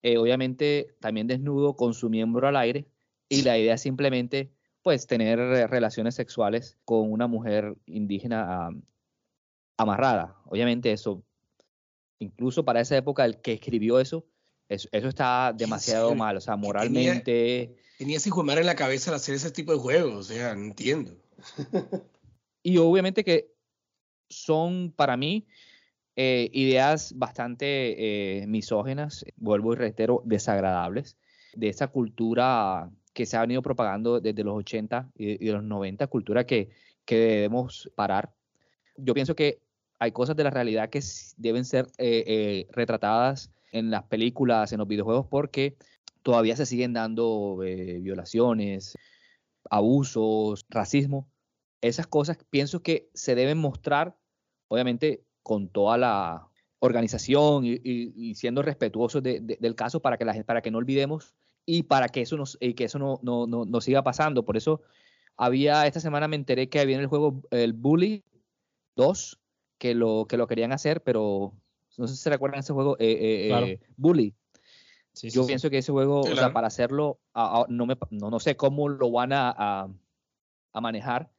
eh, 0.02 0.16
obviamente 0.16 0.96
también 1.00 1.26
desnudo, 1.26 1.76
con 1.76 1.92
su 1.92 2.08
miembro 2.08 2.48
al 2.48 2.56
aire, 2.56 2.86
y 3.28 3.42
la 3.42 3.58
idea 3.58 3.74
es 3.74 3.82
simplemente 3.82 4.50
pues 4.82 5.06
tener 5.06 5.38
relaciones 5.68 6.14
sexuales 6.14 6.78
con 6.86 7.12
una 7.12 7.26
mujer 7.26 7.76
indígena 7.84 8.70
amarrada. 9.78 10.36
Obviamente 10.44 10.92
eso, 10.92 11.24
incluso 12.18 12.64
para 12.64 12.80
esa 12.80 12.96
época 12.96 13.24
el 13.24 13.40
que 13.40 13.54
escribió 13.54 13.98
eso, 13.98 14.26
eso, 14.68 14.88
está 14.92 15.54
demasiado 15.56 16.14
mal, 16.14 16.36
o 16.36 16.40
sea, 16.40 16.56
moralmente... 16.56 17.74
Tenía, 17.96 18.20
sin 18.20 18.32
en 18.36 18.66
la 18.66 18.76
cabeza 18.76 19.10
al 19.10 19.16
hacer 19.16 19.34
ese 19.34 19.50
tipo 19.50 19.72
de 19.72 19.78
juegos, 19.78 20.14
o 20.14 20.22
sea, 20.22 20.54
no 20.54 20.66
entiendo. 20.66 21.16
y 22.62 22.76
obviamente 22.76 23.24
que 23.24 23.50
son 24.28 24.92
para 24.94 25.16
mí 25.16 25.46
eh, 26.14 26.50
ideas 26.52 27.14
bastante 27.16 28.42
eh, 28.42 28.46
misógenas, 28.46 29.24
vuelvo 29.36 29.72
y 29.72 29.76
reitero, 29.76 30.22
desagradables, 30.24 31.16
de 31.54 31.68
esa 31.68 31.88
cultura 31.88 32.90
que 33.14 33.24
se 33.24 33.36
ha 33.36 33.40
venido 33.40 33.62
propagando 33.62 34.20
desde 34.20 34.44
los 34.44 34.56
80 34.56 35.10
y, 35.16 35.50
los 35.50 35.64
90, 35.64 36.06
cultura 36.08 36.44
que, 36.44 36.70
que, 37.04 37.16
debemos 37.16 37.90
parar. 37.94 38.32
Yo 38.96 39.14
pienso 39.14 39.34
que 39.34 39.60
hay 39.98 40.12
cosas 40.12 40.36
de 40.36 40.44
la 40.44 40.50
realidad 40.50 40.90
que 40.90 41.02
deben 41.36 41.64
ser 41.64 41.86
eh, 41.98 42.24
eh, 42.26 42.66
retratadas 42.70 43.50
en 43.72 43.90
las 43.90 44.04
películas, 44.04 44.72
en 44.72 44.78
los 44.78 44.88
videojuegos, 44.88 45.26
porque 45.26 45.76
todavía 46.22 46.56
se 46.56 46.66
siguen 46.66 46.92
dando 46.92 47.60
eh, 47.64 47.98
violaciones, 48.00 48.96
abusos, 49.70 50.64
racismo. 50.68 51.28
Esas 51.80 52.06
cosas 52.06 52.38
pienso 52.50 52.82
que 52.82 53.08
se 53.14 53.34
deben 53.34 53.58
mostrar, 53.58 54.16
obviamente, 54.68 55.24
con 55.42 55.68
toda 55.68 55.98
la 55.98 56.48
organización 56.80 57.64
y, 57.64 58.34
siendo 58.36 58.62
respetuosos 58.62 59.22
del 59.22 59.74
caso 59.74 60.00
para 60.00 60.16
que, 60.16 60.24
la, 60.24 60.44
para 60.44 60.62
que 60.62 60.70
no 60.70 60.78
olvidemos 60.78 61.34
y 61.66 61.84
para 61.84 62.08
que 62.08 62.20
eso, 62.20 62.36
no, 62.36 62.44
que 62.60 62.84
eso 62.84 62.98
no, 62.98 63.18
no, 63.22 63.46
no, 63.46 63.80
siga 63.80 64.02
pasando. 64.02 64.44
Por 64.44 64.56
eso 64.56 64.82
había, 65.36 65.86
esta 65.86 66.00
semana 66.00 66.28
me 66.28 66.36
enteré 66.36 66.68
que 66.68 66.80
en 66.80 67.00
el 67.00 67.06
juego 67.06 67.42
el 67.50 67.72
Bully 67.72 68.24
2, 68.96 69.38
que 69.78 69.94
lo, 69.94 70.26
que 70.26 70.36
lo 70.36 70.46
querían 70.46 70.72
hacer, 70.72 71.02
pero 71.02 71.54
no 71.96 72.06
sé 72.06 72.14
si 72.14 72.22
se 72.22 72.30
recuerdan 72.30 72.60
ese 72.60 72.72
juego, 72.72 72.96
eh, 72.98 73.48
eh, 73.50 73.70
eh 73.72 73.80
Bully. 73.96 74.34
Yo 75.14 75.46
pienso 75.46 75.68
que 75.68 75.78
ese 75.78 75.90
juego, 75.90 76.20
o 76.20 76.36
sea, 76.36 76.52
para 76.52 76.68
hacerlo, 76.68 77.18
no, 77.68 77.86
me, 77.86 77.96
no, 78.10 78.30
no, 78.30 78.38
sé 78.38 78.56
cómo 78.56 78.88
lo 78.88 79.10
van 79.10 79.32
a, 79.32 79.88
a, 80.72 80.80
manejar, 80.80 81.32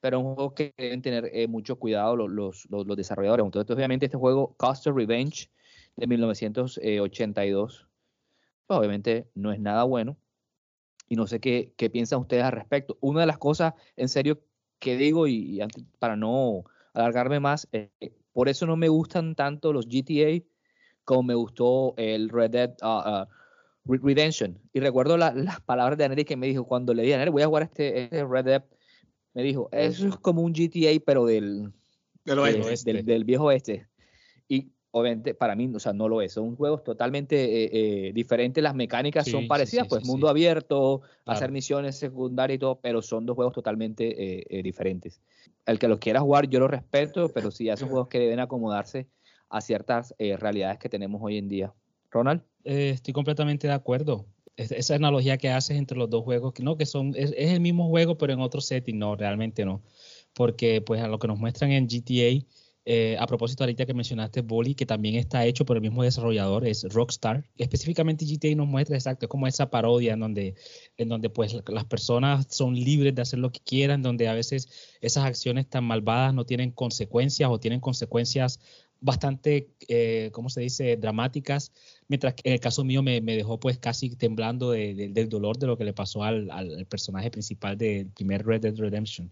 pero 0.00 0.18
es 0.18 0.24
un 0.24 0.34
juego 0.34 0.54
que 0.54 0.72
deben 0.78 1.02
tener 1.02 1.28
eh, 1.34 1.46
mucho 1.46 1.78
cuidado 1.78 2.16
los, 2.16 2.64
los, 2.70 2.86
los, 2.86 2.96
desarrolladores. 2.96 3.44
Entonces, 3.44 3.76
obviamente, 3.76 4.06
este 4.06 4.16
juego, 4.16 4.54
Coster 4.56 4.94
Revenge, 4.94 5.50
de 5.96 6.06
1982, 6.06 7.86
pues, 8.66 8.78
obviamente 8.78 9.28
no 9.34 9.52
es 9.52 9.60
nada 9.60 9.84
bueno. 9.84 10.16
Y 11.06 11.16
no 11.16 11.26
sé 11.26 11.38
qué, 11.38 11.74
qué 11.76 11.90
piensan 11.90 12.20
ustedes 12.20 12.44
al 12.44 12.52
respecto. 12.52 12.96
Una 13.00 13.20
de 13.20 13.26
las 13.26 13.38
cosas, 13.38 13.74
en 13.96 14.08
serio, 14.08 14.40
que 14.78 14.96
digo, 14.96 15.26
y, 15.26 15.60
para 15.98 16.16
no 16.16 16.64
alargarme 16.98 17.40
más, 17.40 17.68
por 18.32 18.48
eso 18.48 18.66
no 18.66 18.76
me 18.76 18.88
gustan 18.88 19.34
tanto 19.34 19.72
los 19.72 19.88
GTA 19.88 20.44
como 21.04 21.22
me 21.22 21.34
gustó 21.34 21.94
el 21.96 22.28
Red 22.28 22.50
Dead 22.50 22.74
uh, 22.82 23.22
uh, 23.22 23.96
Redemption. 23.96 24.58
Y 24.74 24.80
recuerdo 24.80 25.16
las 25.16 25.60
palabras 25.62 25.96
de 25.96 26.04
Anery 26.04 26.26
que 26.26 26.36
me 26.36 26.46
dijo 26.46 26.64
cuando 26.64 26.92
le 26.92 27.02
dije, 27.02 27.14
Anery, 27.14 27.30
voy 27.30 27.42
a 27.42 27.46
jugar 27.46 27.62
este, 27.62 28.04
este, 28.04 28.26
Red 28.26 28.44
Dead. 28.44 28.64
Me 29.32 29.42
dijo, 29.42 29.70
eso 29.72 30.06
es 30.06 30.16
como 30.16 30.42
un 30.42 30.52
GTA, 30.52 31.02
pero 31.04 31.24
del, 31.24 31.72
del, 32.24 33.04
del, 33.06 33.24
viejo 33.24 33.44
oeste. 33.44 33.88
Y 34.48 34.70
obviamente 34.90 35.34
para 35.34 35.54
mí, 35.54 35.70
o 35.74 35.78
sea, 35.78 35.92
no 35.92 36.08
lo 36.08 36.22
es. 36.22 36.32
Son 36.32 36.56
juegos 36.56 36.82
totalmente 36.84 37.64
eh, 37.64 37.70
eh, 37.72 38.12
diferentes. 38.12 38.62
Las 38.62 38.74
mecánicas 38.74 39.28
son 39.28 39.46
parecidas, 39.46 39.86
pues 39.88 40.04
mundo 40.04 40.28
abierto, 40.28 41.02
hacer 41.26 41.50
misiones 41.50 41.96
secundarias 41.96 42.56
y 42.56 42.58
todo, 42.58 42.80
pero 42.80 43.02
son 43.02 43.26
dos 43.26 43.36
juegos 43.36 43.54
totalmente 43.54 44.58
eh, 44.58 44.62
diferentes. 44.62 45.20
El 45.66 45.78
que 45.78 45.88
los 45.88 45.98
quiera 45.98 46.20
jugar, 46.20 46.48
yo 46.48 46.60
lo 46.60 46.68
respeto, 46.68 47.28
pero 47.28 47.50
sí, 47.50 47.68
son 47.76 47.88
juegos 47.88 48.08
que 48.08 48.18
deben 48.18 48.40
acomodarse 48.40 49.06
a 49.50 49.60
ciertas 49.60 50.14
realidades 50.18 50.78
que 50.78 50.88
tenemos 50.88 51.20
hoy 51.22 51.38
en 51.38 51.48
día. 51.48 51.74
Ronald. 52.10 52.42
estoy 52.64 53.12
completamente 53.12 53.66
de 53.66 53.74
acuerdo. 53.74 54.26
esa 54.56 54.94
analogía 54.94 55.36
que 55.36 55.50
haces 55.50 55.76
entre 55.76 55.98
los 55.98 56.08
dos 56.08 56.24
juegos, 56.24 56.54
que 56.54 56.62
no, 56.62 56.76
que 56.76 56.86
son, 56.86 57.14
es, 57.14 57.34
es 57.36 57.50
el 57.50 57.60
mismo 57.60 57.88
juego, 57.88 58.16
pero 58.16 58.32
en 58.32 58.40
otro 58.40 58.62
setting, 58.62 58.98
no, 58.98 59.14
realmente 59.14 59.64
no. 59.64 59.82
Porque 60.32 60.80
pues 60.80 61.02
a 61.02 61.08
lo 61.08 61.18
que 61.18 61.28
nos 61.28 61.38
muestran 61.38 61.72
en 61.72 61.86
GTA, 61.86 62.46
eh, 62.90 63.18
a 63.20 63.26
propósito, 63.26 63.64
ahorita 63.64 63.84
que 63.84 63.92
mencionaste 63.92 64.40
Bully, 64.40 64.74
que 64.74 64.86
también 64.86 65.16
está 65.16 65.44
hecho 65.44 65.66
por 65.66 65.76
el 65.76 65.82
mismo 65.82 66.02
desarrollador, 66.02 66.66
es 66.66 66.84
Rockstar. 66.84 67.44
Específicamente 67.58 68.24
GTA 68.24 68.54
nos 68.56 68.66
muestra 68.66 68.96
exacto 68.96 69.28
como 69.28 69.46
esa 69.46 69.68
parodia 69.68 70.14
en 70.14 70.20
donde, 70.20 70.54
en 70.96 71.10
donde 71.10 71.28
pues 71.28 71.54
las 71.68 71.84
personas 71.84 72.46
son 72.48 72.74
libres 72.74 73.14
de 73.14 73.20
hacer 73.20 73.40
lo 73.40 73.52
que 73.52 73.60
quieran, 73.60 74.00
donde 74.00 74.26
a 74.26 74.32
veces 74.32 74.70
esas 75.02 75.26
acciones 75.26 75.68
tan 75.68 75.84
malvadas 75.84 76.32
no 76.32 76.46
tienen 76.46 76.70
consecuencias 76.70 77.50
o 77.50 77.60
tienen 77.60 77.80
consecuencias 77.80 78.58
bastante, 79.02 79.68
eh, 79.88 80.30
¿cómo 80.32 80.48
se 80.48 80.62
dice?, 80.62 80.96
dramáticas, 80.96 81.72
mientras 82.08 82.32
que 82.32 82.48
en 82.48 82.54
el 82.54 82.60
caso 82.60 82.84
mío 82.84 83.02
me, 83.02 83.20
dejó 83.20 83.60
pues 83.60 83.76
casi 83.76 84.16
temblando 84.16 84.70
del 84.70 85.28
dolor 85.28 85.58
de 85.58 85.66
lo 85.66 85.76
que 85.76 85.84
le 85.84 85.92
pasó 85.92 86.24
al, 86.24 86.50
al 86.50 86.86
personaje 86.86 87.30
principal 87.30 87.76
del 87.76 88.06
primer 88.06 88.46
Red 88.46 88.62
Dead 88.62 88.76
Redemption. 88.76 89.30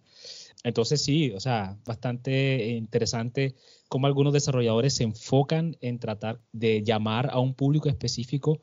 Entonces 0.65 1.03
sí, 1.03 1.33
o 1.33 1.41
sea, 1.41 1.79
bastante 1.85 2.69
interesante 2.71 3.55
cómo 3.89 4.07
algunos 4.07 4.33
desarrolladores 4.33 4.95
se 4.95 5.05
enfocan 5.05 5.77
en 5.81 5.99
tratar 5.99 6.41
de 6.53 6.83
llamar 6.83 7.29
a 7.31 7.39
un 7.39 7.55
público 7.55 7.89
específico 7.89 8.61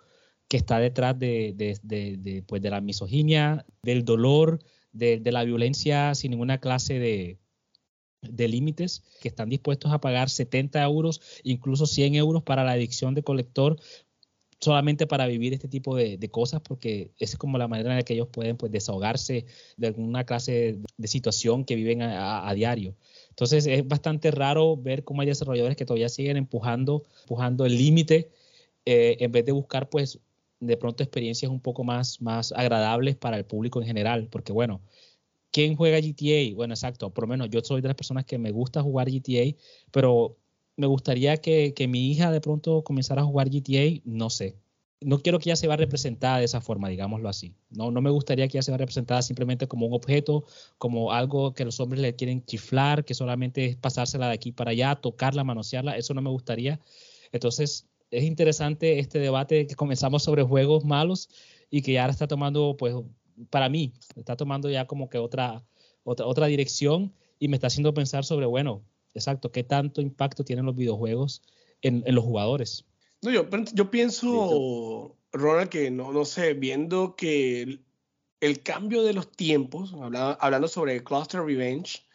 que 0.47 0.57
está 0.57 0.79
detrás 0.79 1.17
de, 1.17 1.53
de, 1.55 2.43
pues 2.47 2.61
de 2.61 2.69
la 2.69 2.81
misoginia, 2.81 3.65
del 3.83 4.05
dolor, 4.05 4.59
de, 4.91 5.21
la 5.31 5.43
violencia 5.43 6.13
sin 6.13 6.31
ninguna 6.31 6.59
clase 6.59 6.99
de, 6.99 7.39
de 8.21 8.47
límites, 8.47 9.03
que 9.21 9.29
están 9.29 9.49
dispuestos 9.49 9.91
a 9.91 10.01
pagar 10.01 10.29
70 10.29 10.83
euros, 10.83 11.21
incluso 11.43 11.85
100 11.85 12.15
euros 12.15 12.43
para 12.43 12.63
la 12.63 12.73
adicción 12.73 13.15
de 13.15 13.23
colector 13.23 13.79
solamente 14.63 15.07
para 15.07 15.27
vivir 15.27 15.53
este 15.53 15.67
tipo 15.67 15.95
de, 15.95 16.17
cosas, 16.31 16.61
porque 16.61 17.11
es 17.19 17.35
como 17.37 17.57
la 17.57 17.67
manera 17.67 17.91
en 17.91 17.97
la 17.97 18.03
que 18.03 18.13
ellos 18.13 18.29
pueden 18.31 18.57
pues, 18.57 18.71
desahogarse 18.71 19.45
de 19.77 19.87
alguna 19.87 20.25
clase 20.25 20.79
de, 20.97 21.07
situación 21.07 21.65
que 21.65 21.75
viven 21.75 22.01
a, 22.01 22.51
diario. 22.53 22.95
Entonces 23.29 23.67
es 23.67 23.87
bastante 23.87 24.31
raro 24.31 24.77
ver 24.77 25.03
cómo 25.03 25.21
hay 25.21 25.27
desarrolladores 25.27 25.75
que 25.75 25.85
todavía 25.85 26.09
siguen 26.09 26.37
empujando, 26.37 27.03
empujando 27.23 27.65
el 27.65 27.77
límite 27.77 28.31
eh, 28.85 29.17
en 29.19 29.31
vez 29.31 29.45
de 29.45 29.51
buscar 29.51 29.89
pues 29.89 30.19
de 30.59 30.77
pronto 30.77 31.03
experiencias 31.03 31.51
un 31.51 31.59
poco 31.59 31.83
más, 31.83 32.21
más 32.21 32.53
agradables 32.53 33.15
para 33.17 33.37
el 33.37 33.45
público 33.45 33.81
en 33.81 33.87
general, 33.87 34.27
porque 34.29 34.53
bueno, 34.53 34.81
¿quién 35.51 35.75
juega 35.75 35.99
GTA? 35.99 36.55
Bueno, 36.55 36.73
exacto, 36.73 37.09
por 37.09 37.25
lo 37.25 37.27
menos 37.29 37.49
yo 37.49 37.59
soy 37.61 37.81
de 37.81 37.89
las 37.89 37.97
personas 37.97 38.23
que 38.23 38.37
me 38.37 38.51
gusta 38.51 38.81
jugar 38.81 39.09
GTA, 39.09 39.57
pero 39.91 40.37
me 40.75 40.87
gustaría 40.87 41.37
que, 41.37 41.73
mi 41.87 42.11
hija 42.11 42.31
de 42.31 42.41
pronto 42.41 42.83
comenzara 42.83 43.21
a 43.21 43.25
jugar 43.25 43.49
GTA, 43.49 44.01
no 44.05 44.29
sé. 44.29 44.57
No 45.01 45.19
quiero 45.19 45.37
que 45.39 45.49
ella 45.49 45.57
se 45.57 45.67
vea 45.67 45.75
representada 45.75 46.37
de 46.39 46.45
esa 46.45 46.61
forma, 46.61 46.87
digámoslo 46.87 47.27
así. 47.27 47.55
No, 47.69 47.91
no 47.91 48.01
me 48.01 48.09
gustaría 48.09 48.47
que 48.47 48.57
ella 48.57 48.63
se 48.63 48.71
vea 48.71 48.77
representada 48.77 49.21
simplemente 49.21 49.67
como 49.67 49.85
un 49.87 49.93
objeto, 49.93 50.45
como 50.77 51.11
algo 51.11 51.53
que 51.53 51.65
los 51.65 51.79
hombres 51.79 52.01
le 52.01 52.15
quieren 52.15 52.45
chiflar, 52.45 53.03
que 53.03 53.13
solamente 53.13 53.65
es 53.65 53.75
pasársela 53.75 54.27
de 54.27 54.33
aquí 54.33 54.51
para 54.53 54.71
allá, 54.71 54.95
tocarla, 54.95 55.43
manosearla. 55.43 55.97
Eso 55.97 56.13
no 56.13 56.21
me 56.21 56.29
gustaría. 56.29 56.79
Entonces, 57.33 57.87
es 58.11 58.23
interesante 58.23 58.99
este 58.99 59.19
debate 59.19 59.67
que 59.67 59.75
comenzamos 59.75 60.23
sobre 60.23 60.43
juegos 60.43 60.85
malos 60.85 61.29
y 61.69 61.81
que 61.81 61.93
ya 61.93 62.05
está 62.07 62.27
tomando, 62.27 62.77
pues, 62.77 62.95
para 63.49 63.67
mí, 63.69 63.93
está 64.15 64.37
tomando 64.37 64.69
ya 64.69 64.85
como 64.87 65.09
que 65.09 65.17
otra, 65.17 65.65
otra, 66.03 66.25
otra 66.25 66.47
dirección 66.47 67.13
y 67.39 67.47
me 67.49 67.57
está 67.57 67.67
haciendo 67.67 67.93
pensar 67.93 68.23
sobre, 68.23 68.45
bueno, 68.45 68.83
exacto, 69.13 69.51
qué 69.51 69.63
tanto 69.63 70.01
impacto 70.01 70.43
tienen 70.43 70.65
los 70.65 70.75
videojuegos 70.75 71.41
en, 71.81 72.03
los 72.07 72.23
jugadores. 72.23 72.85
No, 73.21 73.31
yo, 73.31 73.47
yo 73.73 73.91
pienso, 73.91 75.15
Ronald, 75.31 75.69
que 75.69 75.91
no, 75.91 76.11
no 76.11 76.25
sé, 76.25 76.53
viendo 76.53 77.15
que 77.15 77.79
el, 78.39 78.63
cambio 78.63 79.03
de 79.03 79.13
los 79.13 79.31
tiempos, 79.31 79.93
hablando, 80.39 80.67
sobre 80.67 81.03
Cluster 81.03 81.41
Revenge, 81.41 82.05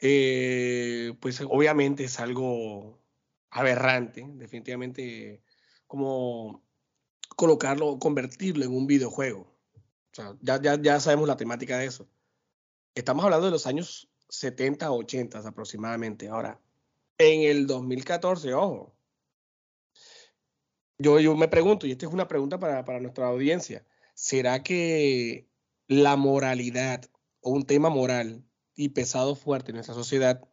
eh, 0.00 1.14
pues 1.20 1.40
obviamente 1.40 2.04
es 2.04 2.18
algo 2.18 2.98
aberrante, 3.50 4.26
definitivamente 4.34 5.42
como 5.86 6.62
colocarlo, 7.36 7.98
convertirlo 7.98 8.64
en 8.64 8.72
un 8.72 8.86
videojuego. 8.86 9.40
O 9.42 10.14
sea, 10.14 10.34
ya, 10.40 10.60
ya, 10.60 10.80
ya 10.80 11.00
sabemos 11.00 11.28
la 11.28 11.36
temática 11.36 11.78
de 11.78 11.86
eso. 11.86 12.08
Estamos 12.94 13.24
hablando 13.24 13.46
de 13.46 13.52
los 13.52 13.66
años 13.66 14.11
70, 14.32 14.90
80 14.90 15.38
aproximadamente. 15.46 16.28
Ahora, 16.28 16.58
en 17.18 17.42
el 17.42 17.66
2014, 17.66 18.54
ojo, 18.54 18.96
yo, 20.98 21.20
yo 21.20 21.36
me 21.36 21.48
pregunto, 21.48 21.86
y 21.86 21.92
esta 21.92 22.06
es 22.06 22.12
una 22.12 22.28
pregunta 22.28 22.58
para, 22.58 22.84
para 22.84 23.00
nuestra 23.00 23.28
audiencia, 23.28 23.84
¿será 24.14 24.62
que 24.62 25.50
la 25.86 26.16
moralidad 26.16 27.04
o 27.40 27.50
un 27.50 27.64
tema 27.64 27.90
moral 27.90 28.42
y 28.74 28.90
pesado 28.90 29.34
fuerte 29.34 29.70
en 29.70 29.76
nuestra 29.76 29.94
sociedad 29.94 30.48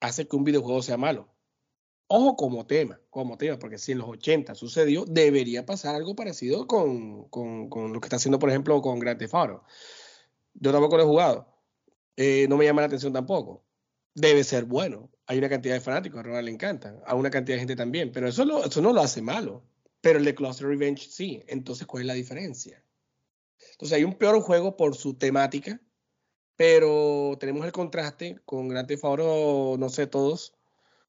hace 0.00 0.28
que 0.28 0.36
un 0.36 0.44
videojuego 0.44 0.82
sea 0.82 0.98
malo? 0.98 1.34
Ojo 2.06 2.36
como 2.36 2.66
tema, 2.66 3.00
como 3.08 3.38
tema, 3.38 3.58
porque 3.58 3.78
si 3.78 3.92
en 3.92 3.98
los 3.98 4.08
80 4.08 4.54
sucedió, 4.54 5.06
debería 5.06 5.64
pasar 5.64 5.94
algo 5.94 6.14
parecido 6.14 6.66
con, 6.66 7.28
con, 7.30 7.70
con 7.70 7.94
lo 7.94 8.00
que 8.00 8.06
está 8.06 8.16
haciendo, 8.16 8.38
por 8.38 8.50
ejemplo, 8.50 8.82
con 8.82 8.98
Grand 8.98 9.18
Theft 9.18 9.34
Auto. 9.34 9.64
Yo 10.54 10.72
tampoco 10.72 10.96
lo 10.98 11.04
he 11.04 11.06
jugado, 11.06 11.49
eh, 12.22 12.46
no 12.50 12.58
me 12.58 12.66
llama 12.66 12.82
la 12.82 12.86
atención 12.88 13.14
tampoco. 13.14 13.64
Debe 14.14 14.44
ser 14.44 14.66
bueno. 14.66 15.10
Hay 15.26 15.38
una 15.38 15.48
cantidad 15.48 15.72
de 15.72 15.80
fanáticos, 15.80 16.20
a 16.20 16.22
Ronald 16.22 16.44
le 16.44 16.50
encanta, 16.50 17.00
a 17.06 17.14
una 17.14 17.30
cantidad 17.30 17.56
de 17.56 17.60
gente 17.60 17.76
también, 17.76 18.12
pero 18.12 18.28
eso, 18.28 18.62
eso 18.62 18.82
no 18.82 18.92
lo 18.92 19.00
hace 19.00 19.22
malo. 19.22 19.64
Pero 20.02 20.18
el 20.18 20.26
de 20.26 20.34
Cluster 20.34 20.66
Revenge 20.66 21.08
sí. 21.08 21.42
Entonces, 21.46 21.86
¿cuál 21.86 22.02
es 22.02 22.06
la 22.08 22.12
diferencia? 22.12 22.84
Entonces, 23.72 23.96
hay 23.96 24.04
un 24.04 24.18
peor 24.18 24.38
juego 24.42 24.76
por 24.76 24.96
su 24.96 25.14
temática, 25.14 25.80
pero 26.56 27.38
tenemos 27.40 27.64
el 27.64 27.72
contraste 27.72 28.38
con 28.44 28.68
Grand 28.68 28.86
Theft 28.86 29.02
no 29.02 29.88
sé 29.88 30.06
todos, 30.06 30.52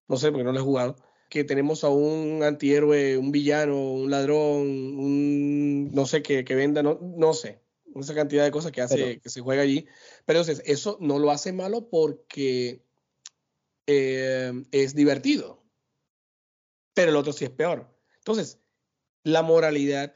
no 0.08 0.16
sé 0.16 0.32
porque 0.32 0.46
no 0.46 0.54
lo 0.54 0.60
he 0.60 0.64
jugado, 0.64 0.96
que 1.30 1.44
tenemos 1.44 1.84
a 1.84 1.90
un 1.90 2.42
antihéroe, 2.42 3.18
un 3.18 3.34
villano, 3.34 3.76
un 3.78 4.10
ladrón, 4.10 4.62
un 4.62 5.92
no 5.92 6.06
sé 6.06 6.22
que, 6.24 6.46
que 6.46 6.56
venda, 6.56 6.82
no, 6.84 7.00
no 7.02 7.34
sé 7.34 7.61
esa 7.96 8.16
cantidad 8.16 8.44
de 8.44 8.52
cosas 8.52 8.72
que 8.72 8.82
hace 8.82 9.20
que 9.20 9.30
se 9.30 9.42
juega 9.42 9.64
allí. 9.64 9.88
Pero 10.26 10.40
entonces, 10.40 10.64
eso 10.66 10.98
no 11.02 11.20
lo 11.20 11.32
hace 11.32 11.54
malo 11.54 11.90
porque 11.90 12.84
eh, 13.88 14.54
es 14.72 14.96
divertido. 14.96 15.64
Pero 16.94 17.12
el 17.12 17.18
otro 17.18 17.34
sí 17.34 17.46
es 17.46 17.52
peor. 17.52 17.88
Entonces, 18.18 18.60
la 19.24 19.44
moralidad 19.44 20.16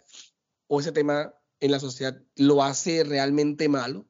o 0.68 0.80
ese 0.80 0.92
tema 0.92 1.36
en 1.60 1.72
la 1.72 1.80
sociedad 1.80 2.22
lo 2.36 2.64
hace 2.64 3.04
realmente 3.04 3.70
malo. 3.70 4.06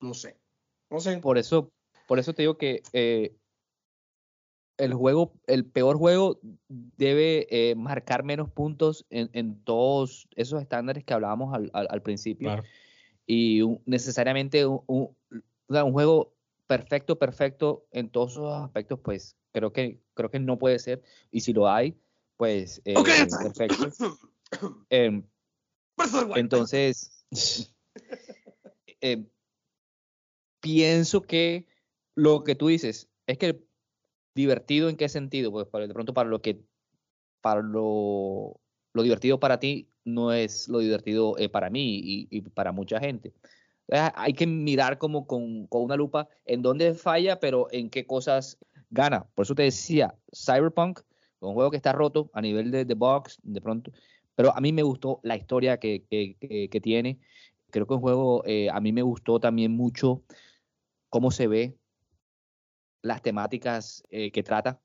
No 0.00 0.14
sé. 0.14 0.38
No 0.90 1.00
sé. 1.00 1.18
Por 1.18 1.38
eso, 1.38 1.72
por 2.06 2.18
eso 2.18 2.34
te 2.34 2.42
digo 2.42 2.58
que 2.58 2.82
eh, 2.92 3.36
el 4.82 4.94
juego, 4.94 5.32
el 5.46 5.64
peor 5.64 5.96
juego 5.96 6.40
debe 6.68 7.46
eh, 7.50 7.76
marcar 7.76 8.24
menos 8.24 8.50
puntos 8.50 9.06
en, 9.10 9.62
todos 9.62 10.28
esos 10.34 10.60
estándares 10.60 11.04
que 11.04 11.14
hablábamos 11.14 11.54
al, 11.72 12.02
principio. 12.02 12.64
Y 13.24 13.62
necesariamente 13.86 14.66
un, 14.66 14.82
un, 14.88 15.92
juego 15.92 16.34
perfecto, 16.66 17.16
perfecto 17.16 17.86
en 17.92 18.10
todos 18.10 18.32
esos 18.32 18.52
aspectos, 18.52 18.98
pues 19.04 19.36
creo 19.52 19.72
que, 19.72 20.00
creo 20.14 20.32
que 20.32 20.40
no 20.40 20.58
puede 20.58 20.80
ser. 20.80 21.00
Y 21.30 21.42
si 21.42 21.52
lo 21.52 21.68
hay, 21.68 21.96
pues 22.36 22.82
eh, 22.84 22.94
perfecto. 23.42 23.88
Em, 24.90 25.24
entonces, 26.36 27.24
em, 29.00 29.26
pienso 30.60 31.22
que 31.22 31.66
lo 32.14 32.44
que 32.44 32.54
tú 32.54 32.66
dices 32.66 33.08
es 33.26 33.38
que 33.38 33.64
divertido 34.34 34.88
en 34.88 34.96
qué 34.96 35.08
sentido, 35.08 35.50
pues 35.50 35.66
de 35.70 35.94
pronto 35.94 36.14
para 36.14 36.28
lo 36.28 36.40
que, 36.40 36.62
para 37.40 37.62
lo, 37.62 38.60
lo 38.92 39.02
divertido 39.02 39.40
para 39.40 39.58
ti 39.60 39.88
no 40.04 40.32
es 40.32 40.68
lo 40.68 40.78
divertido 40.78 41.36
eh, 41.38 41.48
para 41.48 41.70
mí 41.70 42.26
y, 42.30 42.40
para 42.50 42.72
mucha 42.72 42.98
gente. 43.00 43.32
hay 43.88 44.32
que 44.32 44.46
mirar 44.46 44.98
como 44.98 45.26
con, 45.26 45.66
con, 45.66 45.82
una 45.82 45.96
lupa 45.96 46.28
en 46.44 46.62
dónde 46.62 46.94
falla, 46.94 47.40
pero 47.40 47.68
en 47.70 47.90
qué 47.90 48.06
cosas 48.06 48.58
gana. 48.90 49.26
Por 49.34 49.44
eso 49.44 49.54
te 49.54 49.62
decía, 49.64 50.14
Cyberpunk, 50.34 51.00
un 51.40 51.54
juego 51.54 51.70
que 51.70 51.76
está 51.76 51.92
roto 51.92 52.30
a 52.34 52.40
nivel 52.40 52.70
de, 52.70 52.84
de 52.84 52.94
box, 52.94 53.38
de 53.42 53.60
pronto, 53.60 53.92
pero 54.34 54.56
a 54.56 54.60
mí 54.60 54.72
me 54.72 54.82
gustó 54.82 55.20
la 55.22 55.36
historia 55.36 55.78
que, 55.78 56.04
que, 56.08 56.36
que, 56.68 56.80
tiene. 56.80 57.18
Creo 57.70 57.86
que 57.86 57.94
un 57.94 58.00
juego, 58.00 58.42
eh, 58.46 58.68
a 58.70 58.80
mí 58.80 58.92
me 58.92 59.02
gustó 59.02 59.40
también 59.40 59.72
mucho 59.72 60.22
cómo 61.08 61.30
se 61.30 61.46
ve, 61.46 61.76
las 63.02 63.22
temáticas 63.22 64.04
eh, 64.10 64.30
que 64.30 64.42
trata, 64.42 64.80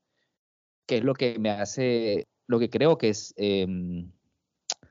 que 0.86 0.98
es 0.98 1.04
lo 1.04 1.14
que 1.14 1.40
me 1.40 1.52
hace, 1.52 2.28
lo 2.48 2.60
que 2.60 2.70
creo 2.70 2.98
que 2.98 3.10
es 3.10 3.34
em, 3.38 4.12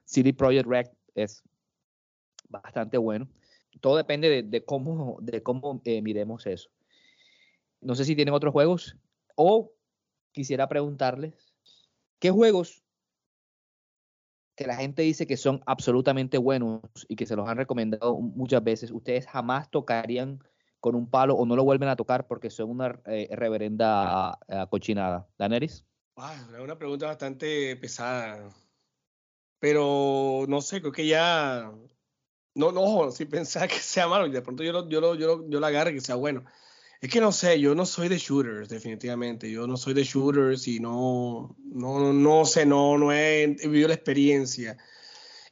City 0.04 0.32
Project 0.32 0.66
Red 0.66 0.86
es 1.14 1.42
bastante 2.48 2.98
bueno. 2.98 3.28
Todo 3.80 3.96
depende 3.96 4.42
de, 4.42 4.64
cómo, 4.64 5.18
de 5.20 5.42
cómo 5.42 5.82
eh, 5.84 6.00
miremos 6.00 6.46
eso. 6.46 6.70
No 7.80 7.94
sé 7.94 8.04
si 8.04 8.16
tienen 8.16 8.34
otros 8.34 8.52
juegos 8.52 8.96
o 9.34 9.72
quisiera 10.32 10.68
preguntarles, 10.68 11.52
¿qué 12.18 12.30
juegos 12.30 12.82
que 14.56 14.66
la 14.66 14.76
gente 14.76 15.02
dice 15.02 15.26
que 15.26 15.36
son 15.36 15.62
absolutamente 15.66 16.38
buenos 16.38 16.80
y 17.08 17.16
que 17.16 17.26
se 17.26 17.36
los 17.36 17.46
han 17.46 17.58
recomendado 17.58 18.18
muchas 18.18 18.64
veces, 18.64 18.90
ustedes 18.90 19.26
jamás 19.26 19.70
tocarían 19.70 20.42
con 20.80 20.94
un 20.94 21.08
palo 21.10 21.34
o 21.34 21.46
no 21.46 21.56
lo 21.56 21.64
vuelven 21.64 21.88
a 21.88 21.96
tocar 21.96 22.26
porque 22.26 22.50
son 22.50 22.70
una 22.70 23.00
eh, 23.06 23.28
reverenda 23.32 24.38
uh, 24.48 24.68
cochinada. 24.68 25.26
¿Daneris? 25.38 25.84
es 26.16 26.60
una 26.60 26.78
pregunta 26.78 27.06
bastante 27.06 27.76
pesada. 27.76 28.48
Pero 29.58 30.44
no 30.48 30.60
sé, 30.60 30.80
creo 30.80 30.92
que 30.92 31.06
ya. 31.06 31.72
No, 32.54 32.72
no, 32.72 33.10
si 33.10 33.26
pensaba 33.26 33.68
que 33.68 33.78
sea 33.78 34.08
malo 34.08 34.26
y 34.26 34.30
de 34.30 34.42
pronto 34.42 34.62
yo 34.62 34.72
lo, 34.72 34.88
yo 34.88 35.00
lo, 35.00 35.14
yo 35.14 35.48
yo 35.48 35.60
lo 35.60 35.66
agarre 35.66 35.92
que 35.92 36.00
sea 36.00 36.14
bueno. 36.14 36.44
Es 37.00 37.10
que 37.10 37.20
no 37.20 37.30
sé, 37.30 37.60
yo 37.60 37.74
no 37.74 37.84
soy 37.84 38.08
de 38.08 38.18
shooters, 38.18 38.68
definitivamente. 38.68 39.50
Yo 39.50 39.66
no 39.66 39.76
soy 39.76 39.94
de 39.94 40.04
shooters 40.04 40.66
y 40.66 40.80
no, 40.80 41.54
no, 41.64 42.12
no 42.12 42.44
sé, 42.44 42.64
no, 42.64 42.96
no 42.96 43.12
he, 43.12 43.46
vivido 43.46 43.88
la 43.88 43.94
experiencia. 43.94 44.78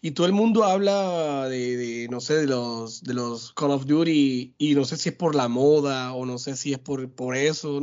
Y 0.05 0.11
todo 0.11 0.26
el 0.26 0.34
mundo 0.34 0.64
habla 0.64 1.48
de, 1.48 2.09
no 2.11 2.20
sé, 2.20 2.34
de 2.34 2.46
los, 2.46 3.02
de 3.05 3.14
los 3.14 3.55
Call 3.55 3.70
of 3.70 3.86
Duty 3.86 4.55
y 4.59 4.74
no 4.74 4.84
sé 4.84 4.98
si 4.98 5.09
es 5.09 5.14
por 5.14 5.34
la 5.34 5.48
moda 5.48 6.12
o 6.12 6.26
no 6.26 6.36
sé 6.36 6.57
si 6.57 6.74
es 6.74 6.78
por, 6.78 7.11
por 7.14 7.34
eso. 7.34 7.80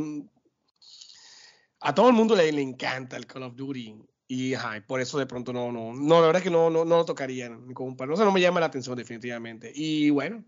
A 1.80 1.92
todo 1.96 2.06
el 2.06 2.14
mundo 2.14 2.36
le, 2.36 2.52
le 2.52 2.62
encanta 2.62 3.16
el 3.16 3.26
Call 3.26 3.42
of 3.42 3.56
Duty 3.56 3.96
y 4.28 4.54
por 4.86 5.00
eso 5.00 5.18
de 5.18 5.26
pronto 5.26 5.52
no, 5.52 5.72
no, 5.72 5.92
no, 5.92 6.20
la 6.20 6.26
verdad 6.28 6.36
es 6.36 6.44
que 6.44 6.50
no, 6.50 6.70
no, 6.70 6.84
no 6.84 6.98
lo 6.98 7.04
tocarían. 7.04 7.66
No 7.66 8.16
sé, 8.16 8.24
no 8.24 8.30
me 8.30 8.40
llama 8.40 8.60
la 8.60 8.66
atención 8.66 8.96
definitivamente. 8.96 9.72
Y 9.74 10.10
bueno, 10.10 10.44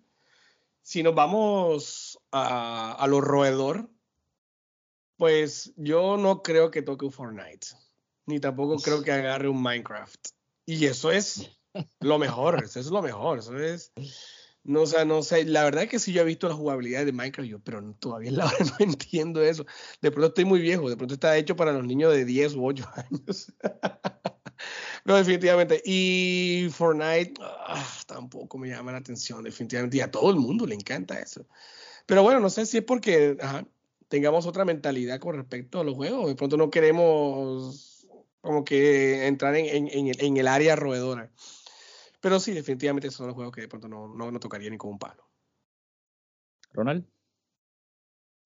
si 0.81 1.03
nos 1.03 1.17
vamos 1.17 2.21
a, 2.31 2.93
a 2.93 3.07
lo 3.09 3.21
roedor, 3.21 3.91
pues 5.17 5.73
yo 5.77 6.19
no 6.19 6.41
creo 6.41 6.71
que 6.71 6.83
toque 6.83 7.05
un 7.05 7.11
Fortnite, 7.11 7.67
ni 8.27 8.39
tampoco 8.39 8.77
creo 8.77 9.03
que 9.03 9.11
agarre 9.11 9.49
un 9.49 9.61
Minecraft. 9.61 10.29
Y 10.67 10.87
eso 10.87 11.11
es 11.11 11.51
lo 12.01 12.19
mejor, 12.19 12.63
eso 12.65 12.81
es 12.81 12.87
lo 12.87 13.03
mejor, 13.03 13.39
eso 13.39 13.57
es... 13.59 13.93
No, 14.63 14.85
o 14.85 15.05
no 15.05 15.23
sé, 15.23 15.45
la 15.45 15.63
verdad 15.65 15.83
es 15.85 15.91
que 15.91 15.99
sí 15.99 16.13
yo 16.15 16.23
he 16.23 16.25
visto 16.25 16.49
la 16.49 16.55
jugabilidad 16.55 17.05
de 17.05 17.13
Minecraft, 17.13 17.51
yo, 17.51 17.59
pero 17.59 17.83
todavía 17.99 18.31
la 18.31 18.47
verdad 18.59 18.77
no 18.79 18.85
entiendo 18.85 19.43
eso. 19.43 19.67
De 20.01 20.11
pronto 20.11 20.29
estoy 20.29 20.47
muy 20.47 20.61
viejo, 20.61 20.89
de 20.89 20.97
pronto 20.97 21.15
está 21.15 21.37
hecho 21.37 21.55
para 21.55 21.73
los 21.73 21.85
niños 21.85 22.15
de 22.15 22.25
10 22.25 22.55
u 22.55 22.65
8 22.65 22.89
años. 22.95 23.53
No, 25.05 25.17
definitivamente. 25.17 25.83
Y 25.85 26.69
Fortnite 26.71 27.35
ah, 27.41 27.87
tampoco 28.07 28.57
me 28.57 28.69
llama 28.69 28.93
la 28.93 28.99
atención, 28.99 29.45
definitivamente. 29.45 29.99
Y 29.99 30.01
a 30.01 30.11
todo 30.11 30.31
el 30.31 30.37
mundo 30.37 30.67
le 30.67 30.75
encanta 30.75 31.21
eso. 31.21 31.47
Pero 32.07 32.23
bueno, 32.23 32.41
no 32.41 32.51
sé 32.51 32.65
si 32.67 32.79
es 32.79 32.85
porque 32.85 33.37
tengamos 34.09 34.47
otra 34.47 34.65
mentalidad 34.65 35.21
con 35.21 35.37
respecto 35.37 35.81
a 35.81 35.85
los 35.85 35.95
juegos. 35.95 36.29
De 36.29 36.35
pronto 36.37 36.57
no 36.57 36.71
queremos 36.71 38.07
como 38.41 38.65
que 38.65 39.27
entrar 39.27 39.57
en, 39.57 39.89
en, 39.89 40.37
el, 40.37 40.49
área 40.49 40.77
roedora. 40.77 41.31
Pero 42.25 42.41
sí, 42.41 42.53
definitivamente 42.53 43.11
son 43.11 43.27
los 43.27 43.35
juegos 43.35 43.55
que 43.55 43.61
de 43.61 43.69
pronto 43.69 43.87
no, 43.87 44.09
no, 44.09 44.41
tocaría 44.41 44.71
ni 44.71 44.79
con 44.79 44.93
un 44.93 44.99
palo. 44.99 45.29
Ronald. 46.73 47.05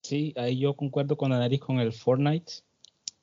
Sí, 0.03 0.33
ahí 0.35 0.59
yo 0.59 0.75
concuerdo 0.75 1.15
con 1.15 1.31
Anaris 1.31 1.61
con 1.61 1.79
el 1.79 1.93
Fortnite. 1.93 2.51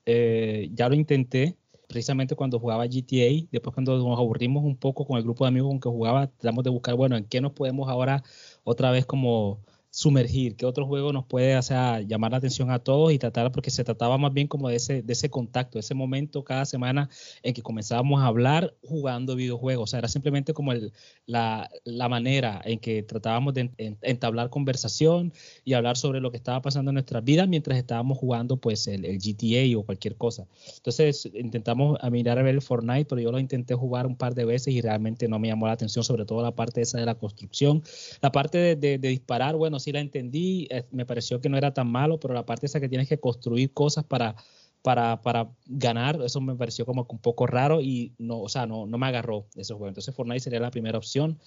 Eh, 0.07 0.71
ya 0.73 0.89
lo 0.89 0.95
intenté 0.95 1.59
precisamente 1.87 2.37
cuando 2.37 2.59
jugaba 2.59 2.87
GTA, 2.87 3.47
después 3.53 3.75
cuando 3.75 3.99
nos 3.99 4.19
aburrimos 4.19 4.65
un 4.65 4.79
poco 4.79 5.07
con 5.07 5.19
el 5.19 5.25
grupo 5.25 5.45
de 5.45 5.49
amigos 5.49 5.69
con 5.69 5.81
que 5.81 5.91
jugaba, 5.91 6.29
tratamos 6.29 6.65
de 6.65 6.71
buscar, 6.71 6.95
bueno, 6.95 7.19
en 7.19 7.27
qué 7.27 7.43
nos 7.43 7.53
podemos 7.53 7.91
ahora 7.91 8.23
otra 8.65 8.91
vez 8.91 9.05
como 9.05 9.61
sumergir, 9.97 10.57
qué 10.57 10.67
otro 10.67 10.85
juego 10.85 11.11
nos 11.11 11.25
puede 11.25 11.55
hacer 11.55 12.07
llamar 12.07 12.31
la 12.33 12.37
atención 12.37 12.71
a 12.71 12.81
todos 12.81 13.15
y 13.15 13.19
tratar, 13.19 13.51
porque 13.51 13.71
se 13.71 13.83
trataba 13.83 14.19
más 14.19 14.31
bien 14.35 14.47
como 14.47 14.69
de 14.69 14.77
ese, 14.77 15.01
de 15.01 15.13
ese 15.15 15.31
contacto, 15.31 15.79
ese 15.79 15.95
momento 15.95 16.45
cada 16.45 16.67
semana 16.67 17.09
en 17.43 17.55
que 17.55 17.63
comenzábamos 17.63 18.21
a 18.21 18.27
hablar 18.27 18.75
jugando 18.83 19.35
videojuegos. 19.37 19.85
O 19.85 19.87
sea, 19.91 20.01
era 20.01 20.09
simplemente 20.09 20.53
como 20.53 20.73
el, 20.73 20.93
la, 21.25 21.71
la, 21.85 22.11
manera 22.11 22.61
en 22.67 22.79
que 22.79 23.03
tratábamos 23.05 23.55
de 23.55 23.71
entablar 24.03 24.51
conversación 24.51 25.33
y 25.65 25.73
hablar 25.73 25.97
sobre 25.97 26.21
lo 26.21 26.31
que 26.31 26.37
estaba 26.37 26.61
pasando 26.61 26.91
en 26.91 26.97
nuestras 26.97 27.25
vidas 27.25 27.49
mientras 27.49 27.79
estábamos 27.79 28.19
jugando 28.19 28.59
pues 28.59 28.89
el, 28.89 29.07
el 29.07 29.17
GTA 29.17 29.79
o 29.79 29.83
cualquier 29.83 30.17
cosa. 30.17 30.47
Entonces 30.77 31.27
intentamos 31.33 31.97
a 32.03 32.11
mirar 32.11 32.39
a 32.39 32.43
ver 32.43 32.55
el 32.55 32.61
Fortnite, 32.61 33.07
pero 33.07 33.23
yo 33.23 33.33
lo 33.33 33.39
intenté 33.39 33.75
jugar 33.75 34.07
un 34.07 34.17
par 34.17 34.35
de 34.35 34.45
veces 34.45 34.75
y 34.75 34.83
realmente 34.83 35.27
no 35.27 35.39
me 35.39 35.49
llamó 35.49 35.69
la 35.69 35.73
atención, 35.73 36.05
sobre 36.05 36.27
todo 36.27 36.43
la 36.43 36.55
parte 36.55 36.83
esa 36.83 36.99
de 36.99 37.07
la 37.07 37.15
construcción. 37.15 37.83
La 38.21 38.31
parte 38.31 38.59
de, 38.59 38.77
de, 38.77 38.99
de 38.99 39.09
disparar, 39.09 39.57
bueno, 39.57 39.81
sí 39.87 39.93
la 39.93 40.01
entendí, 40.01 40.67
eh, 40.69 40.85
me 40.91 41.07
pareció 41.07 41.41
que 41.41 41.49
no 41.49 41.57
era 41.57 41.73
tan 41.73 41.87
malo, 41.87 42.19
pero 42.19 42.35
la 42.35 42.45
parte 42.45 42.67
esa 42.67 42.81
que 42.81 42.89
tienes 42.89 43.09
que 43.09 43.21
construir 43.21 43.73
cosas 43.73 44.05
para, 44.05 44.35
para, 44.83 45.23
para 45.23 45.49
ganar, 45.67 46.21
eso 46.23 46.41
me 46.41 46.57
pareció 46.57 46.85
como 46.85 47.07
un 47.09 47.21
poco 47.21 47.47
raro 47.47 47.81
y 47.81 48.13
no, 48.19 48.41
o 48.41 48.49
sea, 48.49 48.67
no, 48.67 48.85
no 48.85 48.99
me 48.99 49.07
agarró 49.07 49.47
ese 49.55 49.75
juego. 49.75 49.87
Entonces 49.87 50.13
Fortnite 50.13 50.41
sería 50.41 50.59
la 50.59 50.73
primera 50.73 50.99
opción. 50.99 51.39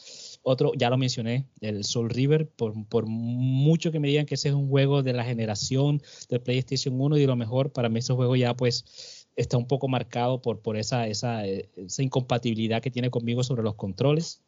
Otro, 0.41 0.71
ya 0.73 0.89
lo 0.89 0.97
mencioné, 0.97 1.47
el 1.59 1.83
Soul 1.83 2.09
River, 2.09 2.47
por, 2.47 2.73
por 2.87 3.07
mucho 3.07 3.91
que 3.91 3.99
me 3.99 4.07
digan 4.07 4.25
que 4.25 4.35
ese 4.35 4.47
es 4.47 4.55
un 4.55 4.69
juego 4.69 5.03
de 5.03 5.11
la 5.11 5.25
generación 5.25 6.01
de 6.29 6.39
PlayStation 6.39 6.95
1 6.97 7.17
y 7.17 7.19
de 7.19 7.27
lo 7.27 7.35
mejor, 7.35 7.73
para 7.73 7.89
mí 7.89 7.99
ese 7.99 8.13
juego 8.13 8.37
ya 8.37 8.55
pues 8.55 9.27
está 9.35 9.57
un 9.57 9.67
poco 9.67 9.89
marcado 9.89 10.41
por, 10.41 10.61
por 10.61 10.77
esa, 10.77 11.07
esa, 11.07 11.45
esa 11.45 12.03
incompatibilidad 12.03 12.81
que 12.81 12.89
tiene 12.89 13.09
conmigo 13.09 13.43
sobre 13.43 13.63
los 13.63 13.75
controles. 13.75 14.41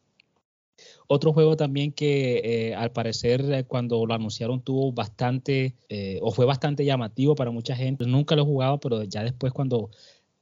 Otro 1.13 1.33
juego 1.33 1.57
también 1.57 1.91
que 1.91 2.69
eh, 2.69 2.73
al 2.73 2.93
parecer 2.93 3.41
eh, 3.51 3.65
cuando 3.65 4.05
lo 4.05 4.13
anunciaron 4.13 4.61
tuvo 4.61 4.93
bastante 4.93 5.75
eh, 5.89 6.19
o 6.21 6.31
fue 6.31 6.45
bastante 6.45 6.85
llamativo 6.85 7.35
para 7.35 7.51
mucha 7.51 7.75
gente. 7.75 8.05
Nunca 8.05 8.33
lo 8.33 8.43
he 8.43 8.45
jugado, 8.45 8.79
pero 8.79 9.03
ya 9.03 9.21
después 9.21 9.51
cuando 9.51 9.89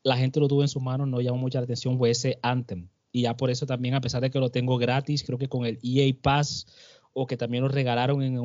la 0.04 0.16
gente 0.16 0.40
lo 0.40 0.48
tuvo 0.48 0.62
en 0.62 0.68
sus 0.68 0.84
manos 0.84 1.08
no 1.08 1.22
llamó 1.22 1.40
mucha 1.40 1.58
atención 1.58 1.98
fue 1.98 2.12
ese 2.12 2.38
Anthem. 2.44 2.88
Y 3.12 3.24
ya 3.24 3.36
por 3.36 3.50
eso 3.50 3.66
también, 3.66 3.96
a 3.96 4.02
pesar 4.02 4.22
de 4.22 4.30
que 4.30 4.38
lo 4.38 4.52
tengo 4.52 4.78
gratis, 4.78 5.24
creo 5.24 5.40
que 5.40 5.50
con 5.50 5.66
el 5.66 5.80
EA 5.82 6.14
Pass 6.22 6.68
o 7.14 7.26
que 7.26 7.36
también 7.36 7.64
lo 7.64 7.70
regalaron 7.70 8.22
en, 8.22 8.36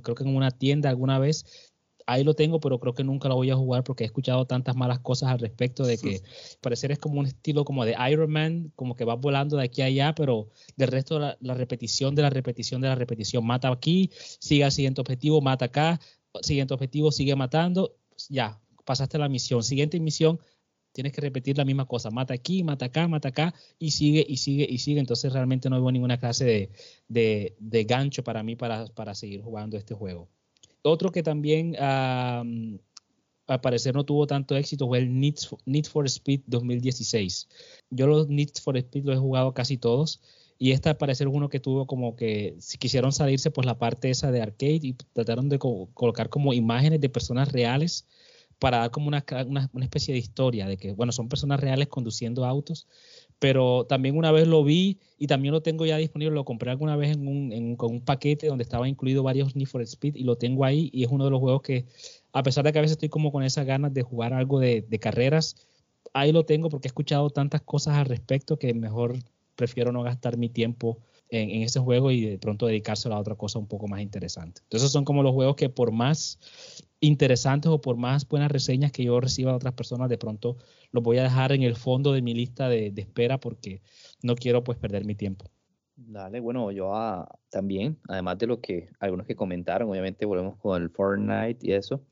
creo 0.00 0.16
que 0.16 0.24
en 0.24 0.34
una 0.34 0.50
tienda 0.50 0.90
alguna 0.90 1.20
vez, 1.20 1.71
ahí 2.06 2.24
lo 2.24 2.34
tengo, 2.34 2.60
pero 2.60 2.78
creo 2.78 2.94
que 2.94 3.04
nunca 3.04 3.28
lo 3.28 3.36
voy 3.36 3.50
a 3.50 3.56
jugar 3.56 3.84
porque 3.84 4.04
he 4.04 4.06
escuchado 4.06 4.46
tantas 4.46 4.76
malas 4.76 5.00
cosas 5.00 5.30
al 5.30 5.38
respecto 5.38 5.84
de 5.84 5.98
que 5.98 6.22
parecer 6.60 6.92
es 6.92 6.98
como 6.98 7.20
un 7.20 7.26
estilo 7.26 7.64
como 7.64 7.84
de 7.84 7.96
Iron 8.10 8.30
Man, 8.30 8.72
como 8.76 8.96
que 8.96 9.04
va 9.04 9.14
volando 9.14 9.56
de 9.56 9.64
aquí 9.64 9.82
a 9.82 9.86
allá, 9.86 10.14
pero 10.14 10.50
del 10.76 10.88
resto 10.88 11.18
la, 11.18 11.36
la 11.40 11.54
repetición 11.54 12.14
de 12.14 12.22
la 12.22 12.30
repetición 12.30 12.80
de 12.80 12.88
la 12.88 12.94
repetición. 12.94 13.44
Mata 13.46 13.68
aquí, 13.68 14.10
sigue 14.12 14.64
al 14.64 14.72
siguiente 14.72 15.00
objetivo, 15.00 15.40
mata 15.40 15.66
acá, 15.66 16.00
siguiente 16.40 16.74
objetivo, 16.74 17.12
sigue 17.12 17.36
matando, 17.36 17.96
ya, 18.28 18.60
pasaste 18.84 19.18
la 19.18 19.28
misión. 19.28 19.62
Siguiente 19.62 19.98
misión, 20.00 20.40
tienes 20.92 21.12
que 21.12 21.20
repetir 21.20 21.58
la 21.58 21.64
misma 21.64 21.86
cosa, 21.86 22.10
mata 22.10 22.34
aquí, 22.34 22.62
mata 22.62 22.86
acá, 22.86 23.08
mata 23.08 23.28
acá, 23.28 23.54
y 23.78 23.90
sigue, 23.92 24.24
y 24.26 24.36
sigue, 24.36 24.66
y 24.68 24.78
sigue. 24.78 25.00
Entonces 25.00 25.32
realmente 25.32 25.68
no 25.70 25.80
veo 25.80 25.90
ninguna 25.90 26.18
clase 26.18 26.44
de, 26.44 26.70
de, 27.08 27.56
de 27.58 27.84
gancho 27.84 28.22
para 28.22 28.42
mí 28.42 28.56
para, 28.56 28.86
para 28.86 29.14
seguir 29.14 29.42
jugando 29.42 29.76
este 29.76 29.94
juego. 29.94 30.28
Otro 30.82 31.10
que 31.10 31.22
también 31.22 31.76
al 31.78 33.60
parecer 33.60 33.94
no 33.94 34.04
tuvo 34.04 34.26
tanto 34.26 34.56
éxito 34.56 34.86
fue 34.88 34.98
el 34.98 35.18
Need 35.18 35.86
for, 35.86 36.06
Speed 36.06 36.42
2016. 36.46 37.48
Yo 37.90 38.06
los 38.06 38.28
Need 38.28 38.50
for 38.62 38.76
Speed 38.76 39.04
los 39.04 39.16
he 39.16 39.20
jugado 39.20 39.54
casi 39.54 39.78
todos. 39.78 40.20
Y 40.58 40.70
este 40.70 40.88
al 40.88 40.96
parecer 40.96 41.26
uno 41.26 41.48
que 41.48 41.58
tuvo 41.58 41.86
como 41.86 42.14
que 42.14 42.54
si 42.60 42.78
quisieron 42.78 43.12
salirse 43.12 43.50
pues 43.50 43.66
la 43.66 43.78
parte 43.78 44.10
esa 44.10 44.30
de 44.30 44.42
arcade 44.42 44.80
y 44.82 44.92
trataron 45.12 45.48
de 45.48 45.58
colocar 45.58 46.28
como 46.28 46.52
imágenes 46.52 47.00
de 47.00 47.08
personas 47.08 47.50
reales 47.50 48.06
para 48.62 48.78
dar 48.78 48.92
como 48.92 49.08
una, 49.08 49.24
una, 49.46 49.84
especie 49.84 50.14
de 50.14 50.20
historia 50.20 50.68
de 50.68 50.76
que, 50.76 50.92
bueno, 50.92 51.10
son 51.10 51.28
personas 51.28 51.58
reales 51.58 51.88
conduciendo 51.88 52.44
autos, 52.44 52.86
pero 53.42 53.86
también 53.88 54.16
una 54.16 54.30
vez 54.30 54.46
lo 54.46 54.62
vi 54.62 55.00
y 55.18 55.26
también 55.26 55.50
lo 55.50 55.62
tengo 55.62 55.84
ya 55.84 55.96
disponible, 55.96 56.32
lo 56.32 56.44
compré 56.44 56.70
alguna 56.70 56.94
vez 56.94 57.16
en 57.16 57.26
un, 57.26 57.74
con 57.74 57.90
un 57.90 58.00
paquete 58.00 58.46
donde 58.46 58.62
estaba 58.62 58.88
incluido 58.88 59.24
varios 59.24 59.56
Need 59.56 59.66
for 59.66 59.82
Speed 59.82 60.14
y 60.14 60.22
lo 60.22 60.36
tengo 60.36 60.64
ahí 60.64 60.90
y 60.92 61.02
es 61.02 61.10
uno 61.10 61.24
de 61.24 61.32
los 61.32 61.40
juegos 61.40 61.60
que, 61.60 61.84
a 62.32 62.44
pesar 62.44 62.62
de 62.62 62.72
que 62.72 62.78
a 62.78 62.82
veces 62.82 62.92
estoy 62.92 63.08
como 63.08 63.32
con 63.32 63.42
esas 63.42 63.66
ganas 63.66 63.92
de 63.92 64.02
jugar 64.02 64.32
algo 64.32 64.60
de, 64.60 64.86
carreras, 65.00 65.56
ahí 66.14 66.30
lo 66.30 66.44
tengo 66.44 66.68
porque 66.68 66.86
he 66.86 66.90
escuchado 66.90 67.30
tantas 67.30 67.62
cosas 67.62 67.96
al 67.96 68.06
respecto 68.06 68.60
que 68.60 68.74
mejor 68.74 69.16
prefiero 69.56 69.90
no 69.90 70.04
gastar 70.04 70.36
mi 70.36 70.48
tiempo 70.48 71.00
en, 71.32 71.50
en, 71.50 71.68
juego 71.68 72.10
y 72.10 72.26
de 72.26 72.38
pronto 72.38 72.66
dedicárselo 72.66 73.14
a 73.14 73.18
otra 73.18 73.34
cosa 73.34 73.58
un 73.58 73.66
poco 73.66 73.88
más 73.88 74.00
interesante. 74.02 74.60
Entonces 74.64 74.90
son 74.92 75.04
como 75.04 75.22
los 75.22 75.32
juegos 75.32 75.56
que 75.56 75.68
por 75.68 75.90
más 75.90 76.38
interesantes 77.00 77.70
o 77.70 77.80
por 77.80 77.96
más 77.96 78.28
buenas 78.28 78.50
reseñas 78.50 78.92
que 78.92 79.04
yo 79.04 79.20
reciba 79.20 79.50
de 79.50 79.56
otras 79.56 79.74
personas, 79.74 80.08
de 80.08 80.18
pronto 80.18 80.56
los 80.92 81.02
voy 81.02 81.18
a 81.18 81.24
dejar 81.24 81.52
en 81.52 81.62
el 81.62 81.74
fondo 81.74 82.12
de 82.12 82.22
mi 82.22 82.34
lista 82.34 82.68
de, 82.68 82.92
espera 82.96 83.38
porque 83.38 83.82
no 84.22 84.36
quiero 84.36 84.62
pues 84.62 84.78
perder 84.78 85.04
mi 85.04 85.14
tiempo. 85.14 85.46
Dale, 85.96 86.40
bueno, 86.40 86.70
yo 86.70 86.94
ah, 86.94 87.28
también, 87.50 87.98
además 88.08 88.38
de 88.38 88.46
lo 88.46 88.60
que 88.60 88.88
algunos 89.00 89.26
que 89.26 89.34
comentaron, 89.34 89.90
obviamente 89.90 90.26
volvemos 90.26 90.56
con 90.58 90.80
el 90.80 90.90
Fortnite 90.90 91.58
y 91.60 91.72
eso. 91.72 92.02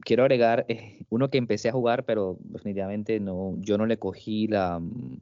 Quiero 0.00 0.24
agregar 0.24 0.66
eh, 0.68 1.04
uno 1.08 1.30
que 1.30 1.38
empecé 1.38 1.68
a 1.68 1.72
jugar, 1.72 2.04
pero 2.04 2.36
definitivamente 2.40 3.20
no, 3.20 3.54
yo 3.60 3.78
no 3.78 3.86
le 3.86 3.98
cogí 3.98 4.46
la, 4.48 4.78
mm, 4.78 5.20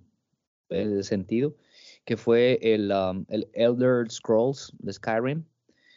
el 0.71 1.05
sentido, 1.05 1.55
que 2.05 2.17
fue 2.17 2.59
el, 2.63 2.93
um, 2.93 3.25
el 3.29 3.49
Elder 3.55 4.11
Scrolls 4.11 4.73
de 4.79 4.93
Skyrim. 4.93 5.45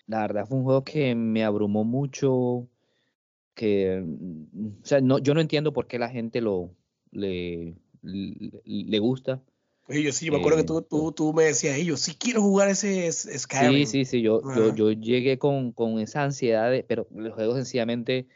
La 0.08 0.22
verdad 0.22 0.45
fue 0.47 0.58
un 0.58 0.64
juego 0.64 0.84
que 0.84 1.14
me 1.16 1.43
abrumó 1.43 1.84
mucho, 1.84 2.68
que, 3.53 4.01
mm, 4.05 4.68
o 4.84 4.86
sea, 4.86 5.01
no, 5.01 5.20
yo 5.20 5.34
no 5.34 5.41
entiendo 5.41 5.74
por 5.74 5.88
qué 5.88 5.99
la 5.99 6.10
gente 6.10 6.39
lo 6.41 6.72
le, 7.12 7.76
le, 8.01 8.99
gusta. 8.99 9.41
yo 9.89 10.12
sí, 10.12 10.32
me 10.32 10.38
acuerdo 10.38 10.60
que 10.60 10.64
tú, 10.64 10.82
tú, 10.82 11.12
tú, 11.12 11.34
me 11.34 11.43
decías, 11.43 11.78
yo 11.80 11.97
sí 11.97 12.16
quiero 12.18 12.41
jugar 12.41 12.70
ese 12.70 13.12
Skyrim. 13.12 13.86
Sí, 13.86 14.05
sí, 14.05 14.05
sí, 14.05 14.22
yo, 14.22 14.41
yo, 14.55 14.74
yo, 14.74 14.91
llegué 14.91 15.38
con, 15.38 15.72
con 15.72 15.99
esa 15.99 16.24
ansiedad, 16.24 16.72
de, 16.72 16.84
pero 16.84 17.08
el 17.16 17.32
juego 17.32 17.55
sencillamente 17.55 18.28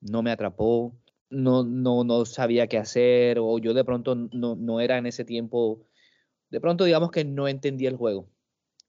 no 0.00 0.22
me 0.22 0.30
atrapó, 0.30 0.92
no, 1.30 1.64
no, 1.64 2.04
no 2.04 2.24
sabía 2.24 2.66
qué 2.66 2.78
hacer, 2.78 3.38
o 3.40 3.58
yo 3.58 3.74
de 3.74 3.84
pronto 3.84 4.14
no, 4.14 4.56
no 4.56 4.80
era 4.80 4.98
en 4.98 5.06
ese 5.06 5.24
tiempo, 5.24 5.80
de 6.50 6.60
pronto 6.60 6.84
digamos 6.84 7.10
que 7.10 7.24
no 7.24 7.48
entendía 7.48 7.88
el 7.88 7.96
juego. 7.96 8.28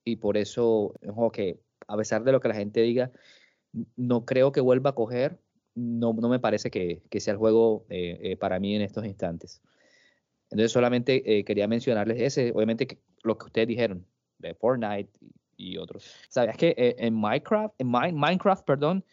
Y 0.04 0.18
por 0.18 0.38
eso 0.38 0.94
es 1.02 1.12
un 1.14 1.30
que, 1.32 1.60
a 1.88 1.98
pesar 1.98 2.24
de 2.24 2.32
lo 2.32 2.40
que 2.40 2.48
la 2.48 2.56
gente 2.56 2.82
diga, 2.82 3.12
no 3.96 4.26
creo 4.26 4.52
que 4.52 4.62
vuelva 4.62 4.92
a 4.92 4.96
coger, 4.96 5.40
no, 5.76 6.14
no 6.14 6.30
me 6.30 6.40
parece 6.40 6.72
que, 6.72 7.04
que 7.10 7.20
sea 7.20 7.34
el 7.34 7.38
juego 7.38 7.86
eh, 7.90 8.20
eh, 8.22 8.38
para 8.38 8.60
mí 8.60 8.76
en 8.76 8.82
estos 8.82 9.06
instantes. 9.06 9.62
Entonces 10.50 10.72
solamente 10.72 11.38
eh, 11.38 11.44
quería 11.44 11.68
mencionarles 11.68 12.22
ese, 12.22 12.52
obviamente 12.54 13.00
lo 13.24 13.38
que 13.38 13.46
ustedes 13.46 13.68
dijeron, 13.68 14.06
de 14.40 14.56
Fortnite 14.56 15.12
y, 15.58 15.78
otros. 15.78 16.12
¿Sabías 16.30 16.58
que 16.58 16.74
en 16.98 17.14
Minecraft, 17.14 17.76
en 17.78 17.88
Minecraft, 17.88 18.66
perdón, 18.66 19.06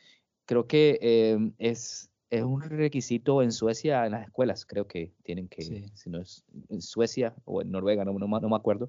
creo 0.46 0.66
que 0.66 1.52
es, 1.58 2.08
es 2.30 2.42
un 2.42 2.60
requisito 2.60 3.42
en 3.42 3.52
Suecia, 3.52 4.04
en 4.06 4.12
las 4.12 4.24
escuelas, 4.24 4.66
creo 4.66 4.86
que 4.86 5.12
tienen 5.22 5.48
que, 5.48 5.62
si 5.94 6.10
no 6.10 6.20
es 6.20 6.44
en 6.68 6.82
Suecia 6.82 7.34
o 7.44 7.62
en 7.62 7.70
Noruega, 7.70 8.04
no, 8.04 8.12
no, 8.12 8.48
me 8.48 8.56
acuerdo. 8.56 8.88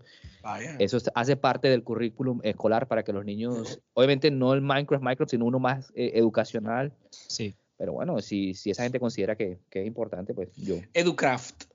Eso 0.79 0.97
hace 1.13 1.35
parte 1.35 1.69
del 1.69 1.83
currículum 1.83 2.39
escolar 2.43 2.87
para 2.87 3.03
que 3.03 3.13
los 3.13 3.25
niños, 3.25 3.79
obviamente 3.93 4.31
no 4.31 4.53
el 4.53 4.61
Minecraft, 4.61 5.03
Minecraft, 5.03 5.31
sino 5.31 5.45
uno 5.45 5.59
más 5.59 5.91
educacional. 5.95 6.93
Sí. 7.09 7.55
Pero 7.77 7.93
bueno, 7.93 8.19
si, 8.21 8.55
si 8.55 8.71
esa 8.71 8.83
gente 8.83 8.99
considera 8.99 9.35
que, 9.35 9.59
que 9.69 9.81
es 9.81 9.87
importante, 9.87 10.33
pues 10.33 10.49
yo. 10.55 10.77
Educraft. 10.93 11.65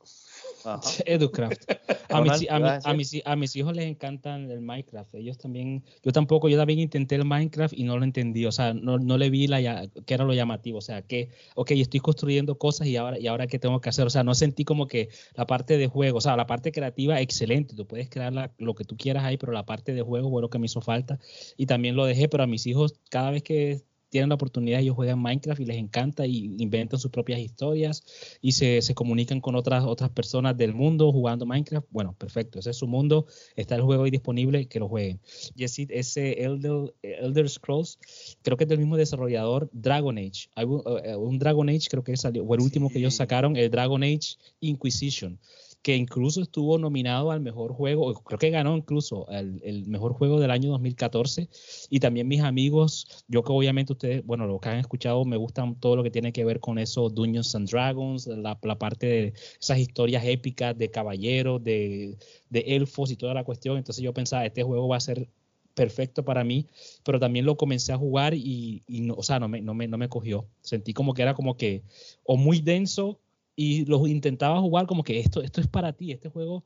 Educraft. 1.07 1.71
A 2.09 2.21
mis, 2.21 2.51
a, 2.51 2.95
mis, 2.95 3.23
a, 3.25 3.37
mis, 3.37 3.57
hijos 3.57 3.75
les 3.75 3.87
encantan 3.87 4.51
el 4.51 4.61
Minecraft. 4.61 5.15
Ellos 5.15 5.39
también, 5.39 5.85
yo 6.03 6.13
tampoco, 6.13 6.49
yo 6.49 6.59
también 6.59 6.79
intenté 6.79 7.15
el 7.15 7.25
Minecraft 7.25 7.75
y 7.75 7.85
no 7.85 7.99
lo 7.99 8.05
entendí. 8.05 8.47
O 8.47 8.53
sea, 8.53 8.75
no, 8.75 8.99
no 8.99 9.19
le 9.19 9.31
vi 9.31 9.47
la, 9.47 9.89
qué 10.07 10.15
era 10.15 10.25
lo 10.25 10.35
llamativo. 10.35 10.79
O 10.79 10.83
sea, 10.83 11.03
que, 11.03 11.31
ok, 11.55 11.73
estoy 11.73 12.01
construyendo 12.01 12.59
cosas 12.59 12.87
y 12.87 12.97
ahora, 12.97 13.19
y 13.19 13.27
ahora 13.27 13.47
qué 13.47 13.59
tengo 13.59 13.81
que 13.81 13.89
hacer. 13.89 14.07
O 14.07 14.11
sea, 14.11 14.25
no 14.25 14.35
sentí 14.35 14.65
como 14.65 14.87
que 14.87 15.09
la 15.35 15.47
parte 15.47 15.77
de 15.77 15.87
juego, 15.87 16.19
o 16.19 16.21
sea, 16.21 16.37
la 16.37 16.47
parte 16.47 16.73
creativa, 16.73 17.21
excelente. 17.21 17.75
Tú 17.75 17.87
puedes 17.87 18.09
crear 18.09 18.53
lo 18.59 18.75
que 18.75 18.85
tú 18.85 18.97
quieras 18.97 19.25
ahí, 19.25 19.37
pero 19.37 19.53
la 19.53 19.65
parte 19.65 19.95
de 19.95 20.03
juego 20.03 20.31
bueno, 20.31 20.51
que 20.51 20.59
me 20.59 20.67
hizo 20.67 20.81
falta. 20.81 21.19
Y 21.57 21.67
también 21.67 21.97
lo 21.97 22.05
dejé, 22.05 22.29
pero 22.29 22.45
a 22.45 22.47
mis 22.47 22.67
hijos, 22.67 22.95
cada 23.11 23.31
vez 23.31 23.43
que 23.43 23.83
tienen 24.13 24.29
la 24.29 24.35
oportunidad, 24.35 24.81
ellos 24.81 24.95
juegan 24.95 25.19
Minecraft 25.21 25.59
y 25.63 25.65
les 25.65 25.79
encanta 25.79 26.27
y 26.27 26.55
inventan 26.59 27.01
sus 27.01 27.11
propias 27.11 27.41
historias 27.41 28.05
y 28.43 28.53
se, 28.53 28.83
se, 28.83 28.95
comunican 28.95 29.41
con 29.41 29.55
otras, 29.55 29.85
otras 29.85 30.11
personas 30.11 30.55
del 30.55 30.75
mundo 30.75 31.11
jugando 31.11 31.47
Minecraft. 31.47 31.87
Bueno, 31.91 32.15
perfecto, 32.19 32.59
ese 32.59 32.71
es 32.71 32.77
su 32.77 32.87
mundo, 32.87 33.25
está 33.57 33.75
el 33.75 33.81
juego 33.81 34.05
ahí 34.05 34.11
disponible, 34.11 34.67
que 34.67 34.81
lo 34.81 34.89
jueguen. 34.89 35.19
Y 35.57 35.65
ese 35.65 36.45
Elder, 36.45 36.95
Elder 37.03 37.49
Scrolls, 37.49 37.99
creo 38.43 38.59
que 38.59 38.65
es 38.65 38.69
del 38.69 38.81
mismo 38.81 38.99
desarrollador, 38.99 39.71
Dragon 39.73 40.19
Age. 40.19 40.51
Hay 40.57 40.67
un, 40.67 40.83
eh, 41.03 41.39
Dragon 41.39 41.71
Age, 41.71 41.89
creo 41.89 42.05
que 42.05 42.15
salió, 42.19 42.45
o 42.45 42.55
el 42.55 42.61
último 42.61 42.91
que 42.91 42.99
ellos 42.99 43.15
sacaron, 43.15 43.57
el 43.57 43.71
Dragon 43.71 44.03
Age 44.03 44.37
Inquisition 44.61 45.39
que 45.83 45.97
incluso 45.97 46.41
estuvo 46.41 46.79
nominado 46.79 47.33
al 47.33 47.41
mejor 47.41 47.73
juego, 47.73 48.15
creo 48.23 48.39
que 48.39 48.51
ganó 48.51 48.77
incluso 48.77 49.27
el, 49.29 49.85
mejor 49.89 50.13
juego 50.13 50.39
del 50.39 50.53
año 50.53 50.71
2014. 50.71 51.49
Y 51.91 51.99
también 51.99 52.29
mis 52.29 52.41
amigos, 52.41 53.25
yo 53.27 53.43
que 53.43 53.53
obviamente 53.53 53.93
ustedes, 53.93 54.25
bueno, 54.25 54.47
los 54.47 54.61
que 54.61 54.69
han 54.69 54.79
escuchado, 54.79 55.25
me 55.25 55.37
gustan 55.37 55.75
todo 55.81 55.97
lo 55.97 56.05
que 56.05 56.11
tiene 56.11 56.33
que 56.33 56.45
ver 56.45 56.61
con 56.61 56.79
eso, 56.79 57.11
Dungeons 57.11 57.55
and 57.57 57.69
Dragons, 57.69 58.29
la, 58.29 58.59
parte 58.61 59.07
de 59.07 59.35
esas 59.61 59.79
historias 59.79 60.25
épicas 60.25 60.79
de 60.79 60.91
caballeros, 60.91 61.63
de, 61.63 62.17
elfos 62.53 63.11
y 63.11 63.17
toda 63.17 63.35
la 63.35 63.45
cuestión. 63.45 63.77
Entonces 63.77 64.05
yo 64.05 64.15
pensaba, 64.15 64.47
este 64.47 64.63
juego 64.63 64.87
va 64.87 64.99
a 64.99 65.01
ser 65.01 65.29
perfecto 65.75 66.25
para 66.25 66.45
mí, 66.45 66.67
pero 67.03 67.19
también 67.19 67.45
lo 67.45 67.57
comencé 67.57 67.93
a 67.93 67.99
jugar 67.99 68.35
y, 68.35 68.85
no, 68.89 69.15
o 69.15 69.23
sea, 69.23 69.41
no 69.41 69.49
me, 69.49 69.61
no, 69.63 69.75
me, 69.75 69.89
no 69.89 69.99
me 69.99 70.09
cogió. 70.09 70.47
Sentí 70.61 70.93
como 70.95 71.13
que 71.15 71.23
era 71.23 71.35
como 71.35 71.57
que 71.57 71.83
o 72.25 72.37
muy 72.37 72.61
denso 72.61 73.19
y 73.55 73.85
los 73.85 74.09
intentaba 74.09 74.61
jugar 74.61 74.87
como 74.87 75.03
que 75.05 75.21
esto, 75.21 75.43
esto 75.43 75.61
es 75.61 75.67
para 75.67 75.93
ti, 75.93 76.13
este 76.13 76.29
juego 76.29 76.65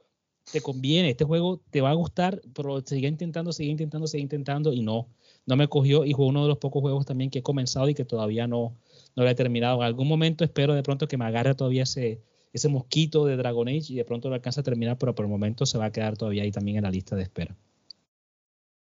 te 0.53 0.61
conviene, 0.61 1.11
este 1.11 1.24
juego 1.24 1.61
te 1.70 1.80
va 1.80 1.91
a 1.91 1.95
gustar, 1.95 2.41
pero 2.55 2.80
seguía 2.80 3.09
intentando, 3.09 3.53
seguía 3.53 3.72
intentando, 3.72 4.07
seguía 4.07 4.22
intentando 4.22 4.72
y 4.72 4.80
no, 4.80 5.09
no 5.45 5.57
me 5.57 5.66
cogió 5.68 6.05
y 6.05 6.12
fue 6.14 6.26
uno 6.26 6.43
de 6.43 6.49
los 6.49 6.59
pocos 6.59 6.82
juegos 6.82 7.05
también 7.05 7.30
que 7.30 7.41
he 7.41 7.43
comenzado 7.43 7.89
y 7.89 7.95
que 7.95 8.05
todavía 8.05 8.47
no, 8.47 8.76
no 9.16 9.24
lo 9.24 9.28
he 9.28 9.34
terminado. 9.34 9.78
En 9.78 9.87
algún 9.87 10.07
momento 10.07 10.45
espero 10.45 10.74
de 10.74 10.82
pronto 10.82 11.09
que 11.09 11.16
me 11.16 11.24
agarre 11.24 11.55
todavía 11.55 11.82
ese, 11.82 12.20
ese 12.53 12.68
mosquito 12.68 13.26
de 13.26 13.37
Dragon 13.37 13.66
Age 13.66 13.93
y 13.93 13.97
de 13.97 14.05
pronto 14.05 14.28
lo 14.28 14.37
alcance 14.37 14.61
a 14.61 14.62
terminar, 14.62 14.99
pero 14.99 15.14
por 15.14 15.24
el 15.24 15.30
momento 15.30 15.66
se 15.66 15.78
va 15.78 15.87
a 15.87 15.93
quedar 15.93 16.16
todavía 16.16 16.45
ahí 16.45 16.53
también 16.53 16.76
en 16.76 16.84
la 16.84 16.91
lista 16.91 17.16
de 17.16 17.22
espera. 17.22 17.57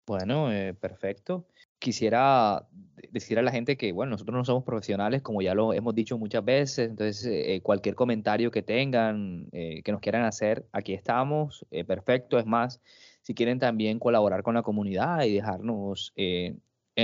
Bueno, 0.06 0.52
eh, 0.52 0.74
perfecto 0.74 1.46
quisiera 1.84 2.66
decir 3.10 3.38
a 3.38 3.42
la 3.42 3.52
gente 3.52 3.76
que, 3.76 3.92
bueno, 3.92 4.10
nosotros 4.12 4.34
no 4.34 4.44
somos 4.44 4.64
profesionales, 4.64 5.20
como 5.20 5.42
ya 5.42 5.54
lo 5.54 5.74
hemos 5.74 5.94
dicho 5.94 6.16
muchas 6.16 6.42
veces, 6.42 6.88
entonces 6.88 7.26
eh, 7.26 7.60
cualquier 7.62 7.94
comentario 7.94 8.50
que 8.50 8.62
tengan, 8.62 9.48
eh, 9.52 9.82
que 9.84 9.92
nos 9.92 10.00
quieran 10.00 10.24
hacer, 10.24 10.64
aquí 10.72 10.94
estamos, 10.94 11.66
eh, 11.70 11.84
perfecto, 11.84 12.38
es 12.38 12.46
más, 12.46 12.80
si 13.20 13.34
quieren 13.34 13.58
también 13.58 13.98
colaborar 13.98 14.42
con 14.42 14.54
la 14.54 14.62
comunidad 14.62 15.24
y 15.24 15.34
dejarnos 15.34 16.12
en 16.16 16.60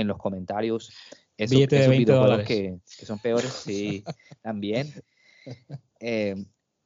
los 0.07 0.17
comentarios 0.17 0.91
esos, 1.37 1.57
videojuegos 1.57 2.43
que, 2.43 2.79
son 2.85 3.19
peores, 3.19 3.51
sí, 3.51 4.03
también. 4.41 4.91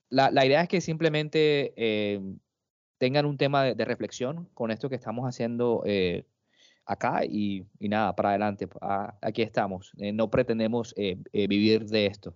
La, 0.10 0.32
la, 0.32 0.46
idea 0.46 0.62
es 0.62 0.68
que 0.68 0.82
simplemente 0.82 1.74
tengan 2.98 3.26
un 3.26 3.38
tema 3.38 3.64
de, 3.64 3.76
de, 3.76 3.86
reflexión 3.86 4.50
con 4.54 4.72
esto 4.72 4.90
que 4.90 4.96
estamos 4.96 5.26
haciendo 5.28 5.84
acá 6.86 7.26
y, 7.26 7.66
nada, 7.80 8.16
para 8.16 8.30
adelante. 8.30 8.68
Ah, 8.82 9.18
aquí 9.22 9.42
estamos. 9.42 9.92
Eh, 9.98 10.12
no 10.12 10.30
pretendemos 10.30 10.94
eh, 10.98 11.18
eh, 11.34 11.48
vivir 11.48 11.86
de 11.86 12.06
esto. 12.06 12.36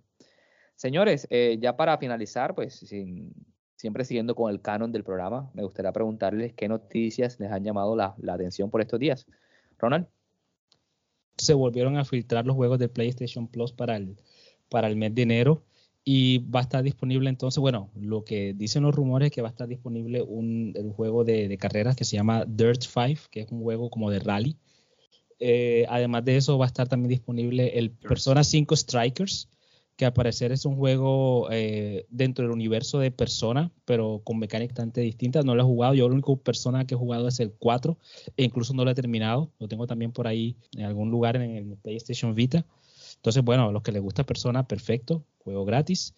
Señores, 0.74 1.28
ya 1.58 1.76
para 1.76 1.98
finalizar, 1.98 2.54
pues 2.54 2.74
sin, 2.74 3.34
siempre 3.76 4.02
siguiendo 4.02 4.34
con 4.34 4.50
el 4.50 4.62
canon 4.62 4.92
del 4.92 5.04
programa, 5.04 5.50
me 5.52 5.62
gustaría 5.62 5.92
preguntarles 5.92 6.54
qué 6.54 6.68
noticias 6.68 7.38
les 7.38 7.52
han 7.52 7.62
llamado 7.62 7.94
la, 7.94 8.14
la 8.16 8.32
atención 8.32 8.70
por 8.70 8.80
estos 8.80 8.98
días. 8.98 9.26
Ronald. 9.78 10.06
Se 11.36 11.52
volvieron 11.52 11.98
a 11.98 12.04
filtrar 12.06 12.46
los 12.46 12.56
juegos 12.56 12.78
de 12.78 12.88
PlayStation 12.88 13.46
Plus 13.46 13.72
para 13.72 13.96
el, 13.96 14.16
para 14.70 14.88
el 14.88 14.96
mes 14.96 15.14
de 15.14 15.22
enero 15.22 15.62
y 16.04 16.38
va 16.38 16.60
a 16.60 16.62
estar 16.62 16.82
disponible 16.82 17.28
entonces, 17.28 17.60
bueno, 17.60 17.90
lo 17.94 18.24
que 18.24 18.54
dicen 18.54 18.82
los 18.82 18.94
rumores 18.94 19.26
es 19.26 19.32
que 19.32 19.42
va 19.42 19.48
a 19.48 19.50
estar 19.50 19.68
disponible 19.68 20.22
un, 20.22 20.74
juego 20.96 21.24
de, 21.24 21.56
carreras 21.58 21.96
que 21.96 22.04
se 22.04 22.16
llama 22.16 22.44
Dirt 22.46 22.82
5, 22.82 23.28
que 23.30 23.40
es 23.40 23.52
un 23.52 23.62
juego 23.62 23.90
como 23.90 24.10
de 24.10 24.18
rally. 24.18 24.56
Eh, 25.38 25.86
además 25.88 26.24
de 26.24 26.36
eso 26.36 26.58
va 26.58 26.66
a 26.66 26.68
estar 26.68 26.88
también 26.88 27.10
disponible 27.10 27.78
el 27.78 27.90
Persona 27.90 28.44
5 28.44 28.76
Strikers, 28.76 29.48
que 29.96 30.06
al 30.06 30.12
parecer 30.14 30.50
es 30.50 30.64
un 30.64 30.76
juego 30.76 31.48
eh, 31.50 32.06
dentro 32.08 32.44
del 32.44 32.52
universo 32.52 32.98
de 32.98 33.10
Persona, 33.10 33.70
pero 33.84 34.22
con 34.24 34.38
mecánicas 34.38 34.76
bastante 34.76 35.02
distintas. 35.02 35.44
No 35.44 35.54
lo 35.54 35.62
he 35.62 35.66
jugado, 35.66 35.92
yo 35.92 36.08
la 36.08 36.14
única 36.14 36.34
persona 36.36 36.86
que 36.86 36.94
he 36.94 36.98
jugado 36.98 37.28
es 37.28 37.38
el 37.40 37.52
4, 37.52 37.98
e 38.38 38.44
incluso 38.44 38.72
no 38.72 38.84
lo 38.84 38.90
he 38.90 38.94
terminado. 38.94 39.52
Lo 39.58 39.68
tengo 39.68 39.86
también 39.86 40.12
por 40.12 40.26
ahí 40.26 40.56
en 40.74 40.84
algún 40.86 41.10
lugar 41.10 41.36
en 41.36 41.54
el 41.54 41.76
PlayStation 41.76 42.34
Vita. 42.34 42.64
Entonces, 43.20 43.44
bueno, 43.44 43.68
a 43.68 43.72
los 43.72 43.82
que 43.82 43.92
les 43.92 44.00
gusta 44.00 44.24
Persona, 44.24 44.66
perfecto, 44.66 45.26
juego 45.44 45.66
gratis. 45.66 46.14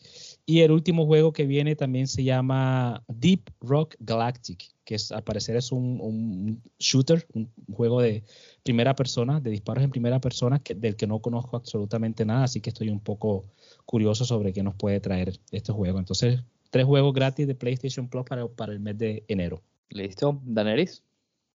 Y 0.46 0.61
el 0.61 0.70
último 0.70 1.05
juego 1.05 1.32
que 1.32 1.46
viene 1.46 1.74
también 1.74 2.07
se 2.07 2.22
llama 2.22 3.03
Deep 3.09 3.50
Rock 3.61 3.96
Galactic, 3.98 4.70
que 4.84 4.94
es, 4.94 5.11
al 5.11 5.24
parecer 5.24 5.57
es 5.57 5.72
un, 5.72 6.62
shooter, 6.78 7.26
un, 7.34 7.50
juego 7.72 8.00
de 8.00 8.22
primera 8.62 8.94
persona, 8.94 9.40
de 9.40 9.50
disparos 9.50 9.82
en 9.82 9.90
primera 9.90 10.20
persona, 10.20 10.62
del 10.76 10.94
que 10.94 11.09
no 11.09 11.18
conozco 11.18 11.57
absolutamente 11.57 12.24
nada, 12.24 12.44
así 12.44 12.61
que 12.61 12.70
estoy 12.70 12.88
un 12.88 13.00
poco 13.00 13.46
curioso 13.84 14.24
sobre 14.24 14.53
qué 14.53 14.62
nos 14.62 14.76
puede 14.76 15.00
traer 15.00 15.40
este 15.50 15.72
juego. 15.72 15.98
Entonces, 15.98 16.40
tres 16.70 16.84
juegos 16.84 17.12
gratis 17.14 17.48
de 17.48 17.57
PlayStation 17.57 18.09
Plus 18.09 18.24
para, 18.24 18.46
para 18.46 18.72
el 18.72 18.78
mes 18.78 18.96
de 18.96 19.24
enero. 19.26 19.61
Listo, 19.88 20.40
Daneris. 20.44 21.03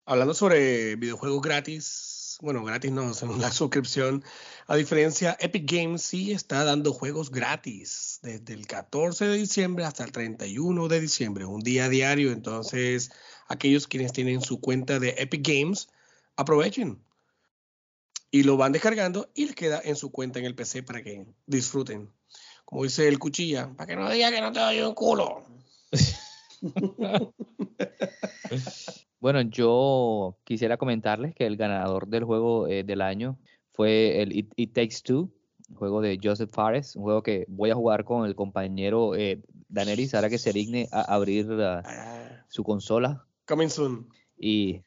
Hablando 0.06 0.34
sobre 0.34 0.96
videojuegos 0.96 1.40
gratis, 1.40 2.25
Bueno, 2.40 2.64
gratis 2.64 2.92
no, 2.92 3.14
según 3.14 3.40
la 3.40 3.50
suscripción. 3.50 4.24
A 4.66 4.76
diferencia, 4.76 5.36
Epic 5.40 5.70
Games 5.70 6.02
sí 6.02 6.32
está 6.32 6.64
dando 6.64 6.92
juegos 6.92 7.30
gratis 7.30 8.18
desde 8.22 8.54
el 8.54 8.66
14 8.66 9.26
de 9.26 9.38
diciembre 9.38 9.84
hasta 9.84 10.04
el 10.04 10.12
31 10.12 10.88
de 10.88 11.00
diciembre, 11.00 11.44
un 11.44 11.60
día 11.60 11.88
diario. 11.88 12.32
Entonces, 12.32 13.10
aquellos 13.48 13.86
quienes 13.86 14.12
tienen 14.12 14.42
su 14.42 14.60
cuenta 14.60 14.98
de 14.98 15.14
Epic 15.18 15.46
Games, 15.46 15.88
aprovechen 16.36 17.02
y 18.30 18.42
lo 18.42 18.56
van 18.56 18.72
descargando 18.72 19.30
y 19.34 19.46
les 19.46 19.54
queda 19.54 19.80
en 19.82 19.96
su 19.96 20.10
cuenta 20.10 20.38
en 20.38 20.44
el 20.44 20.54
PC 20.54 20.82
para 20.82 21.02
que 21.02 21.26
disfruten. 21.46 22.12
Como 22.64 22.82
dice 22.82 23.08
el 23.08 23.18
cuchilla, 23.18 23.72
para 23.76 23.86
que 23.86 23.96
no 23.96 24.10
diga 24.10 24.30
que 24.30 24.40
no 24.40 24.52
te 24.52 24.60
doy 24.60 24.80
un 24.80 24.94
culo. 24.94 25.44
bueno, 29.20 29.40
yo 29.42 30.36
quisiera 30.44 30.76
comentarles 30.76 31.34
que 31.34 31.46
el 31.46 31.56
ganador 31.56 32.08
del 32.08 32.24
juego 32.24 32.68
eh, 32.68 32.84
del 32.84 33.00
año 33.00 33.38
fue 33.72 34.22
el 34.22 34.36
It, 34.36 34.72
Takes 34.72 34.96
Two, 35.04 35.30
juego 35.74 36.00
de 36.00 36.18
Joseph 36.22 36.50
Fares, 36.52 36.96
un 36.96 37.02
juego 37.04 37.22
que 37.22 37.44
voy 37.48 37.70
a 37.70 37.74
jugar 37.74 38.04
con 38.04 38.26
el 38.26 38.34
compañero 38.34 39.14
eh, 39.14 39.42
Daneris 39.68 40.14
ahora 40.14 40.30
que 40.30 40.38
se 40.38 40.52
digne 40.52 40.88
a 40.92 41.02
abrir 41.02 41.48
ah. 41.60 42.44
su 42.48 42.62
consola. 42.62 43.24
Coming 43.46 43.68
soon. 43.68 44.08
Y 44.38 44.82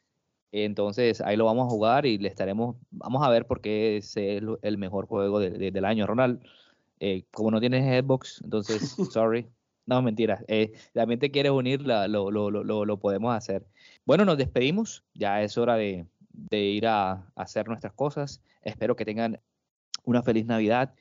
entonces 0.52 1.22
ahí 1.22 1.38
lo 1.38 1.46
vamos 1.46 1.68
a 1.68 1.70
jugar 1.70 2.06
y 2.06 2.18
le 2.18 2.28
estaremos, 2.28 2.76
vamos 2.92 3.24
a 3.24 3.30
ver 3.30 3.46
por 3.46 3.62
qué 3.62 3.98
es 3.98 4.16
el, 4.18 4.78
mejor 4.78 5.08
juego 5.08 5.40
del 5.40 5.86
año. 5.86 6.08
Ronald, 6.08 6.42
eh, 7.00 7.24
como 7.32 7.52
no 7.52 7.60
tienes 7.60 8.04
Xbox, 8.04 8.42
entonces, 8.44 8.96
sorry. 9.12 9.48
No, 9.86 10.04
mentira. 10.04 10.44
Eh, 10.48 10.74
también 10.94 11.20
te 11.20 11.32
quieres 11.32 11.52
unir, 11.52 11.82
lo, 11.82 12.08
lo, 12.08 12.52
lo, 12.52 12.86
lo, 12.86 13.00
podemos 13.00 13.36
hacer. 13.36 13.66
Bueno, 14.10 14.26
nos 14.26 14.40
despedimos. 14.40 15.04
Ya 15.14 15.44
es 15.44 15.56
hora 15.56 15.76
de, 15.76 16.08
de 16.32 16.64
ir 16.64 16.88
a, 16.88 17.32
hacer 17.36 17.68
nuestras 17.68 17.94
cosas. 17.94 18.42
Espero 18.64 18.96
que 18.96 19.06
tengan 19.06 19.40
una 20.04 20.24
feliz 20.24 20.48
Navidad, 20.48 20.96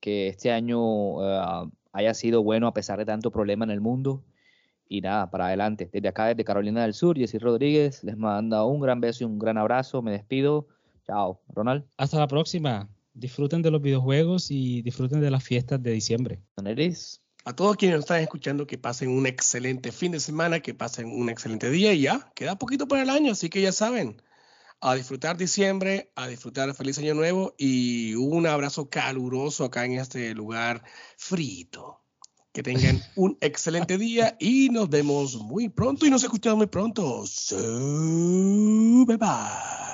que 0.00 0.26
este 0.26 0.50
año 0.50 0.80
uh, 0.80 1.70
haya 1.92 2.14
sido 2.14 2.42
bueno 2.42 2.66
a 2.66 2.74
pesar 2.74 2.98
de 2.98 3.04
tanto 3.04 3.30
problema 3.30 3.64
en 3.64 3.70
el 3.70 3.80
mundo. 3.80 4.24
Y 4.88 5.02
nada, 5.02 5.30
para 5.30 5.46
adelante. 5.46 5.88
Desde 5.92 6.08
acá, 6.08 6.26
desde 6.26 6.42
Carolina 6.42 6.82
del 6.82 6.94
Sur, 6.94 7.16
Jessy 7.16 7.38
Rodríguez 7.38 8.02
les 8.02 8.16
manda 8.16 8.64
un 8.64 8.80
gran 8.80 9.00
beso 9.00 9.22
y 9.22 9.26
un 9.28 9.38
gran 9.38 9.56
abrazo. 9.56 10.02
Me 10.02 10.10
despido. 10.10 10.66
Chao, 11.06 11.40
Ronald. 11.50 11.84
Hasta 11.96 12.18
la 12.18 12.26
próxima 12.26 12.88
disfruten 13.14 13.62
de 13.62 13.70
los 13.70 13.80
videojuegos 13.80 14.50
y 14.50 14.82
disfruten 14.82 15.20
de 15.20 15.30
las 15.30 15.44
fiestas 15.44 15.80
de 15.80 15.92
diciembre. 15.92 16.42
A 17.48 17.56
todos 17.56 17.78
quienes 17.78 17.96
nos 17.96 18.04
están 18.04 18.20
escuchando, 18.20 18.66
que 18.66 18.76
pasen 18.76 19.08
un 19.08 19.26
excelente 19.26 19.90
fin 19.90 20.12
de 20.12 20.20
semana, 20.20 20.60
que 20.60 20.74
pasen 20.74 21.06
un 21.06 21.30
excelente 21.30 21.70
día 21.70 21.94
y 21.94 22.02
ya, 22.02 22.30
queda 22.34 22.58
poquito 22.58 22.86
para 22.86 23.00
el 23.00 23.08
año, 23.08 23.32
así 23.32 23.48
que 23.48 23.62
ya 23.62 23.72
saben, 23.72 24.20
a 24.82 24.94
disfrutar 24.94 25.38
diciembre, 25.38 26.12
a 26.14 26.28
disfrutar 26.28 26.68
el 26.68 26.74
feliz 26.74 26.98
año 26.98 27.14
nuevo 27.14 27.54
y 27.56 28.14
un 28.16 28.46
abrazo 28.46 28.90
caluroso 28.90 29.64
acá 29.64 29.86
en 29.86 29.92
este 29.92 30.34
lugar 30.34 30.84
frito. 31.16 32.02
Que 32.52 32.62
tengan 32.62 33.00
un 33.16 33.38
excelente 33.40 33.96
día 33.96 34.36
y 34.38 34.68
nos 34.68 34.90
vemos 34.90 35.36
muy 35.36 35.70
pronto 35.70 36.04
y 36.04 36.10
nos 36.10 36.22
escuchamos 36.22 36.58
muy 36.58 36.66
pronto. 36.66 37.24
bye 39.06 39.16
bye. 39.16 39.87